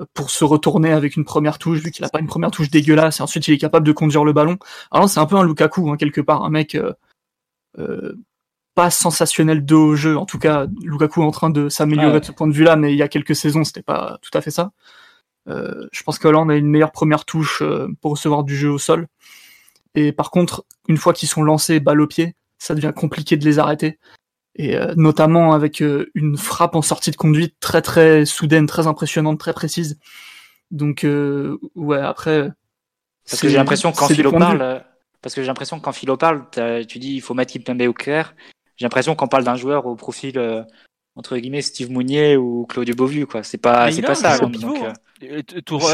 [0.00, 2.70] euh, pour se retourner avec une première touche, vu qu'il a pas une première touche
[2.70, 4.58] dégueulasse, et ensuite il est capable de conduire le ballon.
[4.90, 6.92] Alors c'est un peu un Lukaku, hein, quelque part, un mec euh,
[7.78, 8.14] euh,
[8.74, 10.16] pas sensationnel de haut jeu.
[10.16, 12.92] En tout cas, Lukaku est en train de s'améliorer de ce point de vue-là, mais
[12.92, 14.72] il y a quelques saisons, c'était pas tout à fait ça.
[15.48, 18.70] Euh, je pense que Hollande a une meilleure première touche euh, pour recevoir du jeu
[18.70, 19.08] au sol.
[19.94, 23.44] Et par contre, une fois qu'ils sont lancés balle au pied, ça devient compliqué de
[23.44, 23.98] les arrêter.
[24.56, 29.38] Et euh, notamment avec une frappe en sortie de conduite très très soudaine, très impressionnante,
[29.38, 29.98] très précise.
[30.70, 31.06] Donc
[31.74, 32.50] ouais, après.
[33.28, 34.84] Parce que j'ai l'impression quand Philo parle,
[35.22, 36.46] parce que j'ai l'impression que quand Philo parle,
[36.86, 38.34] tu dis il faut mettre Kimpembe au clair.
[38.76, 40.38] J'ai l'impression qu'on parle d'un joueur au profil
[41.16, 43.42] entre guillemets Steve Mounier ou Claudio Beauvu quoi.
[43.42, 44.56] C'est pas c'est pas ça donc,
[45.22, 45.42] euh...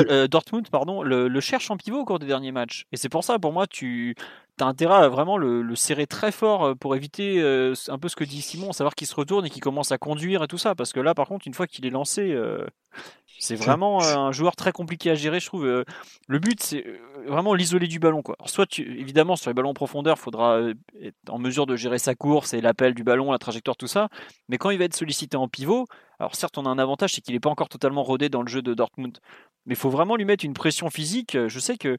[0.08, 2.86] euh, Dortmund pardon le, le, cherche en pivot au cours des derniers matchs.
[2.92, 4.14] Et c'est pour ça pour moi tu
[4.60, 8.08] as intérêt à vraiment le, le, serrer très fort euh, pour éviter euh, un peu
[8.08, 10.58] ce que dit Simon savoir qu'il se retourne et qu'il commence à conduire et tout
[10.58, 10.74] ça.
[10.74, 12.34] Parce que là par contre une fois qu'il est lancé
[13.40, 15.64] c'est vraiment un joueur très compliqué à gérer, je trouve.
[15.64, 16.84] Le but, c'est
[17.26, 18.22] vraiment l'isoler du ballon.
[18.22, 18.36] Quoi.
[18.44, 20.60] soit tu, évidemment, sur les ballons en profondeur, il faudra
[21.00, 24.08] être en mesure de gérer sa course et l'appel du ballon, la trajectoire, tout ça.
[24.48, 25.86] Mais quand il va être sollicité en pivot,
[26.18, 28.48] alors certes, on a un avantage, c'est qu'il n'est pas encore totalement rodé dans le
[28.48, 29.18] jeu de Dortmund.
[29.64, 31.36] Mais il faut vraiment lui mettre une pression physique.
[31.46, 31.96] Je sais que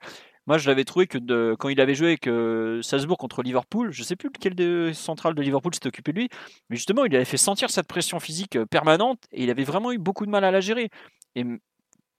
[0.51, 4.03] moi, je l'avais trouvé que quand il avait joué avec euh, Salzbourg contre Liverpool, je
[4.03, 6.29] sais plus lequel de central de Liverpool s'était occupé de lui,
[6.69, 9.93] mais justement, il avait fait sentir cette pression physique euh, permanente et il avait vraiment
[9.93, 10.89] eu beaucoup de mal à la gérer.
[11.35, 11.45] Et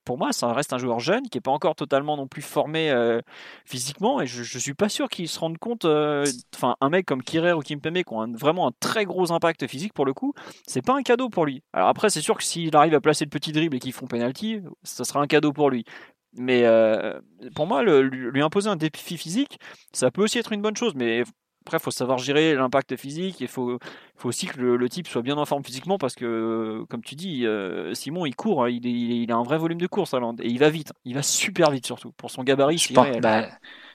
[0.07, 2.91] pour moi, ça reste un joueur jeune qui n'est pas encore totalement non plus formé
[2.91, 3.21] euh,
[3.67, 5.85] physiquement et je, ne suis pas sûr qu'il se rende compte.
[6.55, 9.93] Enfin, un mec comme Kirer ou Kimpembe qui ont vraiment un très gros impact physique
[9.93, 10.33] pour le coup,
[10.67, 11.63] c'est pas un cadeau pour lui.
[11.75, 14.07] Alors après, c'est sûr que s'il arrive à placer le petit dribble et qu'ils font
[14.07, 15.85] penalty, ça sera un cadeau pour lui.
[16.35, 17.21] Mais euh,
[17.55, 19.59] pour moi, le, lui imposer un défi physique,
[19.93, 20.95] ça peut aussi être une bonne chose.
[20.95, 21.25] Mais
[21.63, 23.41] après, il faut savoir gérer l'impact physique.
[23.41, 23.79] Il faut,
[24.17, 27.47] faut aussi que le, type soit bien en forme physiquement parce que, comme tu dis,
[27.47, 28.65] euh, Simon, il court.
[28.65, 30.93] Hein, il, il, a un vrai volume de course à Et il va vite.
[31.05, 32.13] Il va super vite surtout.
[32.13, 32.83] Pour son gabarit,
[33.21, 33.49] bah,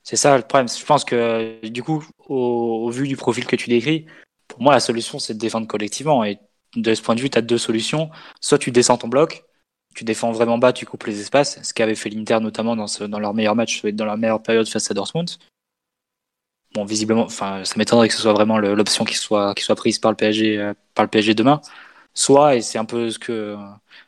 [0.04, 0.70] c'est ça le problème.
[0.70, 4.06] Je pense que, du coup, au, au, vu du profil que tu décris,
[4.48, 6.24] pour moi, la solution, c'est de défendre collectivement.
[6.24, 6.40] Et
[6.76, 8.10] de ce point de vue, tu as deux solutions.
[8.42, 9.44] Soit tu descends ton bloc,
[9.98, 13.34] tu défends vraiment bas, tu coupes les espaces, ce qu'avait fait l'Inter notamment dans, leur
[13.34, 15.28] meilleur match, dans leur meilleure période face à Dortmund.
[16.76, 20.16] Bon, visiblement, enfin, ça m'étonnerait que ce soit vraiment l'option qui soit, prise par le
[20.16, 21.62] PSG, euh, par le demain.
[22.14, 23.58] Soit, et c'est un peu ce que,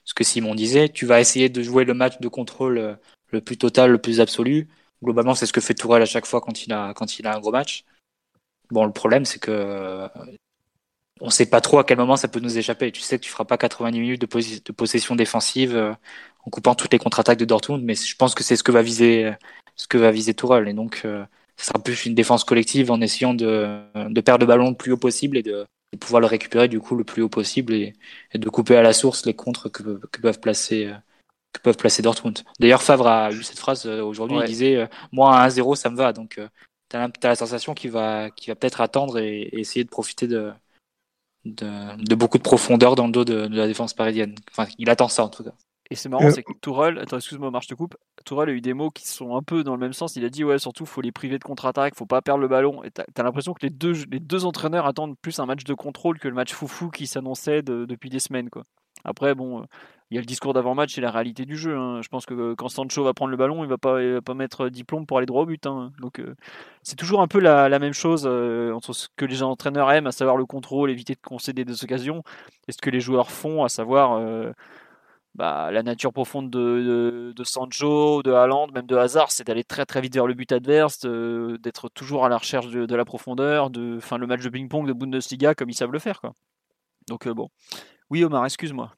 [0.05, 2.93] ce que Simon disait, tu vas essayer de jouer le match de contrôle euh,
[3.31, 4.67] le plus total, le plus absolu.
[5.03, 7.35] Globalement, c'est ce que fait Tourelle à chaque fois quand il a, quand il a
[7.35, 7.83] un gros match.
[8.69, 10.07] Bon, le problème, c'est que
[11.21, 12.91] on sait pas trop à quel moment ça peut nous échapper.
[12.91, 15.93] Tu sais que tu feras pas 90 minutes de, possession défensive euh,
[16.45, 18.81] en coupant toutes les contre-attaques de Dortmund, mais je pense que c'est ce que va
[18.81, 19.33] viser
[19.75, 20.67] ce que va viser Tourelle.
[20.67, 21.25] Et donc, euh,
[21.57, 24.91] ce sera plus une défense collective en essayant de, de perdre le ballon le plus
[24.91, 25.65] haut possible et de,
[25.99, 27.93] pouvoir le récupérer du coup le plus haut possible et,
[28.33, 30.93] de couper à la source les contres que, peuvent placer euh,
[31.53, 32.43] que peuvent placer Dortmund.
[32.59, 34.37] D'ailleurs, Favre a eu cette phrase aujourd'hui.
[34.41, 36.13] Il disait moi à 1-0 ça me va.
[36.13, 36.39] Donc,
[36.89, 40.51] tu as, la sensation qu'il va qu'il va peut-être attendre et essayer de profiter de
[41.55, 44.35] de, beaucoup de profondeur dans le dos de, la défense parisienne.
[44.51, 45.53] Enfin, il attend ça en tout cas.
[45.91, 46.31] Et c'est marrant, euh.
[46.31, 47.95] c'est que Tourelle, attends, excuse-moi, marche te coupe.
[48.23, 50.15] Tourelle a eu des mots qui sont un peu dans le même sens.
[50.15, 52.83] Il a dit, ouais, surtout, faut les priver de contre-attaque, faut pas perdre le ballon.
[52.83, 55.73] Et t'as as, l'impression que les deux, les deux entraîneurs attendent plus un match de
[55.73, 58.65] contrôle que le match foufou qui s'annonçait depuis des semaines, quoi.
[59.03, 59.65] Après, bon, euh,
[60.11, 61.77] il y a le discours d'avant-match et la réalité du jeu.
[61.77, 62.01] Hein.
[62.01, 64.33] Je pense que euh, quand Sancho va prendre le ballon, il va pas, va pas
[64.33, 65.67] mettre diplôme pour aller droit au but.
[65.67, 65.91] Hein.
[65.99, 66.35] Donc euh,
[66.81, 70.11] c'est toujours un peu la, même chose euh, entre ce que les entraîneurs aiment, à
[70.11, 72.23] savoir le contrôle, éviter de concéder des occasions,
[72.67, 74.19] et ce que les joueurs font, à savoir
[75.35, 79.85] bah, la nature profonde de, de, Sancho, de Haaland, même de Hazard, c'est d'aller très
[79.85, 83.99] très vite vers le but adverse, d'être toujours à la recherche de, la profondeur, de,
[83.99, 86.19] fin, le match de ping-pong de Bundesliga comme ils savent le faire.
[86.19, 86.33] Quoi.
[87.07, 87.49] Donc bon.
[88.09, 88.91] Oui Omar, excuse-moi.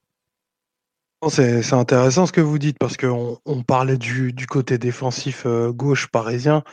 [1.30, 5.72] C'est intéressant ce que vous dites parce qu'on on parlait du, du, côté défensif euh,
[5.72, 6.64] gauche parisien,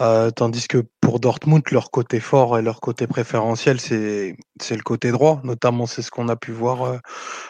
[0.00, 4.34] euh, tandis que pour Dortmund, leur côté fort et leur côté préférentiel, c'est
[4.70, 5.42] le côté droit.
[5.44, 6.98] Notamment, c'est ce qu'on a pu voir euh,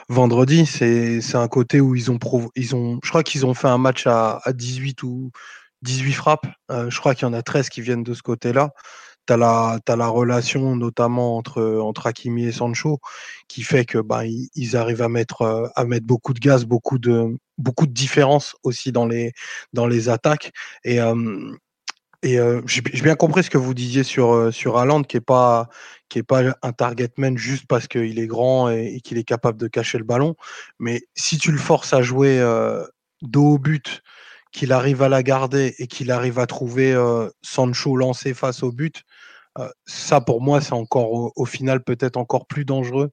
[0.09, 0.67] vendredi.
[0.67, 2.19] C'est un côté où ils ont,
[2.57, 5.31] ils ont je crois qu'ils ont fait un match à, à 18 ou
[5.83, 6.47] 18 frappes.
[6.71, 8.71] je crois qu'il y en a 13 qui viennent de ce côté-là
[9.27, 13.01] tu as la, la relation notamment entre, entre Hakimi et Sancho
[13.49, 16.99] qui fait que bah, ils, arrivent à mettre, euh, à mettre beaucoup de gaz, beaucoup
[16.99, 19.33] de, beaucoup de différence aussi dans les,
[19.73, 20.53] dans les attaques.
[20.85, 20.99] Et,
[22.25, 25.69] et j'ai bien compris ce que vous disiez sur, sur Haaland, qui est pas
[26.21, 29.97] pas un target man juste parce qu'il est grand et, qu'il est capable de cacher
[29.97, 30.35] le ballon.
[30.79, 32.39] Mais si tu le forces à jouer
[33.23, 34.03] dos au but,
[34.53, 36.95] qu'il arrive à la garder et qu'il arrive à trouver
[37.43, 39.03] Sancho lancé face au but,
[39.87, 43.11] ça pour moi c'est encore au, final peut-être encore plus dangereux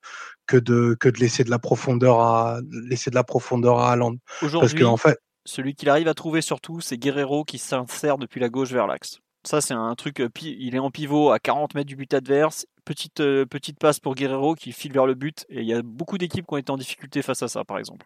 [0.47, 4.15] que de que de laisser de la profondeur à laisser de la profondeur à Haaland.
[4.41, 8.49] Aujourd'hui, en fait, celui qu'il arrive à trouver surtout, c'est Guerrero qui s'insère depuis la
[8.49, 9.19] gauche vers l'axe.
[9.45, 10.21] Ça, c'est un truc.
[10.41, 12.65] Il est en pivot à 40 mètres du but adverse.
[12.85, 15.45] Petite, petite passe pour Guerrero qui file vers le but.
[15.49, 17.77] Et il y a beaucoup d'équipes qui ont été en difficulté face à ça, par
[17.77, 18.05] exemple.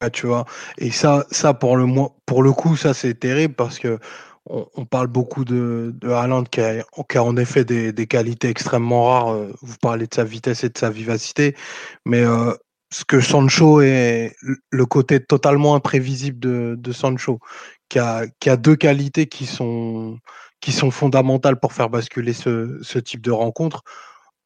[0.00, 0.46] Ah, tu vois.
[0.78, 1.86] Et ça, ça pour, le,
[2.26, 3.98] pour le coup, ça, c'est terrible parce que
[4.46, 9.36] on, parle beaucoup de, de Haaland qui a, en effet des, qualités extrêmement rares.
[9.62, 11.54] Vous parlez de sa vitesse et de sa vivacité.
[12.06, 12.24] Mais
[12.90, 14.34] ce que Sancho est
[14.70, 17.38] le côté totalement imprévisible de, de Sancho,
[17.88, 20.18] qui a, qui a deux qualités qui sont,
[20.60, 23.82] qui sont fondamentales pour faire basculer ce, ce type de rencontre.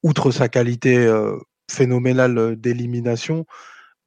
[0.03, 1.37] Outre sa qualité euh,
[1.71, 3.45] phénoménale d'élimination,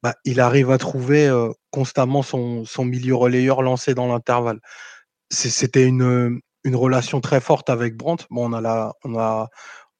[0.03, 4.59] bah, il arrive à trouver euh, constamment son, milieu relayeur lancé dans l'intervalle.
[5.29, 8.25] C'était une, relation très forte avec Brandt.
[8.29, 9.49] Bon, on a,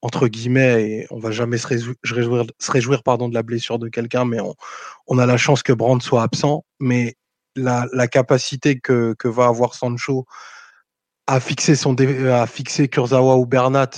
[0.02, 4.40] entre guillemets, et on va jamais se réjouir, de la blessure de quelqu'un, mais
[5.08, 6.64] on, a la chance que Brandt soit absent.
[6.80, 7.16] Mais
[7.56, 10.26] la, la capacité que, que, va avoir Sancho
[11.28, 11.96] à fixer, son,
[12.32, 13.92] à fixer Kurzawa ou Bernat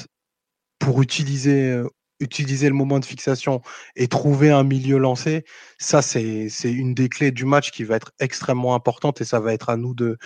[0.80, 1.88] pour utiliser, euh,
[2.22, 3.62] utiliser le moment de fixation
[3.96, 5.44] et trouver un milieu lancé,
[5.78, 9.54] ça, c'est une des clés du match qui va être extrêmement importante et ça va
[9.54, 10.18] être à nous de,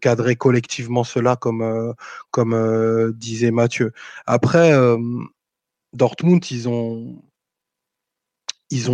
[0.00, 1.92] cadrer collectivement cela, comme, euh,
[2.38, 3.92] euh, disait Mathieu.
[4.26, 4.72] Après,
[5.92, 7.22] Dortmund, ils ont,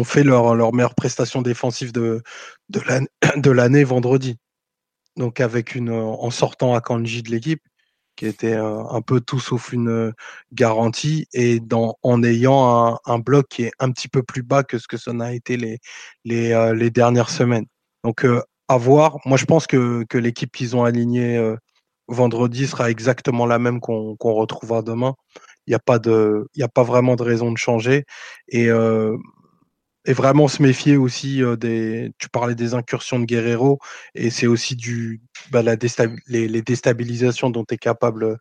[0.05, 2.23] fait leur, leur meilleure prestation défensive de,
[2.69, 4.37] de l'année vendredi.
[5.17, 7.63] Donc avec une en sortant à Kanji de l'équipe,
[8.21, 10.13] qui était euh, un peu tout sauf une euh,
[10.53, 14.77] garantie, et dans, en ayant un, bloc qui est un petit peu plus bas que
[14.77, 15.79] ce que ça n'a été les,
[16.27, 17.65] les, euh, dernières semaines.
[18.05, 18.27] Donc
[18.69, 19.17] à voir.
[19.25, 21.55] Moi je pense que, que l'équipe qu'ils ont alignée
[22.09, 25.15] vendredi sera exactement la même qu'on retrouvera demain.
[25.67, 28.05] Il n'y a pas de, a pas vraiment de raison de changer.
[28.49, 28.69] Et
[30.07, 32.13] et vraiment se méfier aussi des.
[32.19, 33.79] Tu parlais des incursions de Guerrero,
[34.15, 35.21] et c'est aussi du
[35.51, 35.77] bah, la
[36.29, 38.39] les, déstabilisations dont est capable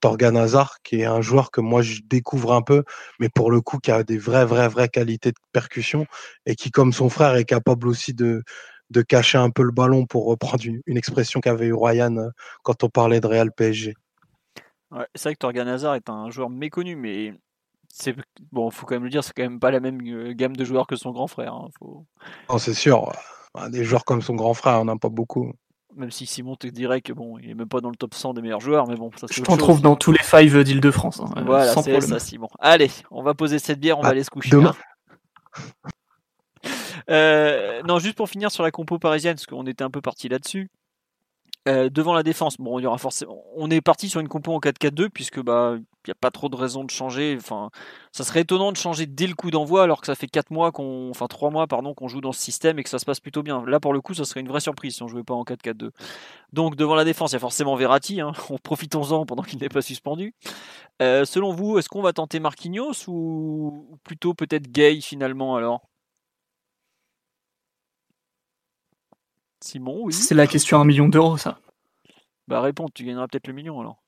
[0.00, 2.84] Torgan Hazard, qui est un joueur que moi je découvre un peu,
[3.18, 6.06] mais pour le coup qui a des vraies, vraies, vraies qualités de percussion,
[6.46, 8.42] et qui, comme son frère, est capable aussi de,
[8.90, 12.30] de cacher un peu le ballon pour reprendre une, expression qu'avait eu Ryan
[12.62, 13.94] quand on parlait de Real PSG.
[15.14, 17.34] C'est vrai que Torgan Hazard est un joueur méconnu, mais
[17.88, 18.14] c'est
[18.52, 20.64] bon, faut quand même le dire, c'est quand même pas la même euh, gamme de
[20.64, 21.54] joueurs que son grand frère.
[21.54, 23.12] Hein, c'est sûr.
[23.70, 25.52] Des joueurs comme son grand frère, on n'en a pas beaucoup.
[25.96, 28.34] Même si Simon te dirait que bon, il est même pas dans le top 100
[28.34, 31.20] des meilleurs joueurs, mais bon, ça Je t'en trouve dans tous les five d'Île-de-France.
[31.20, 32.48] Hein, euh, voilà, c'est ça, Simon.
[32.60, 34.50] Allez, on va poser cette bière, on va bah, aller se coucher.
[34.50, 34.74] Demain.
[35.56, 35.62] Hein.
[37.10, 40.28] Euh, non, juste pour finir sur la compo parisienne, parce qu'on était un peu parti
[40.28, 40.68] là-dessus.
[41.66, 43.42] Euh, devant la défense, bon, il y aura forcément.
[43.56, 45.76] On est parti sur une compo en 4-4-2 puisque bah
[46.08, 47.36] n'y a pas trop de raison de changer.
[47.38, 47.70] Enfin,
[48.12, 50.72] ça serait étonnant de changer dès le coup d'envoi alors que ça fait 4 mois
[50.72, 53.20] qu'on, enfin 3 mois pardon, qu'on joue dans ce système et que ça se passe
[53.20, 53.64] plutôt bien.
[53.66, 55.90] Là pour le coup, ça serait une vraie surprise si on jouait pas en 4-4-2.
[56.52, 58.20] Donc devant la défense, il y a forcément Verratti.
[58.20, 58.32] Hein.
[58.62, 60.34] Profitons-en pendant qu'il n'est pas suspendu.
[61.00, 65.88] Euh, selon vous, est-ce qu'on va tenter Marquinhos ou plutôt peut-être Gay finalement alors?
[69.60, 70.12] Simon, oui.
[70.12, 71.58] C'est la question à un million d'euros, ça.
[72.46, 74.02] Bah réponds, tu gagneras peut-être le million alors.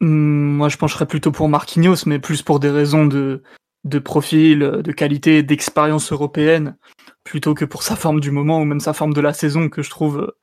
[0.00, 3.42] Hmm, moi, je pencherais plutôt pour Marquinhos, mais plus pour des raisons de,
[3.84, 6.76] de profil, de qualité, d'expérience européenne,
[7.24, 9.82] plutôt que pour sa forme du moment ou même sa forme de la saison que
[9.82, 10.34] je trouve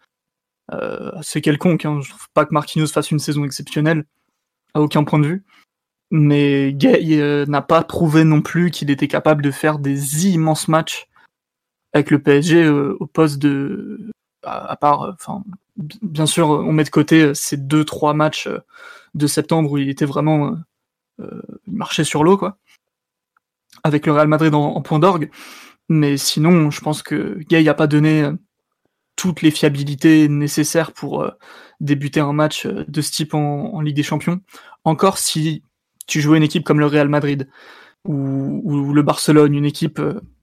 [0.72, 1.85] euh, assez quelconque.
[1.85, 1.99] Hein.
[2.02, 4.06] Je trouve pas que Marquinhos fasse une saison exceptionnelle,
[4.73, 5.44] à aucun point de vue.
[6.11, 10.68] Mais Gay euh, n'a pas prouvé non plus qu'il était capable de faire des immenses
[10.68, 11.07] matchs
[11.94, 14.11] avec le PSG euh, au poste de
[14.44, 15.44] à, part, euh, enfin,
[15.77, 18.60] bien sûr, on met de côté euh, ces deux trois matchs euh,
[19.14, 20.56] de septembre où il était vraiment,
[21.19, 22.57] euh, il marchait sur l'eau quoi,
[23.84, 25.30] avec le Real Madrid en, point d'orgue.
[25.90, 28.30] Mais sinon, je pense que Gay a pas donné
[29.15, 31.30] toutes les fiabilités nécessaires pour
[31.80, 34.41] débuter un match de ce type en, Ligue des Champions.
[34.85, 35.64] Encore si
[36.07, 37.49] tu jouais une équipe comme le Real Madrid
[38.06, 40.02] ou, ou le Barcelone, une équipe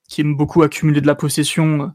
[0.09, 1.93] qui aime beaucoup accumuler de la possession,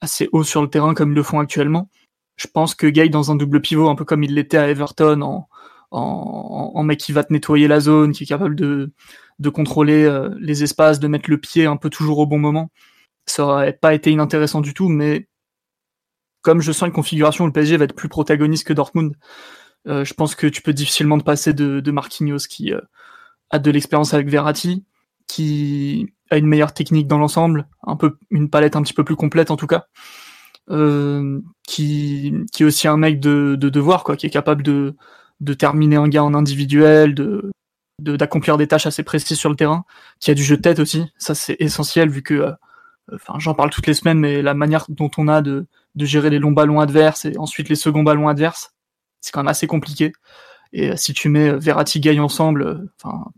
[0.00, 1.88] assez haut sur le terrain comme ils le font actuellement.
[2.36, 5.22] Je pense que Gay dans un double pivot, un peu comme il l'était à Everton,
[5.22, 5.48] en,
[5.94, 8.92] en, mec qui va te nettoyer la zone, qui est capable de,
[9.38, 12.70] de contrôler euh, les espaces, de mettre le pied un peu toujours au bon moment,
[13.26, 15.28] ça aurait pas été inintéressant du tout, mais
[16.42, 19.14] comme je sens une configuration où le PSG va être plus protagoniste que Dortmund,
[19.86, 22.80] euh, je pense que tu peux difficilement te passer de, de Marquinhos qui euh,
[23.50, 24.84] a de l'expérience avec Verratti,
[25.26, 29.16] qui a une meilleure technique dans l'ensemble, un peu une palette un petit peu plus
[29.16, 29.86] complète en tout cas,
[31.66, 34.96] qui, qui est aussi un mec de, de devoir quoi, qui est capable de,
[35.40, 37.50] de terminer un gars en individuel, de
[38.00, 39.84] d'accomplir des tâches assez précises sur le terrain,
[40.20, 42.52] qui a du jeu de tête aussi, ça c'est essentiel vu que, euh,
[43.14, 46.30] enfin j'en parle toutes les semaines, mais la manière dont on a de, de gérer
[46.30, 48.72] les longs ballons adverses et ensuite les seconds ballons adverses,
[49.20, 50.12] c'est quand même assez compliqué.
[50.72, 53.30] Et si tu mets Verratti Gay ensemble, enfin,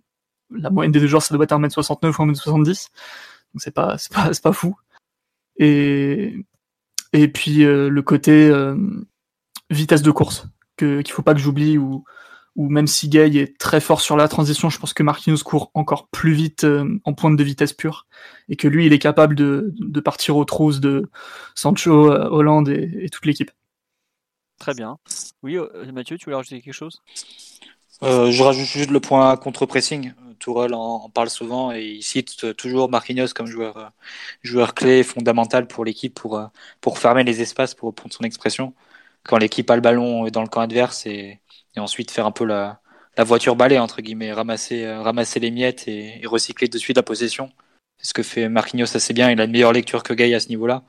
[0.51, 2.65] la moyenne des deux joueurs, ça doit être 1m69 ou 1m70.
[2.65, 2.79] Donc
[3.59, 4.75] c'est pas, c'est pas, c'est pas fou.
[5.59, 6.35] Et,
[7.13, 8.51] et puis le côté
[9.71, 10.47] vitesse de course
[10.77, 12.05] que qu'il faut pas que j'oublie ou
[12.57, 15.71] ou même si Gay est très fort sur la transition, je pense que Marquinhos court
[15.75, 18.07] encore plus vite euh, en pointe de vitesse pure
[18.49, 21.11] et que lui, il est capable de, de partir aux trousses de
[21.55, 23.51] Sancho, euh, Hollande et, et toute l'équipe.
[24.59, 24.97] Très bien.
[25.43, 27.03] Oui, euh, Mathieu, tu voulais rajouter quelque chose?
[28.03, 30.13] Je rajoute juste le point contre-pressing.
[30.39, 33.93] Tourelle en, parle souvent et il cite toujours Marquinhos comme joueur,
[34.43, 36.43] joueur clé fondamental pour l'équipe pour,
[36.83, 38.75] pour fermer les espaces, pour reprendre son expression.
[39.27, 41.41] Quand l'équipe a le ballon dans le camp adverse et
[41.77, 42.81] et ensuite faire un peu la,
[43.17, 47.03] la voiture balai, entre guillemets, ramasser, euh, ramasser les miettes et, recycler de suite la
[47.03, 47.53] possession.
[47.99, 49.31] C'est ce que fait Marquinhos assez bien.
[49.31, 50.83] Il a une meilleure lecture que Gay à ce niveau-là,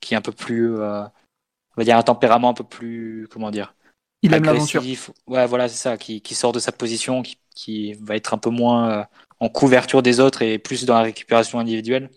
[0.00, 3.50] qui est un peu plus, euh, on va dire, un tempérament un peu plus, comment
[3.50, 3.74] dire,
[4.22, 4.82] il aime l'aventure.
[5.26, 8.38] Ouais, voilà, c'est ça, qui, qui, sort de sa position, qui, qui va être un
[8.38, 9.04] peu moins euh,
[9.40, 12.10] en couverture des autres et plus dans la récupération individuelle.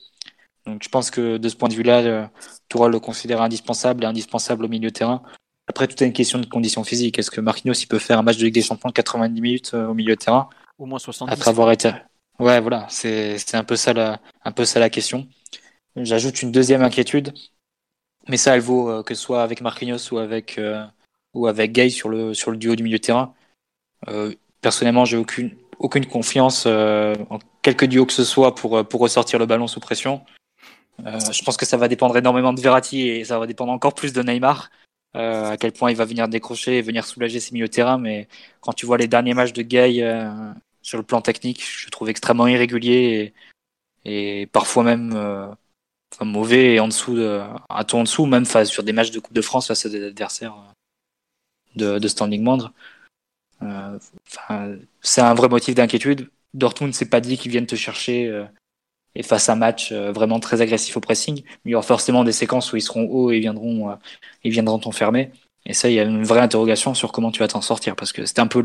[0.68, 2.28] Donc je pense que de ce point de vue-là, euh,
[2.70, 5.24] Tourelle le considère indispensable et indispensable au milieu de terrain.
[5.68, 7.18] Après, tout est une question de conditions physiques.
[7.18, 9.72] Est-ce que Marquinhos il peut faire un match de Ligue des Champions de 90 minutes
[9.74, 11.34] euh, au milieu de terrain Au moins 70.
[11.34, 11.92] Après avoir été.
[12.38, 15.28] Ouais, voilà, c'est un peu ça la, un peu ça la question.
[15.96, 17.34] J'ajoute une deuxième inquiétude,
[18.28, 20.84] mais ça, elle vaut euh, que ce soit avec Marquinhos ou avec euh,
[21.34, 23.34] ou avec Gay sur le sur le duo du milieu de terrain.
[24.62, 29.46] personnellement, j'ai aucune aucune confiance en quelque duo que ce soit pour pour ressortir le
[29.46, 30.22] ballon sous pression.
[31.00, 34.14] je pense que ça va dépendre énormément de Verratti et ça va dépendre encore plus
[34.14, 34.70] de Neymar.
[35.16, 37.98] Euh, à quel point il va venir décrocher et venir soulager ses milieux de terrain.
[37.98, 38.28] Mais
[38.60, 40.52] quand tu vois les derniers matchs de Gay euh,
[40.82, 43.34] sur le plan technique, je trouve extrêmement irrégulier
[44.06, 45.48] et, et parfois même euh,
[46.14, 49.12] enfin, mauvais et en dessous de, un ton en dessous, même face, sur des matchs
[49.12, 50.56] de Coupe de France face à des adversaires
[51.76, 52.74] de, de standing moindre.
[53.62, 56.30] Enfin, c'est un vrai motif d'inquiétude.
[56.54, 58.46] Dortmund s'est pas dit qu'ils viennent te chercher
[59.16, 62.24] et face à un match euh, vraiment très agressif au pressing, il y aura forcément
[62.24, 63.96] des séquences où ils seront hauts et viendront, euh,
[64.44, 65.32] ils viendront t'enfermer.
[65.66, 68.12] Et ça, il y a une vraie interrogation sur comment tu vas t'en sortir, parce
[68.12, 68.62] que c'était un peu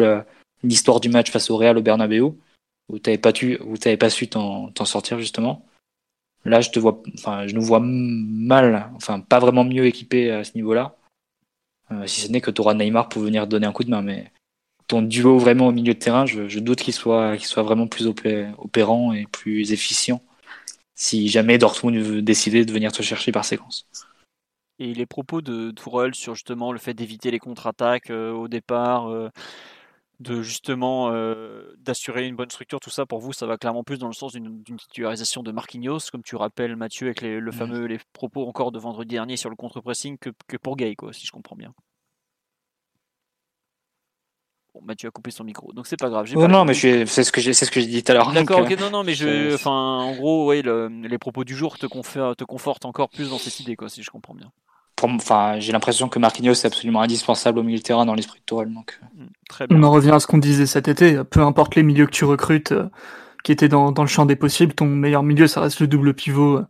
[0.62, 3.32] l'histoire du match face au Real au Bernabeu, où tu pas,
[3.64, 5.64] où pas su t'en sortir justement.
[6.44, 10.44] Là, je te vois, enfin, je nous vois mal, enfin, pas vraiment mieux équipé à
[10.44, 10.96] ce niveau-là.
[11.92, 14.02] Euh, si ce n'est que tu auras Neymar pour venir donner un coup de main,
[14.02, 14.30] mais
[14.86, 17.86] ton duo vraiment au milieu de terrain, je, je doute qu'il soit, qu'il soit vraiment
[17.86, 20.22] plus opérant et plus efficient
[21.00, 23.88] si jamais Dortmund veut décider de venir te chercher par séquence.
[24.78, 29.08] Et les propos de Tourelle sur justement le fait d'éviter les contre-attaques euh, au départ,
[29.08, 29.30] euh,
[30.18, 33.96] de justement euh, d'assurer une bonne structure, tout ça pour vous, ça va clairement plus
[33.96, 37.86] dans le sens d'une titularisation de Marquinhos, comme tu rappelles Mathieu avec les, le fameux
[37.86, 41.26] les propos encore de vendredi dernier sur le contre-pressing que, que, pour Gay, quoi, si
[41.26, 41.72] je comprends bien.
[44.74, 46.30] Bon, Mathieu a coupé son micro, donc c'est pas grave.
[46.36, 48.32] Oh non, mais c'est ce que j'ai, c'est ce que j'ai dit tout à l'heure.
[48.32, 51.86] D'accord, ok, non, non, mais je, enfin, en gros, ouais, les propos du jour te,
[51.86, 54.52] te confortent encore plus dans cette idée, quoi, si je comprends bien.
[55.02, 58.44] Enfin, j'ai l'impression que Marquinhos est absolument indispensable au milieu de terrain dans l'esprit de
[58.44, 58.72] Tourelle.
[58.72, 59.00] Donc...
[59.02, 59.24] Euh.
[59.24, 59.78] Mm, très bien.
[59.78, 61.22] On en revient à ce qu'on disait cet été.
[61.24, 62.88] Peu importe les milieux que tu recrutes, euh,
[63.44, 66.14] qui étaient dans, dans, le champ des possibles, ton meilleur milieu, ça reste le double
[66.14, 66.66] pivot euh,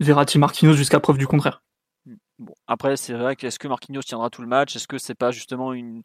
[0.00, 1.62] Verratti Marquinhos jusqu'à preuve du contraire.
[2.06, 2.14] Mm.
[2.40, 4.76] Bon, après, c'est vrai que est-ce que Marquinhos tiendra tout le match?
[4.76, 6.02] Est-ce que c'est pas justement une,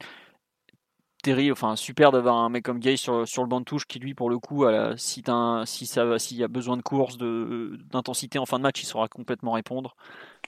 [1.22, 4.00] terrible, enfin super d'avoir un mec comme Gay sur, sur le banc de touche qui
[4.00, 4.66] lui pour le coup,
[4.98, 5.24] si,
[5.66, 8.86] si ça s'il y a besoin de course, de, d'intensité en fin de match, il
[8.86, 9.96] saura complètement répondre.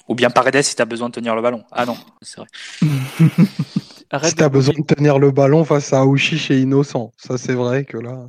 [0.08, 1.64] Ou bien Paredes si tu as besoin de tenir le ballon.
[1.72, 2.48] Ah non, c'est vrai.
[4.24, 7.54] si tu as besoin de tenir le ballon face à Ouchiche et Innocent, ça c'est
[7.54, 8.28] vrai que là,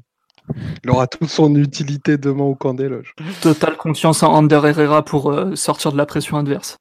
[0.82, 3.14] il aura toute son utilité demain au camp des loges.
[3.40, 6.76] Totale confiance en Ander Herrera pour euh, sortir de la pression adverse.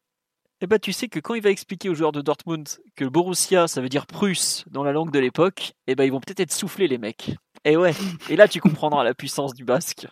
[0.63, 3.67] Eh ben, tu sais que quand il va expliquer aux joueurs de Dortmund que Borussia,
[3.67, 6.53] ça veut dire Prusse dans la langue de l'époque, eh ben, ils vont peut-être être
[6.53, 7.31] soufflés, les mecs.
[7.65, 7.91] Et eh ouais.
[8.29, 10.07] Et là, tu comprendras la puissance du basque.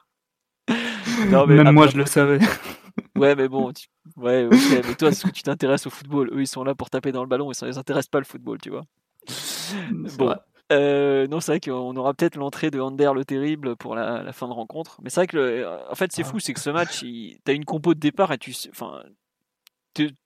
[0.67, 2.39] Même moi, je le savais.
[3.15, 3.71] Ouais, mais bon,
[4.17, 6.29] ouais, mais toi, tu t'intéresses au football?
[6.33, 8.25] Eux, ils sont là pour taper dans le ballon, et ça les intéresse pas le
[8.25, 8.83] football, tu vois.
[10.17, 10.35] Bon.
[10.73, 14.47] Euh, non, c'est vrai qu'on aura peut-être l'entrée de Ander le terrible pour la, fin
[14.47, 14.99] de rencontre.
[15.03, 16.25] Mais c'est vrai que, en fait, c'est ah.
[16.25, 19.03] fou, c'est que ce match, tu as une compo de départ et tu, enfin,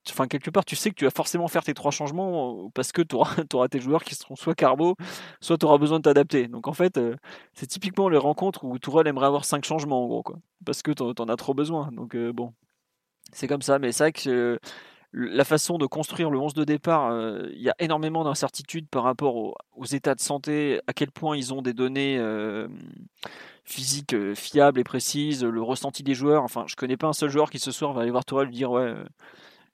[0.09, 2.91] enfin quelque part tu sais que tu vas forcément faire tes trois changements euh, parce
[2.91, 3.35] que tu auras,
[3.69, 4.95] tes joueurs qui seront soit carbo,
[5.41, 6.47] soit tu auras besoin de t'adapter.
[6.47, 7.15] Donc en fait, euh,
[7.53, 10.91] c'est typiquement les rencontres où Tourelle aimerait avoir cinq changements en gros quoi, parce que
[10.91, 11.89] tu en as trop besoin.
[11.91, 12.53] Donc euh, bon,
[13.31, 14.59] c'est comme ça, mais c'est vrai que
[15.13, 17.09] la façon de construire le 11 de départ,
[17.49, 21.53] il y a énormément d'incertitudes par rapport aux, états de santé, à quel point ils
[21.53, 22.21] ont des données
[23.63, 26.43] physiques fiables et précises, le ressenti des joueurs.
[26.43, 28.55] Enfin, je connais pas un seul joueur qui ce soir va aller voir Tourelle lui
[28.55, 28.93] dire ouais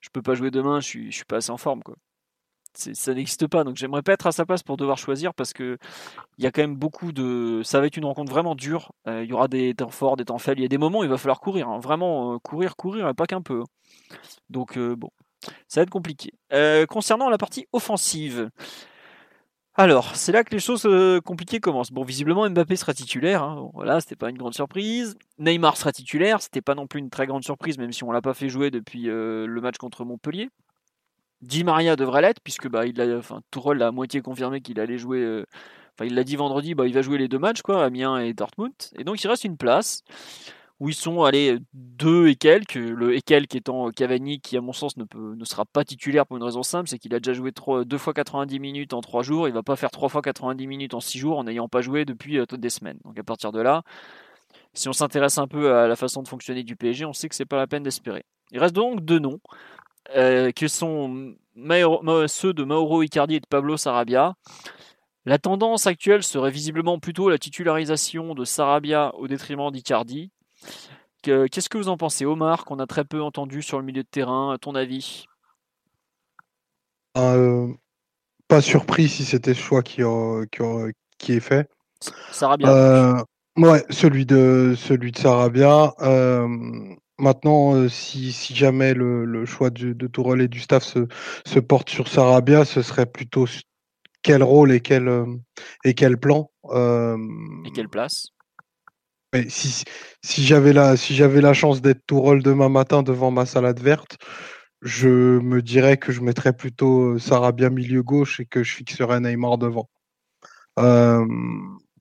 [0.01, 1.83] je peux pas jouer demain, je suis, suis pas assez en forme.
[1.83, 1.95] Quoi.
[2.73, 3.63] ça n'existe pas.
[3.63, 5.77] Donc j'aimerais pas être à sa place pour devoir choisir parce que
[6.37, 7.61] il y a quand même beaucoup de.
[7.63, 8.91] Ça va être une rencontre vraiment dure.
[9.07, 10.59] Euh, il y aura des temps forts, des temps faibles.
[10.59, 11.79] Il y a des moments où il va falloir courir, hein.
[11.79, 13.63] vraiment courir, courir, et pas qu'un peu.
[14.49, 15.09] Donc bon,
[15.67, 16.33] ça va être compliqué.
[16.89, 18.49] concernant la partie offensive.
[19.75, 20.87] Alors, c'est là que les choses
[21.23, 21.91] compliquées commencent.
[21.91, 23.43] Bon, visiblement, Mbappé sera titulaire.
[23.43, 23.69] Hein.
[23.73, 25.15] voilà, c'était pas une grande surprise.
[25.39, 26.41] Neymar sera titulaire.
[26.41, 28.69] C'était pas non plus une très grande surprise, même si on l'a pas fait jouer
[28.69, 30.49] depuis le match contre Montpellier.
[31.41, 34.79] Di Maria devrait l'être, puisque bah, il a, enfin, Tourelle l'a à moitié confirmé qu'il
[34.79, 35.19] allait jouer.
[35.19, 35.45] Euh,
[35.95, 38.33] enfin, il l'a dit vendredi, bah, il va jouer les deux matchs, quoi, Amiens et
[38.33, 38.73] Dortmund.
[38.97, 40.03] Et donc, il reste une place
[40.81, 42.73] où ils sont allés deux et quelques.
[42.73, 46.37] Le et quelques étant Cavani, qui, à mon sens, ne, ne sera pas titulaire pour
[46.37, 49.21] une raison simple c'est qu'il a déjà joué trois, deux fois 90 minutes en trois
[49.21, 49.47] jours.
[49.47, 52.03] Il va pas faire trois fois 90 minutes en six jours en n'ayant pas joué
[52.03, 52.97] depuis euh, des semaines.
[53.05, 53.83] Donc, à partir de là,
[54.73, 57.35] si on s'intéresse un peu à la façon de fonctionner du PSG, on sait que
[57.35, 58.25] c'est pas la peine d'espérer.
[58.51, 59.39] Il reste donc deux noms.
[60.15, 61.35] Euh, que sont
[62.27, 64.33] ceux de Mauro Icardi et de Pablo Sarabia.
[65.25, 70.31] La tendance actuelle serait visiblement plutôt la titularisation de Sarabia au détriment d'Icardi.
[71.23, 74.07] Qu'est-ce que vous en pensez, Omar, qu'on a très peu entendu sur le milieu de
[74.07, 75.25] terrain, à ton avis?
[77.17, 77.67] Euh,
[78.47, 80.01] Pas surpris si c'était ce choix qui,
[81.17, 81.69] qui, est fait.
[82.31, 82.69] Sarabia.
[82.69, 83.23] Euh,
[83.57, 85.93] ouais, celui de, celui de Sarabia.
[87.21, 92.07] Maintenant, euh, si, jamais le, choix de, de Tourelle et du staff se, porte sur
[92.07, 93.45] Sarabia, ce serait plutôt
[94.23, 95.27] quel rôle et quel, euh,
[95.85, 96.49] et quel plan.
[96.71, 97.17] Euh,
[97.63, 98.29] et quelle place?
[99.49, 99.83] Si,
[100.23, 104.17] si j'avais la, si la chance d'être Tourelle demain matin devant ma salade verte,
[104.81, 105.07] je
[105.39, 109.89] me dirais que je mettrais plutôt Sarabia milieu gauche et que je fixerais Neymar devant.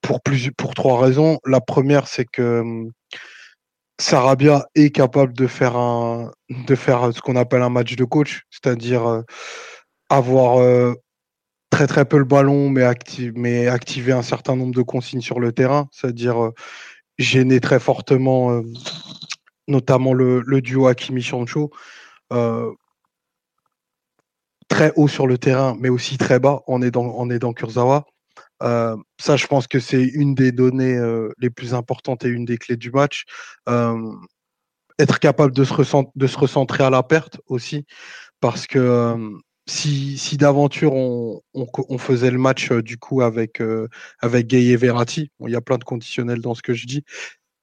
[0.03, 1.39] pour, plus, pour trois raisons.
[1.45, 2.89] La première, c'est que
[4.01, 8.43] Sarabia est capable de faire un de faire ce qu'on appelle un match de coach,
[8.51, 9.23] c'est-à-dire euh,
[10.09, 10.95] avoir euh,
[11.71, 12.85] très très peu le ballon mais,
[13.37, 16.51] mais activer un certain nombre de consignes sur le terrain, c'est-à-dire
[17.21, 18.63] euh, gêner très fortement
[19.69, 21.71] notamment le, duo Hakimi Sancho
[24.69, 28.07] très haut sur le terrain mais aussi très bas en aidant en aidant Kurzawa.
[28.63, 32.45] Euh, ça, je pense que c'est une des données euh, les plus importantes et une
[32.45, 33.25] des clés du match.
[33.69, 34.13] Euh,
[34.99, 35.75] être capable de se,
[36.15, 37.87] de se, recentrer à la perte aussi,
[38.41, 39.17] parce que
[39.71, 41.43] si, d'aventure on,
[41.99, 43.63] faisait le match du coup avec,
[44.21, 47.05] avec Gay et Verratti, il y a plein de conditionnels dans ce que je dis,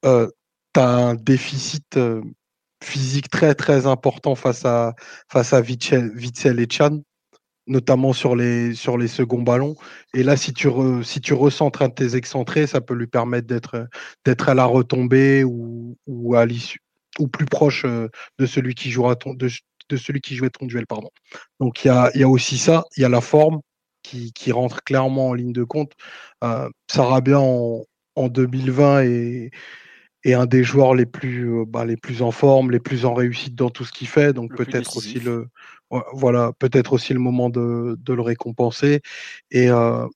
[0.02, 1.98] tu as un déficit
[2.82, 4.94] physique très très important face à,
[5.28, 7.00] face à et Chan
[7.68, 9.76] notamment sur les, sur les seconds ballons.
[10.14, 10.68] Et là, si tu,
[11.04, 13.86] si tu recentres un de tes excentrés, ça peut lui permettre d'être,
[14.24, 16.80] d'être à la retombée ou, ou à l'issue,
[17.18, 18.08] ou plus proche euh,
[18.38, 19.34] de celui qui jouera ton,
[19.88, 20.86] de, celui qui jouait ton duel.
[20.86, 21.10] Pardon.
[21.60, 23.60] Donc il y a, y a aussi ça, il y a la forme
[24.02, 25.92] qui, qui rentre clairement en ligne de compte.
[26.44, 26.68] Euh,
[27.22, 27.84] bien en,
[28.16, 29.50] en 2020 et
[30.24, 33.14] et un des joueurs les plus, euh, bah, les plus en forme, les plus en
[33.14, 34.32] réussite dans tout ce qu'il fait.
[34.32, 35.46] Donc peut-être aussi le,
[36.12, 39.00] voilà, peut-être aussi le moment de, de le récompenser.
[39.50, 40.06] Et, euh,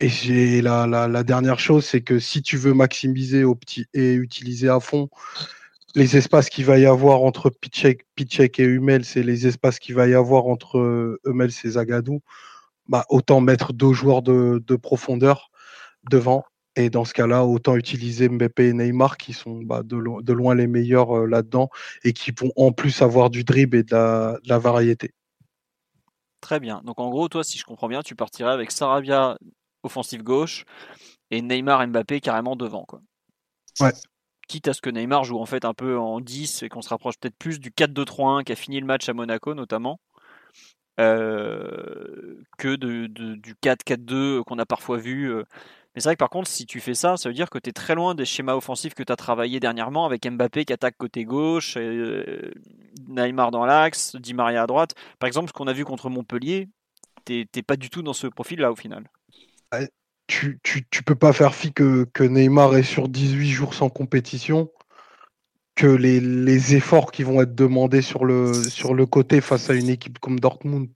[0.00, 3.44] et la, la, la, dernière chose, c'est que si tu veux maximiser
[3.94, 5.08] et utiliser à fond
[5.94, 9.94] les espaces qu'il va y avoir entre Pichek, Pichek et Hummel, c'est les espaces qu'il
[9.94, 12.20] va y avoir entre euh, Hummel et Zagadou,
[12.88, 15.50] bah, autant mettre deux joueurs de, de profondeur
[16.10, 16.44] devant
[16.78, 20.68] et dans ce cas-là, autant utiliser Mbappé et Neymar qui sont bah, de, loin les
[20.68, 21.70] meilleurs euh, là-dedans
[22.04, 25.12] et qui vont en plus avoir du dribble et de la, variété.
[26.40, 26.80] Très bien.
[26.84, 29.36] Donc en gros, toi, si je comprends bien, tu partirais avec Sarabia
[29.82, 30.64] offensive gauche
[31.32, 32.84] et Neymar Mbappé carrément devant.
[32.84, 33.00] Quoi.
[33.80, 33.92] Ouais.
[34.48, 36.88] Quitte à ce que Neymar joue en fait un peu en 10 et qu'on se
[36.88, 40.00] rapproche peut-être plus du 4-2-3-1 qui a fini le match à Monaco notamment.
[41.00, 45.30] Euh, que du 4-4-2 qu'on a parfois vu.
[45.30, 45.44] Euh,
[45.94, 47.70] mais c'est vrai que par contre, si tu fais ça, ça veut dire que tu
[47.70, 50.96] es très loin des schémas offensifs que tu as travaillé dernièrement avec Mbappé qui attaque
[50.96, 52.50] côté gauche, euh,
[53.08, 54.94] Neymar dans l'axe, Di Maria à droite.
[55.20, 56.68] Par exemple, ce qu'on a vu contre Montpellier,
[57.26, 59.04] tu pas du tout dans ce profil-là au final.
[60.28, 63.88] Tu, tu, tu, peux pas faire fi que, que Neymar est sur 18 jours sans
[63.88, 64.70] compétition,
[65.74, 69.74] que les, les efforts qui vont être demandés sur le, sur le côté face à
[69.74, 70.88] une équipe comme Dortmund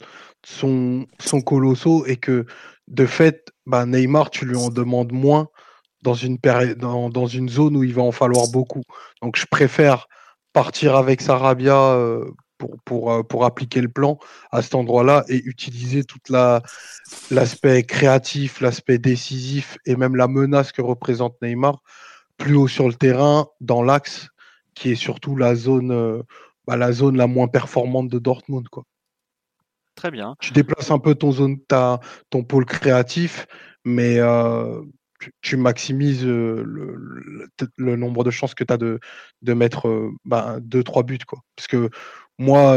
[0.45, 2.47] sont, sont colossaux et que
[2.89, 5.49] de fait, bah, Neymar, tu lui en demandes moins
[6.03, 6.37] dans une,
[6.77, 8.83] dans, dans, une zone où il va en falloir beaucoup.
[9.23, 10.09] Donc je préfère
[10.53, 12.31] partir avec Sarabia euh,
[12.63, 14.19] pour, pour, euh, pour, appliquer le plan
[14.53, 20.81] à cet endroit-là et utiliser toute l'aspect créatif, l'aspect décisif et même la menace que
[20.81, 21.83] représente Neymar
[22.39, 24.29] plus haut sur le terrain, dans l'axe,
[24.75, 26.23] qui est surtout la zone, euh,
[26.67, 28.69] bah, la zone la moins performante de Dortmund.
[28.69, 28.85] Quoi.
[29.97, 30.37] Très bien.
[30.41, 33.47] Tu déplaces un peu ton zone, ta, ton pôle créatif,
[33.85, 34.81] mais euh,
[35.41, 36.97] tu, maximises le,
[37.77, 39.01] nombre de chances que tu as de,
[39.43, 41.19] de mettre 2-3 bah, buts.
[41.27, 41.41] Quoi.
[41.57, 41.91] Parce que
[42.39, 42.77] moi,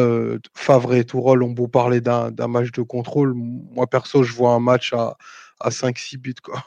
[0.54, 3.34] Favre et Tourol ont beau parler d'un match de contrôle.
[3.36, 5.18] Moi, perso, je vois un match à,
[5.60, 6.36] à 5-6 buts.
[6.44, 6.64] Quoi.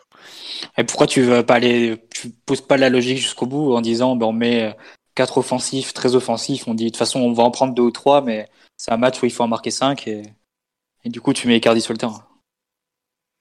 [0.76, 4.16] Et pourquoi tu veux pas aller, tu pousses pas la logique jusqu'au bout en disant
[4.16, 4.76] ben, on met
[5.14, 7.90] 4 offensifs, très offensifs, on dit de toute façon on va en prendre 2 ou
[7.90, 10.22] 3, mais c'est un match où il faut en marquer 5 et,
[11.04, 12.24] et du coup tu mets Icardi sur le terrain.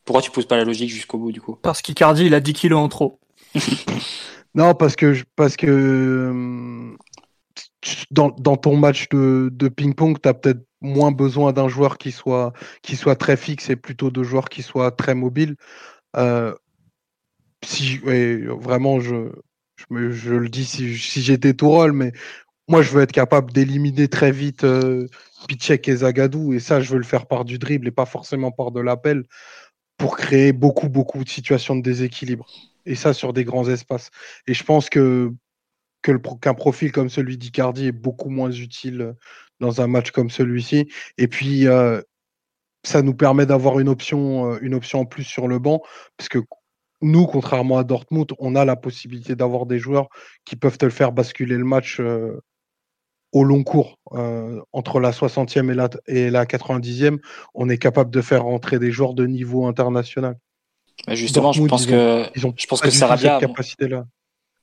[0.05, 1.57] Pourquoi tu pousses pas la logique jusqu'au bout du coup?
[1.61, 3.19] Parce qu'Icardi il a 10 kilos en trop.
[4.55, 6.95] non, parce que, parce que
[8.11, 12.95] dans, ton match de, ping-pong, tu as peut-être moins besoin d'un joueur qui soit, qui
[12.95, 15.55] soit très fixe et plutôt de joueurs qui soient très mobiles.
[16.15, 16.53] Euh,
[17.64, 19.31] si vraiment, je,
[19.89, 22.11] je, le dis si, j'étais rôle, mais
[22.68, 25.07] moi, je veux être capable d'éliminer très vite euh,
[25.47, 28.51] Pichek et Zagadou, et ça, je veux le faire par du dribble et pas forcément
[28.51, 29.23] par de l'appel
[29.97, 32.47] pour créer beaucoup, beaucoup de situations de déséquilibre.
[32.85, 34.11] Et ça, sur des grands espaces.
[34.47, 35.31] Et je pense que
[36.01, 39.13] qu'un profil comme celui d'Icardi est beaucoup moins utile euh,
[39.59, 40.87] dans un match comme celui-ci.
[41.17, 42.01] Et puis, euh,
[42.83, 45.81] ça nous permet d'avoir une option, euh, une option en plus sur le banc,
[46.15, 46.39] parce que
[47.01, 50.07] nous, contrairement à Dortmund, on a la possibilité d'avoir des joueurs
[50.45, 52.01] qui peuvent te le faire basculer le match
[53.33, 53.99] au long cours.
[54.73, 57.19] entre la 60e et la, et la 90e,
[57.53, 60.37] on est capable de faire rentrer des joueurs de niveau international.
[61.09, 64.05] justement, je pense que, je pense que Sarabia, capacité-là.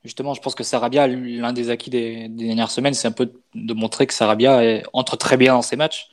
[0.04, 3.72] Justement, je pense que Sarabia, l'un des acquis des, dernières semaines, c'est un peu de
[3.72, 6.10] montrer que Sarabia entre très bien dans ses matchs.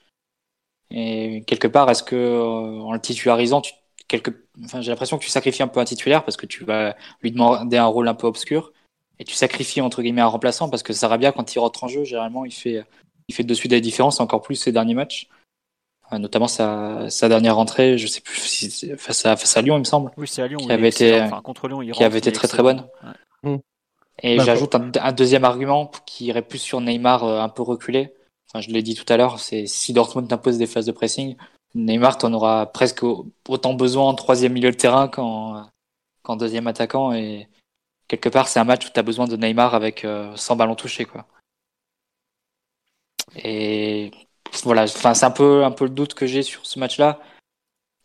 [0.92, 3.74] Et quelque part, est-ce que euh, en le titularisant, tu,
[4.08, 4.32] quelque,
[4.64, 7.32] enfin, j'ai l'impression que tu sacrifies un peu un titulaire parce que tu vas lui
[7.32, 8.72] demander un rôle un peu obscur
[9.20, 12.04] et tu sacrifies entre guillemets un remplaçant parce que Sarabia, quand il rentre en jeu,
[12.06, 12.84] généralement, il fait,
[13.28, 15.28] il fait de suite des différences, encore plus ses derniers matchs
[16.14, 19.78] euh, notamment sa, sa, dernière entrée, je sais plus si face à, face à Lyon,
[19.78, 20.12] il me semble.
[20.18, 20.60] Oui, c'est à Lyon.
[20.60, 22.86] Qui avait été, contre Lyon, il qui avait été très très bonne.
[23.44, 23.60] Ouais.
[24.22, 28.14] Et j'ajoute un, deuxième argument qui irait plus sur Neymar euh, un peu reculé.
[28.48, 31.35] Enfin, je l'ai dit tout à l'heure, c'est si Dortmund t'impose des phases de pressing,
[31.73, 33.03] Neymar, t'en auras presque
[33.48, 37.14] autant besoin en troisième milieu de terrain qu'en deuxième attaquant.
[37.14, 37.48] Et
[38.07, 40.76] quelque part, c'est un match où tu as besoin de Neymar avec euh, 100 ballons
[40.76, 41.06] touchés.
[41.06, 41.26] Quoi.
[43.43, 44.11] Et
[44.64, 47.19] voilà, enfin, c'est un peu, un peu le doute que j'ai sur ce match-là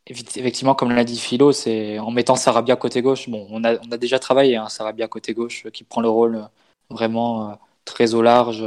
[0.07, 3.29] effectivement, comme l'a dit Philo, c'est en mettant Sarabia côté gauche.
[3.29, 6.09] Bon, on a, on a déjà travaillé hein, Sarabia côté gauche euh, qui prend le
[6.09, 6.45] rôle euh,
[6.91, 7.55] vraiment euh,
[7.85, 8.65] très au large,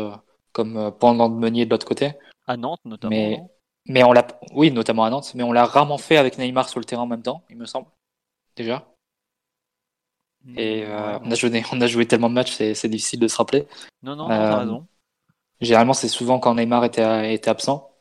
[0.52, 2.11] comme pendant de Meunier de l'autre côté.
[2.48, 3.16] À Nantes notamment.
[3.16, 3.41] Mais,
[3.88, 6.80] mais on l'a, oui, notamment à Nantes, mais on l'a rarement fait avec Neymar sur
[6.80, 7.88] le terrain en même temps, il me semble,
[8.56, 8.86] déjà.
[10.56, 13.68] Et on, a joué, on a joué tellement de matchs, c'est difficile de se rappeler.
[14.03, 14.88] Non, non, t'as raison.
[15.60, 17.91] Généralement, c'est souvent quand Neymar était, était absent.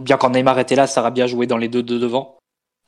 [0.00, 2.37] Bien quand Neymar était là, Sarabia jouait dans les deux de devant.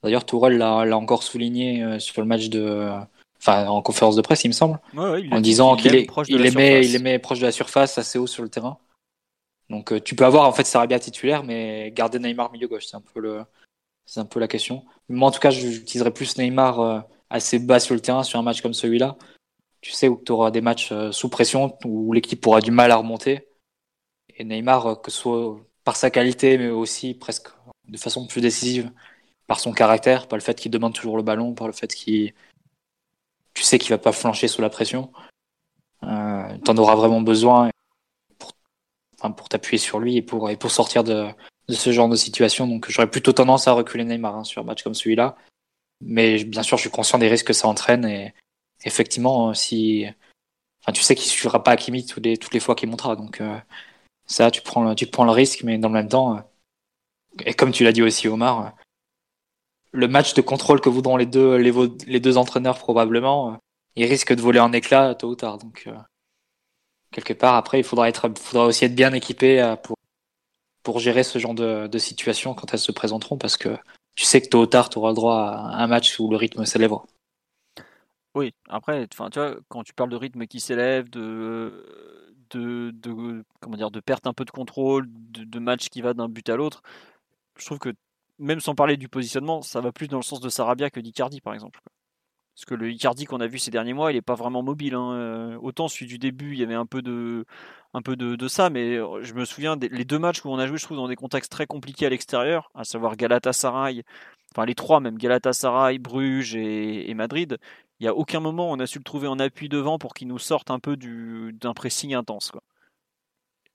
[0.02, 2.90] D'ailleurs, Tourelle l'a encore souligné euh, sur le match de,
[3.38, 6.96] enfin, en conférence de presse, il me semble, en disant qu'il est, il aimait, il
[6.96, 8.78] aimait proche de la surface, assez haut sur le terrain.
[9.68, 12.96] Donc, euh, tu peux avoir en fait Sarabia titulaire, mais garder Neymar milieu gauche, c'est
[12.96, 13.44] un peu le,
[14.06, 14.84] c'est un peu la question.
[15.08, 18.42] Moi, en tout cas, j'utiliserais plus Neymar euh, assez bas sur le terrain sur un
[18.42, 19.16] match comme celui-là.
[19.82, 22.96] Tu sais où tu auras des matchs sous pression où l'équipe aura du mal à
[22.96, 23.48] remonter.
[24.36, 27.48] Et Neymar, que ce soit par sa qualité, mais aussi presque
[27.88, 28.90] de façon plus décisive,
[29.50, 32.34] par son caractère, par le fait qu'il demande toujours le ballon, par le fait qu'il.
[33.52, 35.10] Tu sais qu'il va pas flancher sous la pression.
[36.04, 37.68] Euh, tu en auras vraiment besoin
[38.38, 38.52] pour,
[39.34, 41.26] pour t'appuyer sur lui et pour, et pour sortir de,
[41.66, 42.68] de ce genre de situation.
[42.68, 45.36] Donc j'aurais plutôt tendance à reculer Neymar hein, sur un match comme celui-là.
[46.00, 48.04] Mais bien sûr, je suis conscient des risques que ça entraîne.
[48.04, 48.32] Et
[48.84, 50.06] effectivement, si.
[50.84, 53.16] Enfin, tu sais qu'il suffira pas à Kimi toutes les, toutes les fois qu'il montera.
[53.16, 53.58] Donc euh,
[54.26, 56.36] ça, tu prends, le, tu prends le risque, mais dans le même temps.
[56.36, 56.40] Euh,
[57.44, 58.76] et comme tu l'as dit aussi, Omar,
[59.92, 63.56] le match de contrôle que voudront les deux, les, deux entraîneurs probablement, euh,
[63.96, 65.58] il risque de voler en éclat tôt ou tard.
[65.58, 65.96] Donc, euh,
[67.10, 69.96] quelque part, après, il faudra, être, faudra aussi être bien équipé euh, pour,
[70.82, 73.76] pour gérer ce genre de, de situation quand elles se présenteront, parce que
[74.14, 76.36] tu sais que tôt ou tard, tu auras le droit à un match où le
[76.36, 77.04] rythme s'élèvera.
[78.36, 79.28] Oui, après, tu vois,
[79.68, 81.84] quand tu parles de rythme qui s'élève, de,
[82.50, 86.14] de, de, comment dire, de perte un peu de contrôle, de, de match qui va
[86.14, 86.82] d'un but à l'autre,
[87.58, 87.92] je trouve que
[88.40, 91.40] même sans parler du positionnement, ça va plus dans le sens de Sarabia que d'Icardi,
[91.40, 91.80] par exemple.
[92.54, 94.94] Parce que le Icardi qu'on a vu ces derniers mois, il n'est pas vraiment mobile.
[94.94, 95.12] Hein.
[95.12, 97.46] Euh, autant celui du début, il y avait un peu de,
[97.94, 100.58] un peu de, ça, mais euh, je me souviens des les deux matchs où on
[100.58, 104.02] a joué, je trouve, dans des contextes très compliqués à l'extérieur, à savoir Galatasaray,
[104.52, 107.58] enfin les trois même, Galatasaray, Bruges et, Madrid.
[107.98, 110.14] Il n'y a aucun moment où on a su le trouver en appui devant pour
[110.14, 112.50] qu'il nous sorte un peu d'un pressing intense.
[112.50, 112.62] Quoi.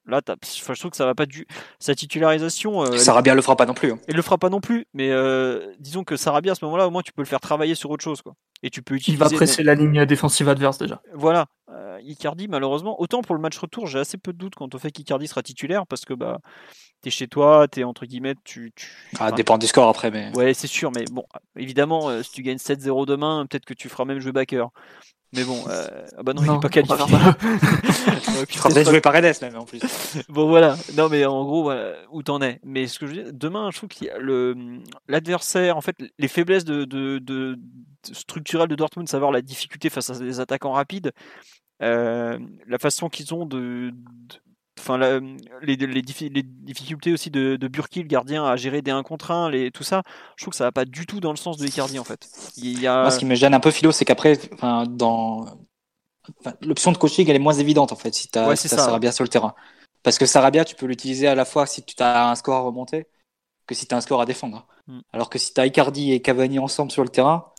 [0.08, 1.48] Là, enfin, je trouve que ça va pas du.
[1.80, 2.84] Sa titularisation.
[2.84, 3.92] euh, elle- Sarabia le fera pas non plus.
[3.92, 4.00] hein.
[4.08, 6.92] Elle le fera pas non plus, mais euh, disons que Sarabia à ce moment-là, au
[6.92, 8.34] moins tu peux le faire travailler sur autre chose, quoi.
[8.64, 9.24] Et tu peux Il utiliser.
[9.24, 11.02] va presser la ligne défensive adverse déjà.
[11.14, 11.48] Voilà.
[11.72, 14.78] Euh, Icardi, malheureusement, autant pour le match retour, j'ai assez peu de doutes quant au
[14.78, 16.40] fait qu'Icardi sera titulaire parce que bah
[17.02, 18.72] t'es chez toi, t'es entre guillemets, tu.
[18.76, 18.88] tu...
[19.20, 20.32] Ah, enfin, dépend du score après, mais.
[20.38, 21.26] Ouais, c'est sûr, mais bon,
[21.58, 24.70] évidemment, euh, si tu gagnes 7-0 demain, peut-être que tu feras même jouer backer.
[25.36, 25.88] Mais bon, euh,
[26.18, 26.96] ah bah non, il est pas qualifié.
[27.08, 29.82] faire peut-être jouer par Edes même en plus.
[30.30, 32.60] Bon voilà, non mais en gros voilà, où t'en es.
[32.64, 34.56] Mais ce que je veux dire, demain je trouve qu'il y a le
[35.08, 39.90] l'adversaire, en fait les faiblesses de, de, de- de- structurelles de Dortmund, savoir la difficulté
[39.90, 41.12] face à des attaquants rapides,
[41.82, 44.40] euh, la façon qu'ils ont de, de-
[44.78, 45.20] Enfin, la-
[45.62, 49.04] les, les, diffi- les difficultés aussi de, de Burki, le gardien, à gérer des 1
[49.04, 50.04] contre 1, les, tout ça,
[50.36, 52.28] je trouve que ça va pas du tout dans le sens de Icardi en fait.
[52.58, 53.02] Il y a...
[53.04, 55.46] Moi, ce qui me gêne un peu, Philo, c'est qu'après, enfin, dans
[56.42, 58.68] enfin, l'option de coaching, elle est moins évidente en fait si tu as, Ouais, ça,
[58.70, 59.56] Sarabia sur le terrain.
[60.04, 62.62] Parce que Sarabia, tu peux l'utiliser à la fois si tu as un score à
[62.62, 63.08] remonter
[63.68, 64.68] que si tu as un score à défendre.
[64.88, 65.00] Mm.
[65.14, 67.52] Alors que si tu as Icardi et Cavani ensemble sur le terrain,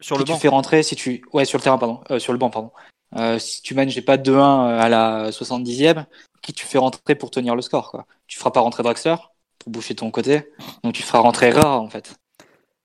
[0.00, 0.38] sur le tu banc.
[0.38, 2.70] fais rentrer, si tu ouais sur le terrain pardon, euh, sur le banc pardon.
[3.16, 6.06] Euh, si tu j'ai pas 2-1 à la 70e,
[6.42, 8.06] qui tu fais rentrer pour tenir le score quoi.
[8.26, 9.16] Tu feras pas rentrer Draxler
[9.58, 10.52] pour boucher ton côté,
[10.82, 12.16] donc tu feras rentrer Herrera en fait.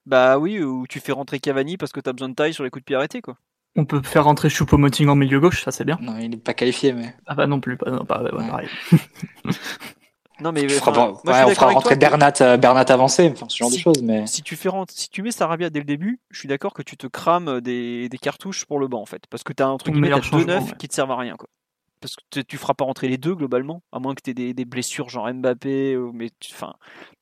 [0.06, 2.70] Bah oui, ou tu fais rentrer Cavani parce que t'as besoin de taille sur les
[2.70, 3.38] coups de pied arrêtés quoi.
[3.76, 5.98] On peut faire rentrer Choupo-Moting en milieu gauche, ça c'est bien.
[6.02, 8.40] Non, il est pas qualifié mais Ah bah non plus, pas, non, pas ouais, ouais,
[8.40, 8.48] Ouais.
[8.50, 8.70] pareil.
[10.40, 13.32] Non mais tu enfin, pas- moi, ouais, on fera rentrer toi Bernat euh, Bernat avancé,
[13.34, 15.86] enfin ce genre de choses mais si tu fais si tu mets Sarabia dès le
[15.86, 19.08] début, je suis d'accord que tu te crames des, des cartouches pour le banc en
[19.08, 20.78] fait, parce que t'as deux changement, neufs ouais.
[20.78, 21.50] qui te servent à rien quoi.
[22.08, 24.34] Parce que tu- tu feras pas rentrer les deux globalement, à moins que tu aies
[24.34, 26.74] des, des blessures genre Mbappé, mais tu- enfin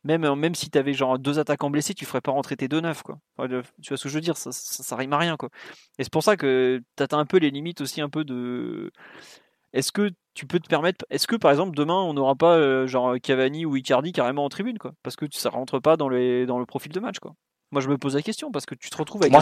[0.03, 2.67] même euh, même si tu avais genre deux attaquants blessés, tu ferais pas rentrer tes
[2.67, 3.17] deux neufs quoi.
[3.37, 3.49] Enfin,
[3.81, 5.49] tu vois ce que je veux dire, ça, ça, ça rime à rien quoi.
[5.97, 8.91] Et c'est pour ça que t'atteins un peu les limites aussi un peu de.
[9.73, 12.85] Est-ce que tu peux te permettre Est-ce que par exemple demain on n'aura pas euh,
[12.87, 14.91] genre Cavani ou Icardi carrément en tribune quoi?
[15.03, 17.33] Parce que ça rentre pas dans les dans le profil de match quoi.
[17.71, 19.39] Moi je me pose la question parce que tu te retrouves avec Moi,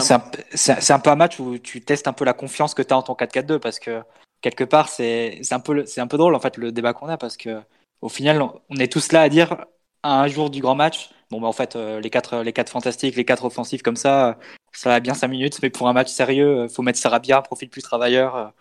[0.54, 2.96] c'est un, peu un match où tu testes un peu la confiance que tu as
[2.96, 4.02] en ton 4-4-2 parce que
[4.44, 7.62] quelque part, c'est un, peu un drôle en fait le débat qu'on a parce que
[8.02, 9.64] au final, on est tous là à dire
[10.02, 12.70] à un jour du grand match, bon, bah en fait, euh, les quatre, les quatre
[12.70, 14.34] fantastiques, les quatre offensifs comme ça, euh,
[14.72, 17.70] ça va bien 5 minutes, mais pour un match sérieux, euh, faut mettre Sarabia, profil
[17.70, 18.52] plus travailleur,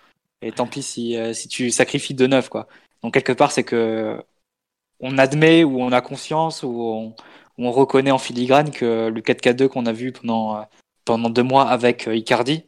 [0.41, 2.67] et tant pis si, si tu sacrifies de neuf quoi.
[3.01, 4.23] Donc quelque part, c'est que
[5.01, 7.13] on admet ou on a conscience ou
[7.57, 10.65] on, reconnaît en filigrane que le 4-4-2 qu'on a vu pendant,
[11.05, 12.65] pendant deux mois avec Icardi,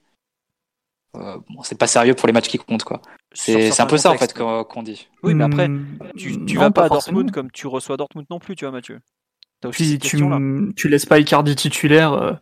[1.19, 2.83] euh, bon, c'est pas sérieux pour les matchs qui comptent.
[2.83, 3.01] quoi.
[3.33, 5.07] C'est c'est un peu ça en fait qu'on dit.
[5.23, 7.17] Oui, mais après, Hmm, tu, tu non, vas pas à forcément.
[7.17, 8.99] Dortmund comme tu reçois Dortmund non plus, tu vois, Mathieu.
[9.65, 10.23] Aussi Puis tu,
[10.75, 12.33] tu laisses pas Icardi titulaire, euh,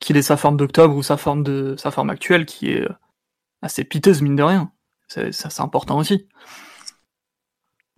[0.00, 2.94] qu'il ait sa forme d'octobre ou sa forme de sa forme actuelle qui est euh,
[3.62, 4.72] assez piteuse mine de rien.
[5.08, 6.26] C'est, ça c'est important aussi.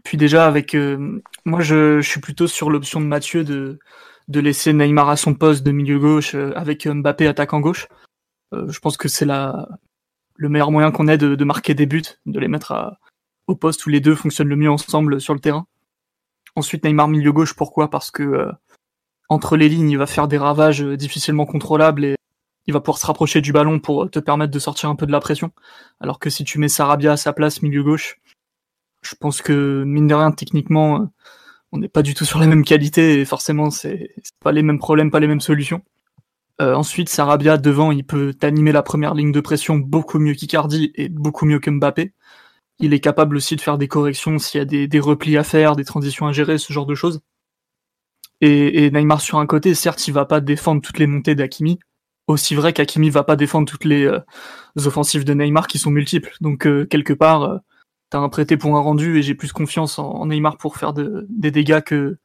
[0.05, 3.79] Puis déjà avec euh, moi je, je suis plutôt sur l'option de Mathieu de
[4.29, 7.87] de laisser Neymar à son poste de milieu gauche euh, avec Mbappé attaquant gauche.
[8.53, 9.69] Euh, je pense que c'est la
[10.37, 12.99] le meilleur moyen qu'on ait de, de marquer des buts, de les mettre à,
[13.47, 15.67] au poste où les deux fonctionnent le mieux ensemble sur le terrain.
[16.55, 17.91] Ensuite Neymar milieu gauche pourquoi?
[17.91, 18.53] Parce que euh,
[19.29, 22.17] entre les lignes, il va faire des ravages euh, difficilement contrôlables et
[22.67, 25.13] il va pouvoir se rapprocher du ballon pour te permettre de sortir un peu de
[25.13, 25.53] la pression.
[26.01, 28.21] Alors que si tu mets Sarabia à sa place milieu gauche,
[29.03, 31.05] je pense que mine de rien techniquement, euh,
[31.73, 34.11] on n'est pas du tout sur la même qualité et forcément c'est
[34.41, 35.83] pas les mêmes problèmes, pas les mêmes solutions.
[36.61, 40.91] Euh, ensuite, Sarabia devant, il peut t'animer la première ligne de pression beaucoup mieux qu'Icardi
[40.95, 42.12] et beaucoup mieux que Mbappé.
[42.78, 45.45] Il est capable aussi de faire des corrections s'il y a des, des replis à
[45.45, 47.20] faire, des transitions à gérer, ce genre de choses.
[48.41, 51.78] Et, et Neymar sur un côté, certes, il va pas défendre toutes les montées d'Akimi.
[52.27, 54.20] Aussi vrai qu'Akimi va pas défendre toutes les, euh,
[54.77, 56.35] offensives de Neymar qui sont multiples.
[56.41, 57.59] Donc euh, quelque part, euh,
[58.11, 60.93] t'as un prêté pour un rendu et j'ai plus confiance en, en Neymar pour faire
[60.93, 62.19] de- des dégâts que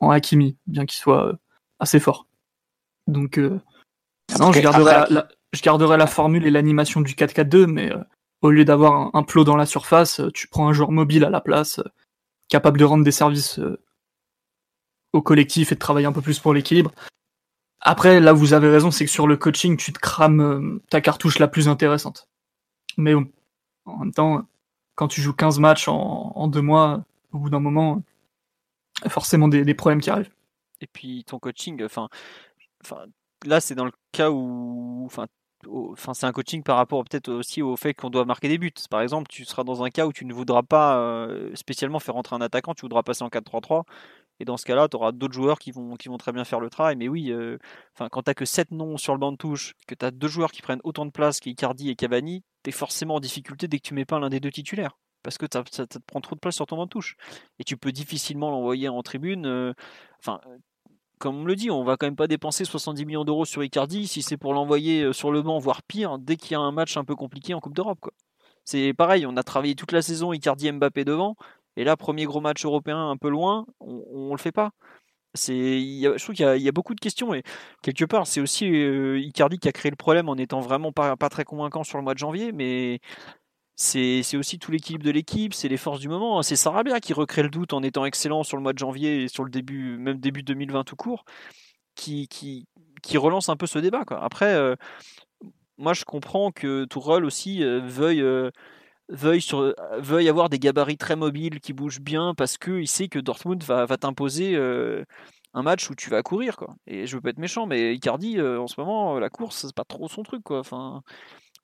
[0.00, 1.32] en Hakimi, bien qu'il soit euh,
[1.80, 2.26] assez fort.
[3.06, 3.60] Donc euh,
[4.38, 7.92] non, je garderai, après- la, la- je garderai la formule et l'animation du 4-4-2, mais
[7.92, 7.98] euh,
[8.42, 11.24] au lieu d'avoir un, un plot dans la surface, euh, tu prends un joueur mobile
[11.24, 11.84] à la place, euh,
[12.48, 13.80] capable de rendre des services euh,
[15.12, 16.92] au collectif et de travailler un peu plus pour l'équilibre.
[17.80, 21.00] Après, là, vous avez raison, c'est que sur le coaching, tu te crames euh, ta
[21.00, 22.28] cartouche la plus intéressante.
[22.96, 23.30] Mais bon,
[23.84, 24.42] en même temps,
[24.96, 28.02] quand tu joues 15 matchs en, en deux mois, au bout d'un moment,
[29.08, 30.32] forcément des, des problèmes qui arrivent.
[30.80, 32.08] Et puis ton coaching, enfin,
[32.84, 33.04] enfin,
[33.44, 35.26] là c'est dans le cas où, enfin,
[36.14, 38.72] c'est un coaching par rapport peut-être aussi au fait qu'on doit marquer des buts.
[38.90, 42.14] Par exemple, tu seras dans un cas où tu ne voudras pas euh, spécialement faire
[42.14, 43.84] rentrer un attaquant, tu voudras passer en 4-3-3.
[44.38, 46.96] Et dans ce cas-là, tu auras d'autres joueurs qui vont, très bien faire le travail.
[46.96, 47.58] Mais oui, euh,
[48.10, 50.52] quand tu que 7 noms sur le banc de touche, que tu as deux joueurs
[50.52, 53.88] qui prennent autant de place qu'Icardi et Cavani, tu es forcément en difficulté dès que
[53.88, 54.98] tu mets pas l'un des deux titulaires.
[55.22, 57.16] parce que ça, te prend trop de place sur ton banc de touche.
[57.58, 59.46] Et tu peux difficilement l'envoyer en tribune.
[59.46, 59.72] Euh,
[61.18, 64.06] comme on le dit, on va quand même pas dépenser 70 millions d'euros sur Icardi
[64.06, 66.72] si c'est pour l'envoyer euh, sur le banc, voire pire, dès qu'il y a un
[66.72, 68.10] match un peu compliqué en Coupe d'Europe.
[68.64, 71.36] C'est pareil, on a travaillé toute la saison Icardi Mbappé devant,
[71.76, 74.70] et là, premier gros match européen un peu loin, on, ne le fait pas.
[75.34, 77.42] Je trouve qu'il y, a beaucoup de questions et
[77.82, 81.16] quelque part, c'est aussi euh, Icardi qui a créé le problème en étant vraiment pas,
[81.16, 83.00] pas très convaincant sur le mois de janvier, mais
[83.76, 86.42] c'est aussi tout l'équilibre de l'équipe, c'est les forces du moment.
[86.42, 89.28] C'est Sarabia qui recrée le doute en étant excellent sur le mois de janvier et
[89.28, 91.24] sur le début, même début 2020 tout court,
[91.94, 94.04] qui, qui, relance un peu ce débat.
[94.06, 94.22] Quoi.
[94.24, 94.76] Après, euh,
[95.76, 98.50] moi je comprends que Tourelle aussi euh, veuille, euh,
[99.10, 103.84] veuille, avoir des gabarits très mobiles qui bougent bien parce qu'il sait que Dortmund va,
[103.84, 104.56] va t'imposer
[105.54, 106.56] un match où tu vas courir.
[106.56, 106.74] Quoi.
[106.86, 109.84] Et je veux pas être méchant, mais Icardi, en ce moment, la course, c'est pas
[109.84, 110.42] trop son truc.
[110.42, 110.62] Quoi.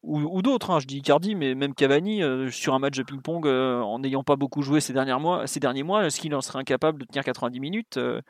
[0.03, 3.47] Ou, d'autres, hein, je dis Icardi, mais même Cavani, euh, sur un match de ping-pong,
[3.47, 6.41] euh, en n'ayant pas beaucoup joué ces, derniers mois, ces derniers mois, est-ce qu'il en
[6.41, 8.21] serait incapable de tenir 90 minutes euh,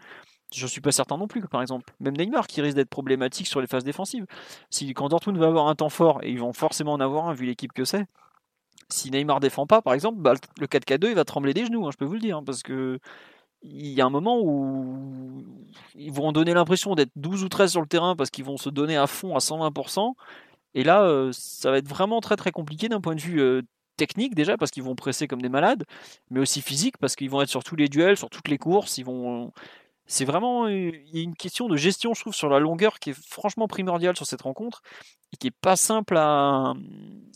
[0.52, 1.94] Je ne suis pas certain non plus, par exemple.
[1.98, 4.26] Même Neymar, qui risque d'être problématique sur les phases défensives.
[4.68, 7.32] Si, quand Dortmund va avoir un temps fort, et ils vont forcément en avoir un
[7.32, 8.04] vu l'équipe que c'est,
[8.90, 11.90] si Neymar défend pas, par exemple, bah, le 4K2, il va trembler des genoux, hein,
[11.90, 12.98] je peux vous le dire, hein, parce que
[13.62, 15.44] il y a un moment où
[15.94, 18.68] ils vont donner l'impression d'être 12 ou 13 sur le terrain parce qu'ils vont se
[18.68, 20.14] donner à fond à 120%.
[20.74, 23.62] Et là, euh, ça va être vraiment très très compliqué d'un point de vue euh,
[23.96, 25.84] technique déjà parce qu'ils vont presser comme des malades,
[26.30, 28.98] mais aussi physique parce qu'ils vont être sur tous les duels, sur toutes les courses.
[28.98, 29.52] Ils vont,
[30.06, 34.16] c'est vraiment une question de gestion, je trouve, sur la longueur qui est franchement primordiale
[34.16, 34.82] sur cette rencontre
[35.32, 36.74] et qui est pas simple à,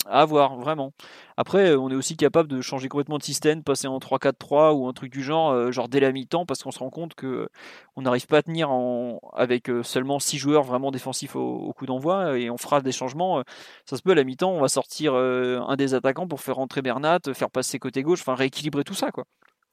[0.05, 0.93] avoir vraiment.
[1.37, 4.93] Après, on est aussi capable de changer complètement de système, passer en 3-4-3 ou un
[4.93, 7.49] truc du genre, genre dès la mi-temps, parce qu'on se rend compte que
[7.97, 12.39] on n'arrive pas à tenir en, avec seulement 6 joueurs vraiment défensifs au, coup d'envoi
[12.39, 13.43] et on fera des changements.
[13.87, 16.83] Ça se peut à la mi-temps, on va sortir un des attaquants pour faire rentrer
[16.83, 19.25] Bernat, faire passer côté gauche, enfin rééquilibrer tout ça quoi.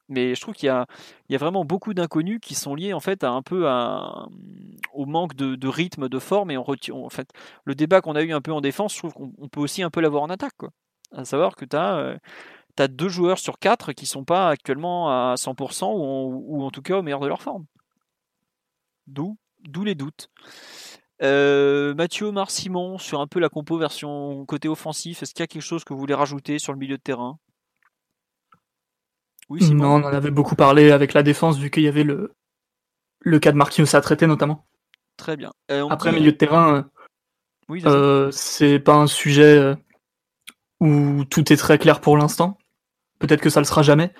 [0.08, 3.24] Mais je trouve qu'il y y a vraiment beaucoup d'inconnus qui sont liés en fait
[3.24, 4.28] à un peu à,
[4.92, 6.50] au manque de, rythme, de forme.
[6.50, 7.30] Et on en fait,
[7.64, 9.90] le débat qu'on a eu un peu en défense, je trouve qu'on peut aussi un
[9.90, 10.56] peu l'avoir en attaque.
[10.56, 10.70] Quoi.
[11.12, 12.18] À savoir que tu as, euh,
[12.88, 17.02] deux joueurs sur quatre qui sont pas actuellement à 100% ou en, tout cas au
[17.02, 17.66] meilleur de leur forme.
[19.06, 19.36] D'où
[19.84, 20.28] les doutes.
[21.22, 25.44] Euh, Mathieu Omar Simon, sur un peu la compo version côté offensif, est-ce qu'il y
[25.44, 27.38] a quelque chose que vous voulez rajouter sur le milieu de terrain?
[29.50, 32.32] Non, on en avait beaucoup parlé avec la défense, vu qu'il y avait le,
[33.20, 34.66] le cas de Marquinhos à traiter notamment.
[35.16, 35.52] Très bien.
[35.70, 36.90] Euh, Après, milieu de terrain,
[37.70, 39.74] euh, c'est pas un sujet euh,
[40.80, 42.58] où tout est très clair pour l'instant.
[43.18, 44.12] Peut-être que ça le sera jamais.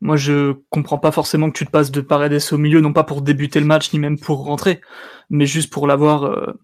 [0.00, 3.04] Moi, je comprends pas forcément que tu te passes de Paredes au milieu, non pas
[3.04, 4.80] pour débuter le match, ni même pour rentrer,
[5.30, 6.54] mais juste pour l'avoir,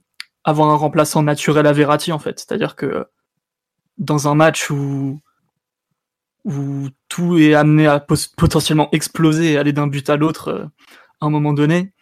[0.42, 2.40] avoir un remplaçant naturel à Verratti, en fait.
[2.40, 3.06] C'est-à-dire que
[3.96, 5.20] dans un match où
[6.48, 10.64] où tout est amené à potentiellement exploser et aller d'un but à l'autre euh,
[11.20, 11.92] à un moment donné,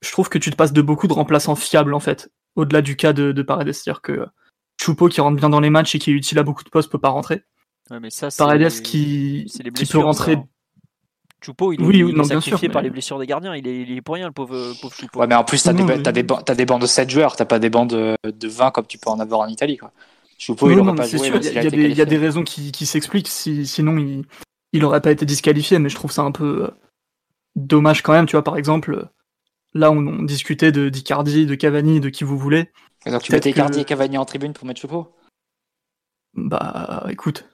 [0.00, 2.96] je trouve que tu te passes de beaucoup de remplaçants fiables en fait, au-delà du
[2.96, 3.72] cas de, de Paredes.
[3.72, 4.26] C'est-à-dire que
[4.80, 6.90] Choupo qui rentre bien dans les matchs et qui est utile à beaucoup de postes
[6.90, 7.44] peut pas rentrer.
[7.90, 10.34] mais ça, Paredes qui, qui peut rentrer.
[10.34, 10.48] Hein.
[11.44, 13.54] Choupo, il est, oui, non, sacrifié par les blessures des gardiens.
[13.54, 15.20] Il est, il est pour rien, le pauvre, pauvre Choupo.
[15.20, 17.70] Ouais, mais en plus, t'as des, as des, bancs de 7 joueurs, t'as pas des
[17.70, 19.76] bancs de, de 20 comme tu peux en avoir en Italie.
[19.76, 19.92] Quoi.
[20.42, 21.28] Choupo, il pas joué.
[21.28, 24.24] Il y, a des raisons qui, s'expliquent, sinon il,
[24.72, 26.70] il aurait pas été disqualifié, mais je trouve ça un peu euh,
[27.54, 28.26] dommage quand même.
[28.26, 29.08] Tu vois, par exemple,
[29.72, 32.72] là on, discutait de d'Icardi, de Cavani, de qui vous voulez.
[33.06, 35.14] donc tu mettais Icardi et Cavani en tribune pour mettre Choupo
[36.34, 37.48] Bah écoute.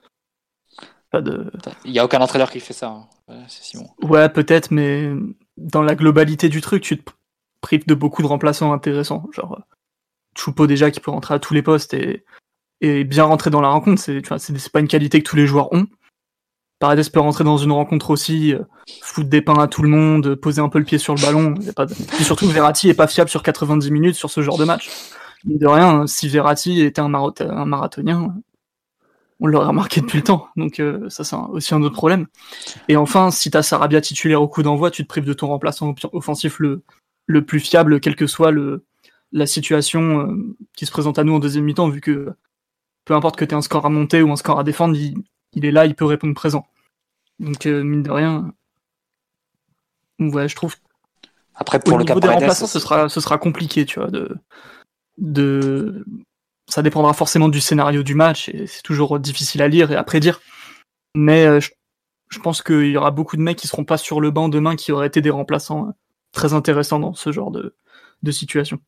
[1.11, 1.51] Pas de...
[1.85, 3.45] Il n'y a aucun entraîneur qui fait ça, hein.
[3.49, 3.87] Simon.
[4.01, 5.11] Ouais, peut-être, mais
[5.57, 7.11] dans la globalité du truc, tu te
[7.61, 9.27] prives de beaucoup de remplaçants intéressants.
[9.31, 9.61] Genre,
[10.35, 12.25] Choupo déjà qui peut rentrer à tous les postes et
[12.81, 14.01] et bien rentrer dans la rencontre.
[14.01, 15.87] C'est, tu vois, c'est, pas une qualité que tous les joueurs ont.
[16.79, 18.59] Paredes peut rentrer dans une rencontre aussi, euh,
[19.01, 21.53] foutre des pains à tout le monde, poser un peu le pied sur le ballon.
[21.75, 21.85] pas
[22.19, 24.89] Et surtout, Verratti est pas fiable sur 90 minutes sur ce genre de match.
[25.43, 28.33] de rien, si Verratti était un, un marathonien,
[29.41, 30.47] on l'aurait remarqué depuis le temps.
[30.55, 32.27] Donc euh, ça, c'est aussi un autre problème.
[32.87, 35.93] Et enfin, si t'as Sarabia titulaire au coup d'envoi, tu te prives de ton remplaçant
[36.13, 36.83] offensif le,
[37.25, 38.85] le plus fiable, quelle que soit le,
[39.31, 42.33] la situation euh, qui se présente à nous en deuxième mi-temps, vu que
[43.05, 45.65] peu importe que tu aies un score à monter ou un score à défendre, il,
[45.65, 46.67] est là, il peut répondre présent.
[47.39, 48.53] Donc, euh, mine de rien,
[50.19, 50.75] ouais, je trouve.
[51.55, 54.09] Après, pour au le niveau des remplaçants, ce sera, ce sera compliqué, tu vois.
[54.09, 54.37] De,
[55.17, 56.05] de...
[56.69, 60.03] Ça dépendra forcément du scénario du match et c'est toujours difficile à lire et à
[60.03, 60.39] prédire.
[61.15, 64.29] Mais euh, je, pense qu'il y aura beaucoup de mecs qui seront pas sur le
[64.29, 65.91] banc demain qui auraient été des remplaçants euh,
[66.31, 67.75] très intéressants dans ce genre de,
[68.21, 68.79] de situation.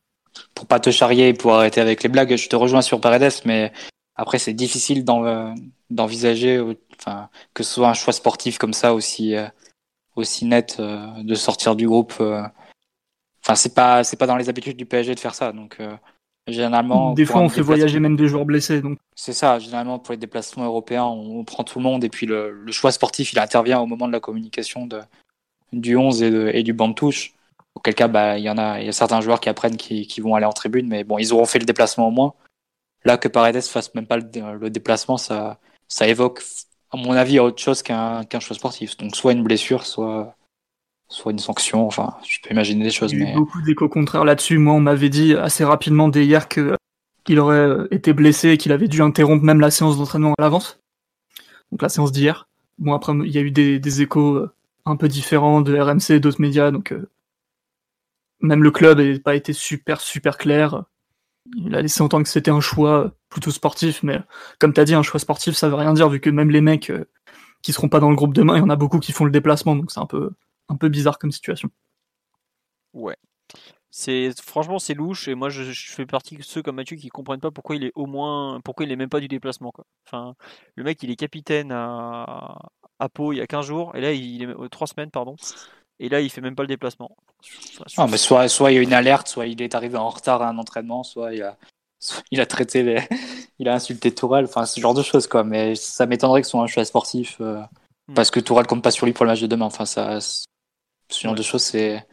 [0.54, 3.32] Pour pas te charrier et pour arrêter avec les blagues, je te rejoins sur Paredes,
[3.44, 3.72] mais
[4.16, 5.04] Après, c'est difficile
[5.90, 6.62] d'envisager,
[6.98, 9.34] enfin, que ce soit un choix sportif comme ça aussi,
[10.16, 12.14] aussi net de sortir du groupe.
[12.20, 15.52] Enfin, c'est pas, pas dans les habitudes du PSG de faire ça.
[15.52, 15.78] Donc,
[16.46, 17.14] généralement.
[17.14, 18.82] Des fois, on fait voyager même des joueurs blessés.
[18.82, 18.98] Donc.
[19.14, 19.58] C'est ça.
[19.58, 22.92] Généralement, pour les déplacements européens, on, prend tout le monde et puis le, le, choix
[22.92, 25.00] sportif, il intervient au moment de la communication de,
[25.72, 27.34] du 11 et, et du banc de touche.
[27.74, 30.06] Auquel cas, bah, il y en a, il y a certains joueurs qui apprennent qui,
[30.06, 32.34] qui, vont aller en tribune, mais bon, ils auront fait le déplacement au moins.
[33.04, 35.58] Là, que Paredes fasse même pas le, déplacement, ça,
[35.88, 36.42] ça évoque,
[36.90, 38.96] à mon avis, autre chose qu'un qu'un choix sportif.
[38.96, 40.36] Donc, soit une blessure, soit,
[41.08, 41.86] soit une sanction.
[41.86, 43.12] Enfin, je peux imaginer des choses.
[43.12, 44.58] Il y a eu beaucoup d'échos contraires là-dessus.
[44.58, 46.76] Moi, on m'avait dit assez rapidement dès hier que
[47.24, 50.80] qu'il aurait été blessé et qu'il avait dû interrompre même la séance d'entraînement à l'avance.
[51.70, 52.48] Donc la séance d'hier.
[52.78, 54.52] Bon après, il y a eu des, des échos euh,
[54.84, 57.08] un peu différents de RMC et d'autres médias, donc euh,
[58.40, 60.84] même le club n'a pas été super super clair.
[61.56, 64.20] Il a laissé entendre que c'était un choix plutôt sportif, mais
[64.58, 66.60] comme tu as dit, un choix sportif, ça veut rien dire vu que même les
[66.60, 67.04] mecs euh,
[67.62, 69.30] qui seront pas dans le groupe demain, il y en a beaucoup qui font le
[69.30, 70.30] déplacement, donc c'est un peu
[70.68, 71.70] un peu bizarre comme situation.
[72.92, 73.16] Ouais.
[73.90, 77.40] C'est franchement c'est louche et moi je, fais partie de ceux comme Mathieu qui comprennent
[77.40, 79.84] pas pourquoi il est au moins pourquoi il est même pas du déplacement quoi.
[80.06, 80.34] Enfin
[80.76, 82.56] le mec il est capitaine à,
[82.98, 85.36] à Pau il y a 15 jours et là il est 3 semaines pardon
[86.02, 87.16] et là il fait même pas le déplacement.
[87.96, 90.42] Ah, mais soit soit il y a une alerte, soit il est arrivé en retard
[90.42, 91.56] à un entraînement, soit il a
[92.32, 93.00] il a traité les...
[93.60, 95.44] il a insulté Tourelle, enfin ce genre de choses quoi.
[95.44, 97.60] Mais ça m'étonnerait que ce soit un choix sportif euh,
[98.08, 98.14] hmm.
[98.14, 99.66] parce que Tourelle compte pas sur lui pour le match de demain.
[99.66, 100.46] Enfin ça ce
[101.20, 102.04] genre de choses c'est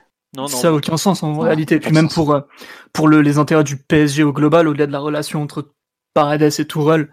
[0.48, 1.80] ça n'a aucun sens en réalité.
[1.80, 2.42] Puis même pour, euh,
[2.94, 5.72] pour le, les intérêts du PSG au global, au-delà de la relation entre
[6.14, 7.12] Paredes et Tourelle,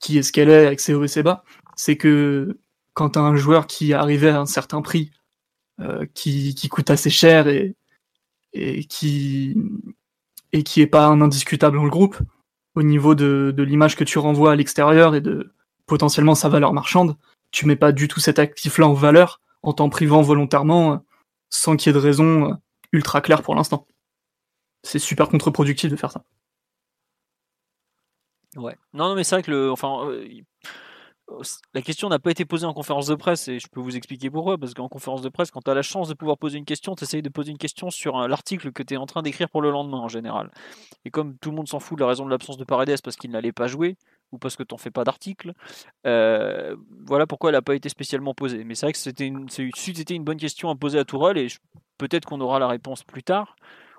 [0.00, 1.44] qui est ce qu'elle est avec ses hauts et ses bas,
[1.76, 2.58] c'est que
[2.94, 5.10] quand tu as un joueur qui est arrivé à un certain prix,
[6.14, 7.76] qui, qui coûte assez cher et,
[8.52, 9.54] et qui
[10.52, 12.16] et qui est pas un indiscutable dans le groupe,
[12.74, 15.52] au niveau de, de l'image que tu renvoies à l'extérieur et de
[15.86, 17.16] potentiellement sa valeur marchande,
[17.50, 21.04] tu mets pas du tout cet actif-là en valeur en t'en privant volontairement
[21.50, 22.54] sans qu'il y ait de raison euh,
[22.92, 23.86] ultra claire pour l'instant.
[24.82, 26.24] C'est super contre-productif de faire ça.
[28.56, 28.76] Ouais.
[28.92, 30.26] Non, non mais c'est vrai que le, enfin, euh,
[31.74, 34.30] la question n'a pas été posée en conférence de presse et je peux vous expliquer
[34.30, 34.58] pourquoi.
[34.58, 36.94] Parce qu'en conférence de presse, quand tu as la chance de pouvoir poser une question,
[36.94, 39.62] tu essayes de poser une question sur l'article que tu es en train d'écrire pour
[39.62, 40.50] le lendemain en général.
[41.04, 43.16] Et comme tout le monde s'en fout de la raison de l'absence de Paredes parce
[43.16, 43.96] qu'il n'allait pas jouer,
[44.32, 45.52] ou parce que tu n'en fais pas d'article.
[46.06, 46.76] Euh,
[47.06, 48.64] voilà pourquoi elle n'a pas été spécialement posée.
[48.64, 51.48] Mais c'est vrai que c'était une, bonne question à poser à Tourelle et
[51.98, 53.56] peut-être qu'on aura la réponse plus tard,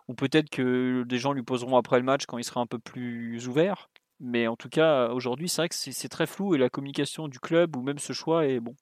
[0.08, 2.80] ou peut-être que des gens lui poseront après le match quand il sera un peu
[2.80, 3.90] plus ouvert.
[4.20, 7.40] Mais en tout cas, aujourd'hui, c'est vrai que c'est très flou et la communication du
[7.40, 8.76] club ou même ce choix est bon,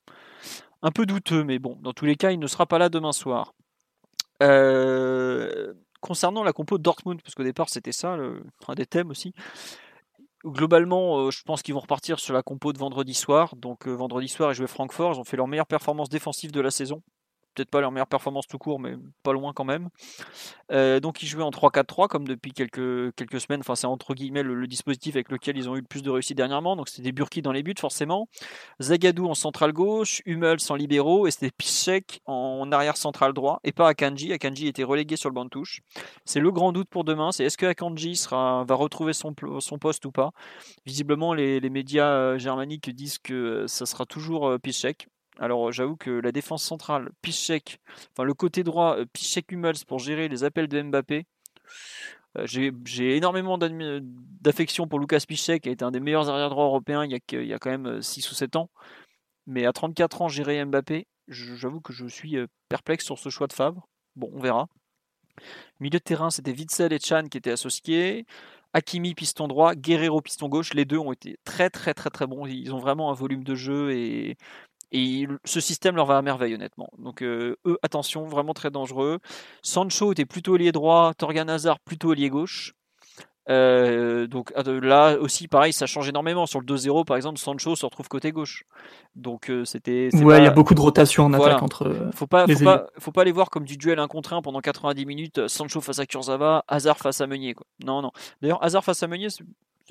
[0.82, 1.44] un peu douteux.
[1.44, 3.54] Mais bon, dans tous les cas, il ne sera pas là demain soir.
[4.44, 8.18] Euh, concernant la compo de Dortmund, parce qu'au départ c'était ça,
[8.68, 9.34] un des thèmes aussi,
[10.46, 13.56] Globalement, euh, je pense qu'ils vont repartir sur la compo de vendredi soir.
[13.56, 15.14] Donc euh, vendredi soir, ils jouaient Francfort.
[15.16, 17.02] Ils ont fait leur meilleure performance défensive de la saison
[17.56, 19.90] peut-être pas leur meilleure performance tout court, mais pas loin quand même.
[20.72, 22.80] Euh, donc ils jouaient en 3-4-3 comme depuis quelques,
[23.40, 23.62] semaines.
[23.62, 26.38] Enfin, c'est entre guillemets le, dispositif avec lequel ils ont eu le plus de réussite
[26.38, 26.76] dernièrement.
[26.76, 28.28] Donc c'était des Burki dans les buts forcément.
[28.82, 33.72] Zagadou en centrale gauche, Hummels en libéraux et c'était Piszek en arrière central droit et
[33.72, 34.34] pas Akanji.
[34.34, 35.82] Akanji était relégué sur le banc de touche.
[36.26, 37.32] C'est le grand doute pour demain.
[37.32, 40.32] C'est est-ce que Akanji va retrouver son, poste ou pas?
[40.86, 45.08] Visiblement, les, médias euh, germaniques disent que ça sera toujours euh, Piszek.
[45.40, 47.80] Alors j'avoue que la défense centrale, Piszczek,
[48.12, 51.26] enfin le côté droit, euh, Piszczek Hummels pour gérer les appels de Mbappé.
[52.38, 56.66] Euh, j'ai énormément d'affection pour Lucas Piszczek, qui a été un des meilleurs arrière droits
[56.66, 58.70] européens il y, a, quand même 6 euh, ou 7 ans.
[59.48, 62.38] Mais à 34 ans, gérer Mbappé, j'avoue que je suis
[62.70, 63.88] perplexe sur ce choix de Favre.
[64.16, 64.68] Bon, on verra.
[65.80, 68.26] Milieu de terrain, c'était Witzel et Chan qui étaient associés.
[68.74, 72.46] Hakimi piston droit, Guerrero piston gauche, les deux ont été très très très très bons.
[72.46, 74.38] Ils ont vraiment un volume de jeu et
[74.96, 76.90] et ce système leur va à merveille, honnêtement.
[76.98, 79.20] Donc, euh, eux, attention, vraiment très dangereux.
[79.62, 82.74] Sancho était plutôt lié droit, Torgan Hazard plutôt lié gauche.
[83.48, 86.46] Euh, donc là aussi, pareil, ça change énormément.
[86.46, 88.64] Sur le 2-0, par exemple, Sancho se retrouve côté gauche.
[89.16, 90.10] Donc euh, c'était.
[90.16, 92.10] Ouais, il y a beaucoup de rotation en attaque entre.
[92.14, 94.62] Faut pas, faut pas, faut pas les voir comme du duel 1 contre 1 pendant
[94.62, 95.48] 90 minutes.
[95.48, 97.54] Sancho face à Kurzawa, Hazard face à Meunier.
[97.54, 97.68] Quoi.
[97.84, 98.12] Non, non.
[98.42, 99.28] D'ailleurs, Hazard face à Meunier,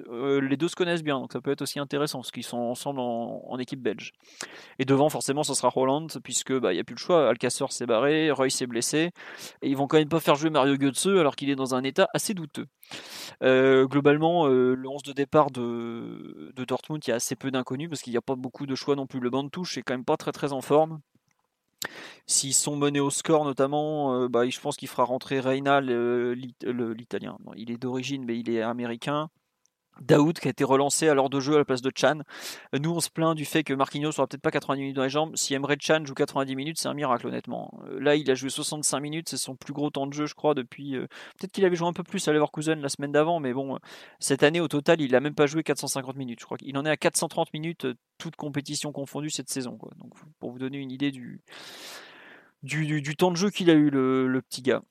[0.08, 2.58] euh, les deux se connaissent bien, donc ça peut être aussi intéressant, parce qu'ils sont
[2.58, 4.12] ensemble en, équipe belge.
[4.78, 7.28] Et devant, forcément, ce sera Roland, puisque bah, il n'y a plus le choix.
[7.28, 9.10] Alcacer s'est barré, Roy s'est blessé,
[9.62, 11.84] et ils vont quand même pas faire jouer Mario Götze alors qu'il est dans un
[11.84, 12.66] état assez douteux.
[13.42, 17.88] Euh, globalement, euh, le 11 de départ de, Dortmund, il y a assez peu d'inconnus,
[17.88, 19.20] parce qu'il n'y a pas beaucoup de choix non plus.
[19.20, 21.00] Le banc de touche est quand même pas très très en forme.
[22.26, 27.36] S'ils sont menés au score notamment, bah, je pense qu'il fera rentrer Reina, l'italien.
[27.56, 29.28] Il est d'origine, mais il est américain.
[30.00, 32.18] Daoud qui a été relancé à l'heure de jeu à la place de Chan.
[32.72, 35.08] Nous, on se plaint du fait que Marquinhos sera peut-être pas 90 minutes dans les
[35.08, 35.36] jambes.
[35.36, 37.80] Si Emre Chan joue 90 minutes, c'est un miracle, honnêtement.
[37.98, 40.54] Là, il a joué 65 minutes, c'est son plus gros temps de jeu, je crois,
[40.54, 40.92] depuis.
[41.38, 43.78] Peut-être qu'il avait joué un peu plus à Leverkusen la semaine d'avant, mais bon,
[44.18, 46.40] cette année, au total, il a même pas joué 450 minutes.
[46.40, 47.86] Je crois qu'il en est à 430 minutes,
[48.18, 49.78] toute compétition confondue cette saison.
[49.98, 51.42] Donc, pour vous donner une idée du,
[52.62, 54.82] du, temps de jeu qu'il a eu, le, petit gars.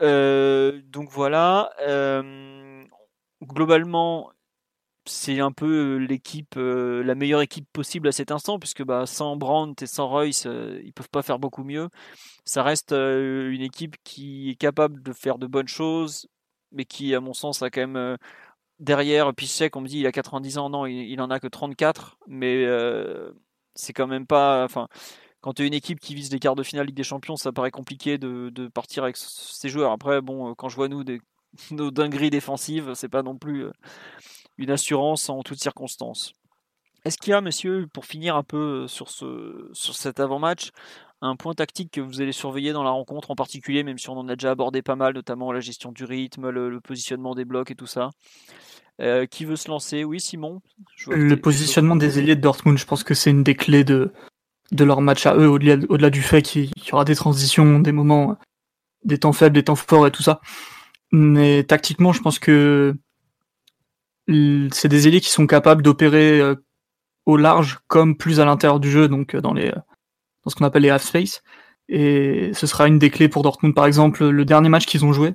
[0.00, 1.70] donc voilà.
[3.42, 4.33] globalement,
[5.06, 9.84] c'est un peu l'équipe, la meilleure équipe possible à cet instant, puisque bah, sans Brandt
[9.84, 10.46] et sans Royce,
[10.84, 11.88] ils peuvent pas faire beaucoup mieux.
[12.44, 16.28] Ça reste une équipe qui est capable de faire de bonnes choses,
[16.72, 18.16] mais qui, à mon sens, a quand même
[18.78, 19.32] derrière.
[19.42, 22.66] Sais qu'on me dit il a 90 ans, non, il, en a que 34, mais
[23.74, 24.64] c'est quand même pas.
[24.64, 24.88] Enfin,
[25.40, 27.52] quand tu es une équipe qui vise les quarts de finale Ligue des Champions, ça
[27.52, 29.92] paraît compliqué de, partir avec ces joueurs.
[29.92, 31.04] Après, bon, quand je vois nous
[31.70, 33.66] nos dingueries défensives, c'est pas non plus
[34.58, 36.32] une assurance en toutes circonstances.
[37.04, 40.70] Est-ce qu'il y a, monsieur, pour finir un peu sur, ce, sur cet avant-match,
[41.20, 44.18] un point tactique que vous allez surveiller dans la rencontre en particulier, même si on
[44.18, 47.70] en a déjà abordé pas mal, notamment la gestion du rythme, le, positionnement des blocs
[47.70, 48.10] et tout ça?
[49.00, 50.04] Euh, Qui veut se lancer?
[50.04, 50.62] Oui, Simon?
[51.08, 54.12] Le positionnement des ailiers de Dortmund, je pense que c'est une des clés de,
[54.72, 57.80] de leur match à eux, au-delà au -delà du fait qu'il y aura des transitions,
[57.80, 58.38] des moments,
[59.04, 60.40] des temps faibles, des temps forts et tout ça.
[61.10, 62.94] Mais tactiquement, je pense que
[64.28, 66.54] c'est des ailiers qui sont capables d'opérer euh,
[67.26, 70.64] au large comme plus à l'intérieur du jeu, donc euh, dans les dans ce qu'on
[70.64, 71.42] appelle les half space.
[71.88, 75.12] Et ce sera une des clés pour Dortmund, par exemple, le dernier match qu'ils ont
[75.12, 75.34] joué.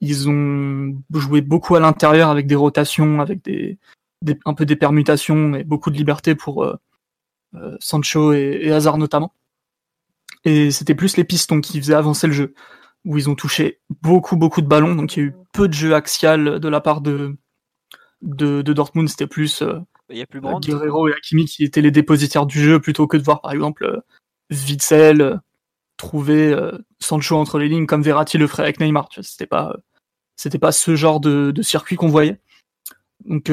[0.00, 3.78] Ils ont joué beaucoup à l'intérieur avec des rotations, avec des,
[4.44, 6.76] un peu des permutations et beaucoup de liberté pour euh,
[7.80, 9.32] Sancho et, et Hazard notamment.
[10.44, 12.54] Et c'était plus les pistons qui faisaient avancer le jeu,
[13.04, 15.74] où ils ont touché beaucoup beaucoup de ballons, donc il y a eu peu de
[15.74, 17.36] jeu axial de la part de,
[18.24, 19.78] de, Dortmund, c'était plus, euh,
[20.08, 23.16] il y a plus Guerrero et Hakimi qui étaient les dépositaires du jeu plutôt que
[23.16, 24.00] de voir par exemple euh,
[24.50, 25.36] Witzel euh,
[25.96, 26.56] trouver
[26.98, 29.08] Sancho entre les lignes comme Verratti le ferait avec Neymar.
[29.20, 29.76] C'était pas,
[30.36, 32.40] c'était pas ce genre de, circuit qu'on voyait.
[33.24, 33.44] Donc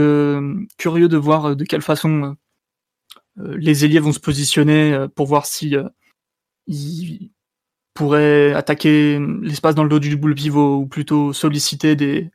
[0.77, 2.35] curieux de voir de quelle façon
[3.37, 5.75] les ailiers vont se positionner pour voir si
[6.65, 7.29] ils
[7.93, 12.31] pourraient attaquer l'espace dans le dos du double pivot ou plutôt solliciter des,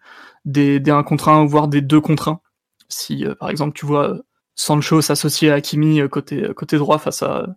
[0.47, 2.41] des, des 1 contre 1 voire des 2 contre 1.
[2.89, 4.23] Si euh, par exemple tu vois euh,
[4.55, 7.49] Sancho s'associer à Hakimi euh, côté, côté droit face à,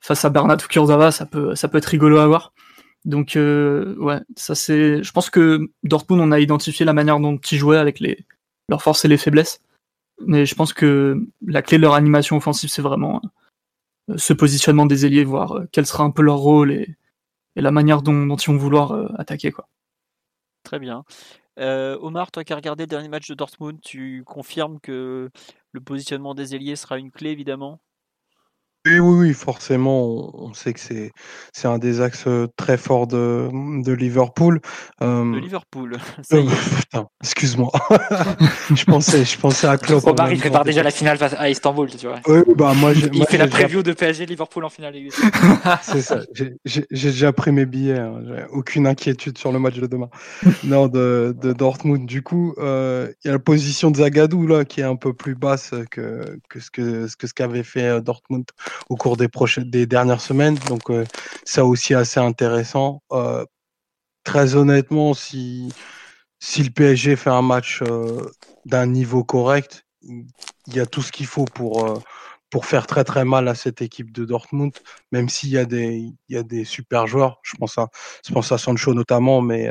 [0.00, 2.52] face à Bernat ou Kurzawa, ça peut, ça peut être rigolo à voir.
[3.06, 5.02] Donc ouais, ça c'est.
[5.02, 8.26] Je pense que Dortmund on a identifié la manière dont ils jouaient avec les
[8.68, 9.62] leurs forces et les faiblesses,
[10.26, 13.22] mais je pense que la clé de leur animation offensive c'est vraiment
[14.16, 16.94] ce positionnement des ailiers, voir quel sera un peu leur rôle et,
[17.56, 19.66] et la manière dont, dont, ils vont vouloir attaquer quoi.
[20.62, 21.04] Très bien.
[21.58, 25.30] Euh, Omar, toi qui as regardé le dernier match de Dortmund, tu confirmes que
[25.72, 27.80] le positionnement des ailiers sera une clé évidemment?
[28.86, 31.10] Oui, oui, forcément, on sait que c'est
[31.52, 32.26] c'est un des axes
[32.56, 33.50] très forts de,
[33.82, 34.60] de Liverpool.
[35.00, 35.98] De Liverpool,
[37.22, 37.70] excuse-moi.
[38.74, 40.02] je pensais, je pensais à Klopp.
[40.30, 42.20] Il prépare déjà la finale face à Istanbul, tu vois.
[42.26, 44.94] Oui, bah moi, il fait la preview de PSG Liverpool en finale.
[45.82, 46.20] c'est ça.
[46.64, 47.98] J'ai déjà pris mes billets.
[47.98, 48.14] Hein.
[48.50, 50.08] Aucune inquiétude sur le match de demain.
[50.64, 52.06] non, de, de Dortmund.
[52.06, 55.34] Du coup, il y a la position de Zagadou là qui est un peu plus
[55.34, 58.44] basse que que ce que ce que ce qu'avait fait Dortmund
[58.88, 60.56] au cours des prochaines, des dernières semaines.
[60.68, 61.04] Donc euh,
[61.44, 63.02] ça aussi assez intéressant.
[63.12, 63.44] Euh,
[64.24, 65.72] très honnêtement, si
[66.40, 68.30] si le PSG fait un match euh,
[68.66, 70.26] d'un niveau correct, il
[70.74, 72.02] y a tout ce qu'il faut pour
[72.50, 74.72] pour faire très très mal à cette équipe de Dortmund,
[75.12, 75.96] même s'il y a des
[76.28, 77.40] il y a des super joueurs.
[77.42, 77.88] Je pense à
[78.26, 79.68] je pense à Sancho notamment, mais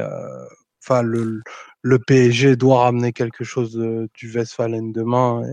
[1.04, 1.42] le
[1.82, 3.76] le PSG doit ramener quelque chose
[4.14, 5.44] du Westfalen demain.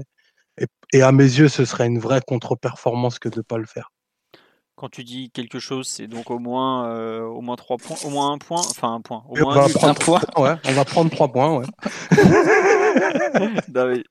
[0.94, 3.90] À mes yeux, ce serait une vraie contre-performance que de ne pas le faire.
[4.76, 8.10] Quand tu dis quelque chose, c'est donc au moins, euh, au moins trois points, au
[8.10, 10.20] moins un point, enfin un point, au moins un, point.
[10.36, 11.64] Ouais, on va prendre trois points, ouais.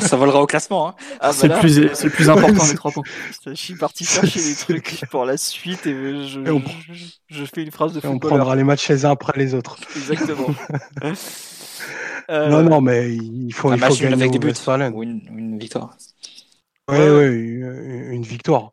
[0.00, 0.88] ça volera au classement.
[0.88, 0.94] Hein.
[1.20, 3.04] Ah, c'est le plus, c'est plus important les trois points.
[3.46, 5.94] Je suis parti chercher des trucs pour la suite et
[6.26, 6.40] je,
[7.28, 9.76] je, fais une phrase de et On prendra les matchs les uns après les autres.
[9.94, 10.48] Exactement.
[12.30, 14.52] Euh, non, non, mais il faut, il faut gagner avec des buts
[14.92, 15.96] ou une, une, victoire.
[16.88, 17.60] Oui, oui,
[18.14, 18.72] une victoire,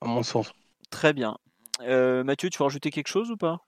[0.00, 0.52] à mon sens.
[0.90, 1.36] Très bien.
[1.82, 3.60] Euh, Mathieu, tu veux rajouter quelque chose ou pas?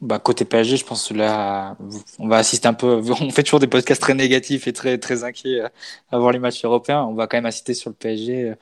[0.00, 1.76] Bah, côté PSG, je pense que là,
[2.18, 3.02] on va assister un peu.
[3.20, 5.62] On fait toujours des podcasts très négatifs et très très inquiets
[6.10, 7.02] à voir les matchs européens.
[7.02, 8.54] On va quand même assister sur le PSG,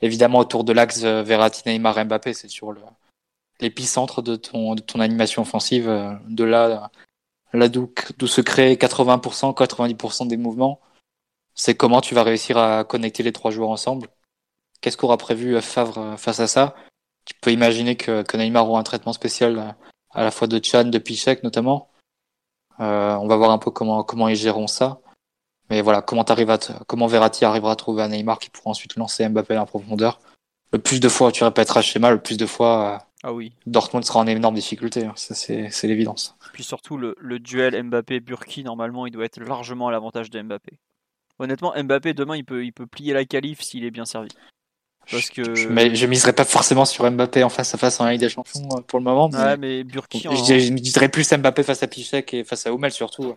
[0.00, 2.32] évidemment autour de l'axe Verratti, Neymar, Mbappé.
[2.32, 2.74] C'est sur
[3.60, 5.86] l'épicentre de ton de ton animation offensive.
[6.26, 6.90] De là
[7.52, 7.92] là d'où
[8.26, 10.80] se créent 80%, 90% des mouvements,
[11.54, 14.08] c'est comment tu vas réussir à connecter les trois joueurs ensemble.
[14.80, 16.74] Qu'est-ce qu'aura prévu Favre face à ça?
[17.24, 19.76] Tu peux imaginer que, que Neymar aura un traitement spécial
[20.10, 21.90] à la fois de Chan, de Pichek notamment.
[22.80, 25.00] Euh, on va voir un peu comment comment ils géreront ça.
[25.68, 26.36] Mais voilà, comment à
[26.86, 30.20] comment Verratti arrivera à trouver un Neymar qui pourra ensuite lancer Mbappé en profondeur?
[30.72, 33.52] Le plus de fois tu répéteras le schéma, le plus de fois euh, ah oui.
[33.66, 35.04] Dortmund sera en énorme difficulté.
[35.04, 35.12] Hein.
[35.16, 36.36] Ça c'est l'évidence.
[36.52, 40.78] Puis surtout le, duel Mbappé-Burki, normalement, il doit être largement à l'avantage de Mbappé.
[41.38, 44.28] Honnêtement, Mbappé demain il peut il peut plier la qualif s'il est bien servi.
[45.10, 45.54] Parce que...
[45.54, 48.28] je, mais je miserais pas forcément sur Mbappé en face à face en Ligue des
[48.28, 49.28] Champions euh, pour le moment.
[49.30, 50.26] Ouais, mais Burki.
[50.28, 50.34] En...
[50.34, 53.36] Je, dirais plus Mbappé face à Pichek et face à Hummels surtout.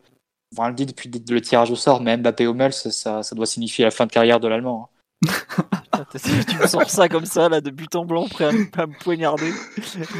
[0.56, 3.86] On le dit depuis le tirage au sort, mais Mbappé Hummels, ça, ça doit signifier
[3.86, 4.88] la fin de carrière de l'Allemand.
[4.88, 4.94] Hein.
[5.24, 9.52] Tu me sors ça comme ça, là, de but en blanc, prêt à, me poignarder.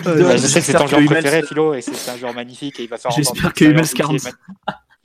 [0.04, 2.84] Bah, je sais que c'est ton joueur préféré, Philo, et c'est un joueur magnifique, et
[2.84, 4.18] il va faire J'espère que Hummels 40.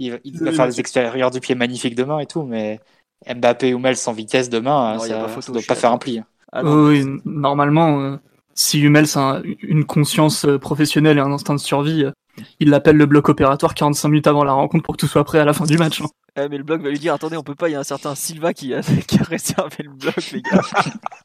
[0.00, 2.80] Il, il va faire des extérieurs du pied magnifiques demain et tout, mais
[3.26, 6.22] Mbappé Hummels sans vitesse demain, ça, ne doit pas faire un pli.
[6.52, 8.16] Ah oui, normalement, euh,
[8.54, 12.12] si Hummels a une conscience euh, professionnelle et un instinct de survie, euh,
[12.60, 15.38] il appelle le bloc opératoire 45 minutes avant la rencontre pour que tout soit prêt
[15.38, 16.00] à la fin du match.
[16.00, 16.06] Hein.
[16.36, 17.84] Eh, mais le bloc va lui dire attendez, on peut pas, il y a un
[17.84, 20.60] certain Silva qui a, qui a réservé le bloc, les gars.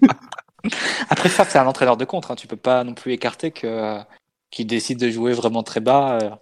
[1.09, 2.31] Après, ça, c'est un entraîneur de contre.
[2.31, 2.35] Hein.
[2.35, 3.97] Tu peux pas non plus écarter que
[4.49, 6.39] qu'il décide de jouer vraiment très bas.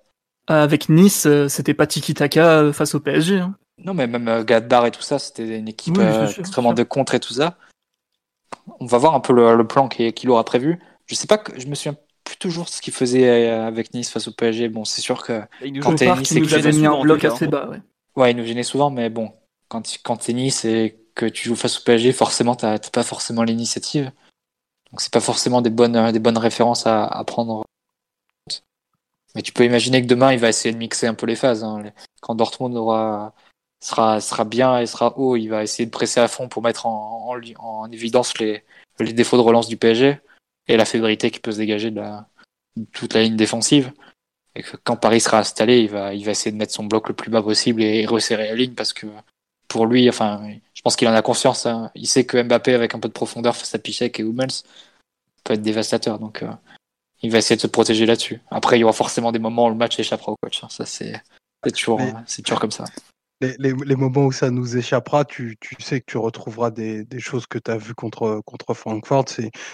[0.47, 3.39] Avec Nice, c'était pas Tiki Taka face au PSG.
[3.39, 3.55] Hein.
[3.83, 5.97] Non, mais même Gadbar et tout ça, c'était une équipe
[6.37, 7.57] extrêmement de contre et tout ça
[8.79, 10.79] on va voir un peu le, plan qu'il aura prévu.
[11.05, 11.95] Je sais pas que je me souviens
[12.31, 14.69] plus toujours ce qu'il faisait euh, avec Nice face au PSG.
[14.69, 15.41] Bon, c'est sûr que
[15.81, 17.69] quand t'es Nice, il nous avait mis un bloc assez bas.
[18.15, 18.31] Ouais.
[18.31, 19.33] il nous gênait souvent, mais bon,
[19.67, 23.43] quand quand t'es Nice et que tu joues face au PSG, forcément t'as pas forcément
[23.43, 24.11] l'initiative.
[24.91, 27.65] Donc c'est pas forcément des bonnes des bonnes références à, à prendre.
[29.35, 31.65] Mais tu peux imaginer que demain il va essayer de mixer un peu les phases.
[31.65, 31.83] Hein.
[32.21, 33.33] Quand Dortmund aura
[33.81, 35.35] sera, sera bien et sera haut.
[35.35, 38.63] Il va essayer de presser à fond pour mettre en, en, en évidence les,
[38.99, 40.19] les, défauts de relance du PSG
[40.67, 42.27] et la fébrilité qui peut se dégager de, la,
[42.93, 43.91] toute la ligne défensive.
[44.55, 47.07] Et que quand Paris sera installé, il va, il va essayer de mettre son bloc
[47.07, 49.07] le plus bas possible et resserrer la ligne parce que
[49.67, 50.41] pour lui, enfin,
[50.73, 51.65] je pense qu'il en a conscience.
[51.65, 51.89] Hein.
[51.95, 54.49] Il sait que Mbappé, avec un peu de profondeur face à Pichek et Hummels,
[55.45, 56.19] peut être dévastateur.
[56.19, 56.51] Donc, euh,
[57.21, 58.41] il va essayer de se protéger là-dessus.
[58.49, 60.61] Après, il y aura forcément des moments où le match échappera au coach.
[60.63, 60.67] Hein.
[60.69, 61.21] Ça, c'est
[61.73, 62.83] toujours, c'est toujours comme ça
[63.41, 67.71] les, moments où ça nous échappera, tu, sais que tu retrouveras des, choses que tu
[67.71, 69.25] as vues contre, contre Francfort.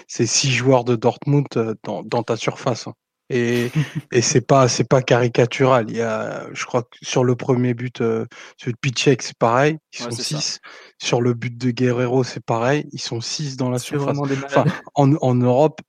[0.06, 2.86] C'est six joueurs de Dortmund euh, dans, ta surface.
[2.86, 2.94] Hein.
[3.30, 3.70] Et,
[4.12, 5.86] et c'est pas c'est pas caricatural.
[5.90, 8.24] Il y a, je crois que sur le premier but, euh,
[8.56, 10.60] sur le Pichek, c'est pareil, ils sont six.
[10.98, 14.18] Sur le but de Guerrero, c'est pareil, ils sont six dans la surface.
[14.44, 14.64] Enfin,
[14.94, 15.80] en, en Europe,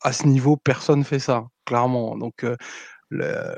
[0.00, 2.16] à ce niveau, personne fait ça, clairement.
[2.16, 2.56] Donc euh,
[3.10, 3.54] le,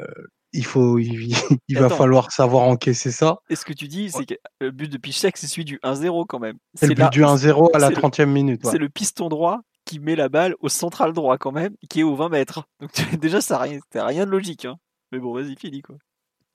[0.52, 1.32] il faut, il,
[1.70, 3.38] va falloir savoir encaisser ça.
[3.48, 6.26] Et ce que tu dis, c'est que le but de Pichek, c'est celui du 1-0
[6.26, 6.58] quand même.
[6.74, 8.62] C'est le but du 1-0 à la 30e minute.
[8.64, 12.04] C'est le piston droit qui met la balle au central droit quand même, qui est
[12.04, 12.64] au 20 mètres.
[12.80, 12.90] Donc
[13.20, 14.64] déjà, ça n'a rien, rien de logique.
[14.64, 14.76] Hein.
[15.12, 15.96] Mais bon, vas-y, finis quoi.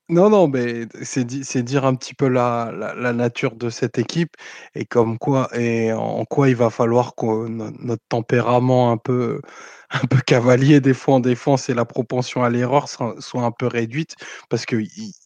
[0.08, 4.36] Non, non, mais c'est dire un petit peu la, la, nature de cette équipe
[4.76, 9.40] et comme quoi et en quoi il va falloir que notre tempérament un peu
[9.90, 13.66] un peu cavalier des fois en défense et la propension à l'erreur soit un peu
[13.66, 14.14] réduite
[14.48, 14.76] parce que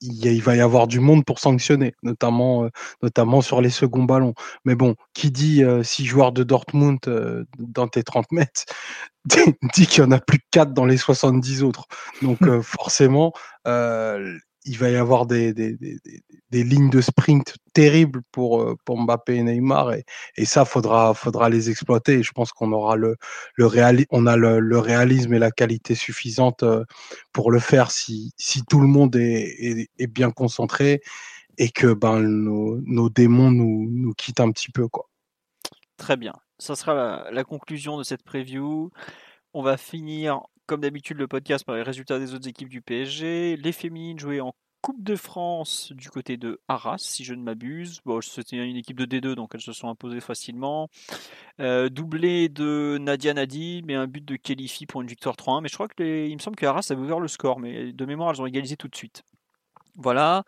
[0.01, 2.71] il, va y avoir du monde pour sanctionner, notamment euh,
[3.03, 4.35] notamment sur les seconds ballons.
[4.65, 8.65] Mais bon, qui dit euh, six joueurs de Dortmund euh, dans tes 30 mètres
[9.75, 11.87] dit qu'il y en a plus que quatre dans les 70 autres.
[12.23, 13.35] Donc forcément,
[14.65, 15.99] il va y avoir des, des, des,
[16.51, 20.05] des, lignes de sprint terribles pour, euh, pour Mbappé et Neymar et,
[20.37, 23.17] et ça faudra faudra les exploiter je pense qu'on aura le
[23.55, 26.85] le réali on a le, réalisme et la qualité suffisante euh,
[27.33, 31.01] pour le faire si si tout le monde est, est, bien concentré
[31.57, 35.09] et que ben nos, nos démons nous nous quittent un petit peu quoi.
[35.97, 36.33] Très bien.
[36.59, 38.91] Ça sera la conclusion de cette preview.
[39.53, 40.41] On va finir
[40.71, 43.57] comme d'habitude, le podcast par les résultats des autres équipes du PSG.
[43.57, 47.99] Les féminines jouaient en Coupe de France du côté de Arras, si je ne m'abuse.
[48.05, 50.89] Bon, c'était une équipe de D2, donc elles se sont imposées facilement.
[51.59, 55.61] Euh, doublé de Nadia Nadi, mais un but de Kelifi pour une victoire 3-1.
[55.61, 58.05] Mais je crois que il me semble que Arras avait ouvert le score, mais de
[58.07, 59.25] mémoire, elles ont égalisé tout de suite.
[59.97, 60.45] Voilà.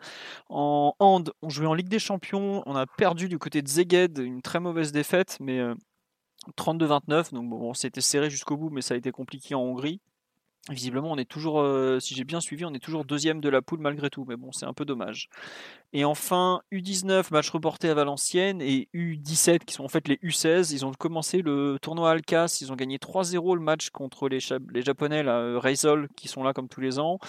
[0.47, 2.63] En hand, on jouait en Ligue des Champions.
[2.65, 5.59] On a perdu du côté de Zeged, une très mauvaise défaite, mais
[6.55, 7.11] 32-29.
[7.11, 9.99] Euh, donc bon, c'était serré jusqu'au bout, mais ça a été compliqué en Hongrie.
[10.69, 13.61] Visiblement, on est toujours, euh, si j'ai bien suivi, on est toujours deuxième de la
[13.61, 15.27] poule malgré tout, mais bon, c'est un peu dommage.
[15.91, 20.71] Et enfin, U19, match reporté à Valenciennes, et U17, qui sont en fait les U16,
[20.71, 25.21] ils ont commencé le tournoi Alcas, ils ont gagné 3-0 le match contre les, Japonais,
[25.21, 27.19] là, euh, Reysol, qui sont là comme tous les ans.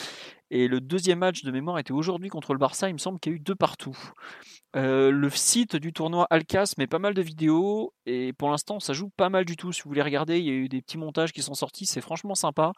[0.52, 3.32] Et le deuxième match de mémoire était aujourd'hui contre le Barça, il me semble qu'il
[3.32, 3.98] y a eu deux partout.
[4.76, 8.92] Euh, le site du tournoi Alcas met pas mal de vidéos et pour l'instant ça
[8.92, 9.72] joue pas mal du tout.
[9.72, 12.00] Si vous voulez regarder, il y a eu des petits montages qui sont sortis, c'est
[12.00, 12.72] franchement sympa.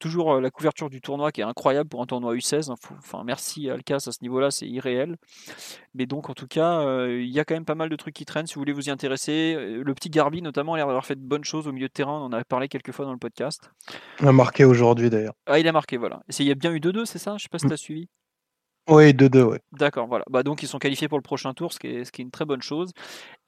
[0.00, 2.70] Toujours euh, la couverture du tournoi qui est incroyable pour un tournoi U16.
[2.70, 2.74] Hein.
[2.98, 5.16] Enfin, merci Alcas à ce niveau-là, c'est irréel.
[5.94, 8.14] Mais donc en tout cas, euh, il y a quand même pas mal de trucs
[8.14, 9.54] qui traînent si vous voulez vous y intéresser.
[9.56, 12.20] Le petit Garbi notamment a l'air d'avoir fait de bonnes choses au milieu de terrain,
[12.20, 13.70] on en a parlé quelques fois dans le podcast.
[14.20, 15.34] Il a marqué aujourd'hui d'ailleurs.
[15.46, 16.22] Ah, il a marqué, voilà.
[16.38, 17.36] Il y a bien eu 2-2, c'est ça?
[17.38, 18.08] Je sais pas si tu as suivi.
[18.88, 19.60] Oui, 2-2, ouais.
[19.72, 20.24] D'accord, voilà.
[20.30, 22.62] Bah, donc ils sont qualifiés pour le prochain tour, ce qui est, une très bonne
[22.62, 22.92] chose.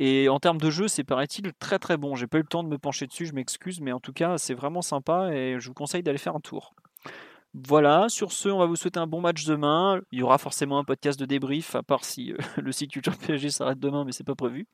[0.00, 2.16] Et en termes de jeu, c'est paraît-il très très bon.
[2.16, 4.36] J'ai pas eu le temps de me pencher dessus, je m'excuse, mais en tout cas,
[4.38, 6.74] c'est vraiment sympa et je vous conseille d'aller faire un tour.
[7.54, 10.00] Voilà, sur ce, on va vous souhaiter un bon match demain.
[10.12, 13.16] Il y aura forcément un podcast de débrief, à part si euh, le site Culture
[13.16, 14.66] PSG s'arrête demain, mais c'est pas prévu.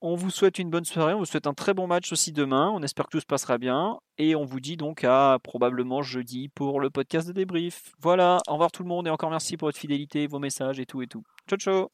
[0.00, 2.70] On vous souhaite une bonne soirée, on vous souhaite un très bon match aussi demain.
[2.72, 3.98] On espère que tout se passera bien.
[4.16, 7.92] Et on vous dit donc à probablement jeudi pour le podcast de débrief.
[8.00, 10.86] Voilà, au revoir tout le monde et encore merci pour votre fidélité, vos messages et
[10.86, 11.24] tout et tout.
[11.48, 11.88] Ciao ciao.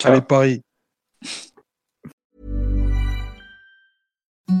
[0.00, 0.12] ciao.
[0.12, 0.62] Allez Paris.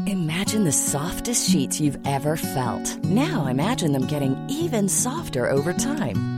[0.06, 3.02] Imagine the softest sheets you've ever felt.
[3.04, 6.37] Now imagine them getting even softer over time.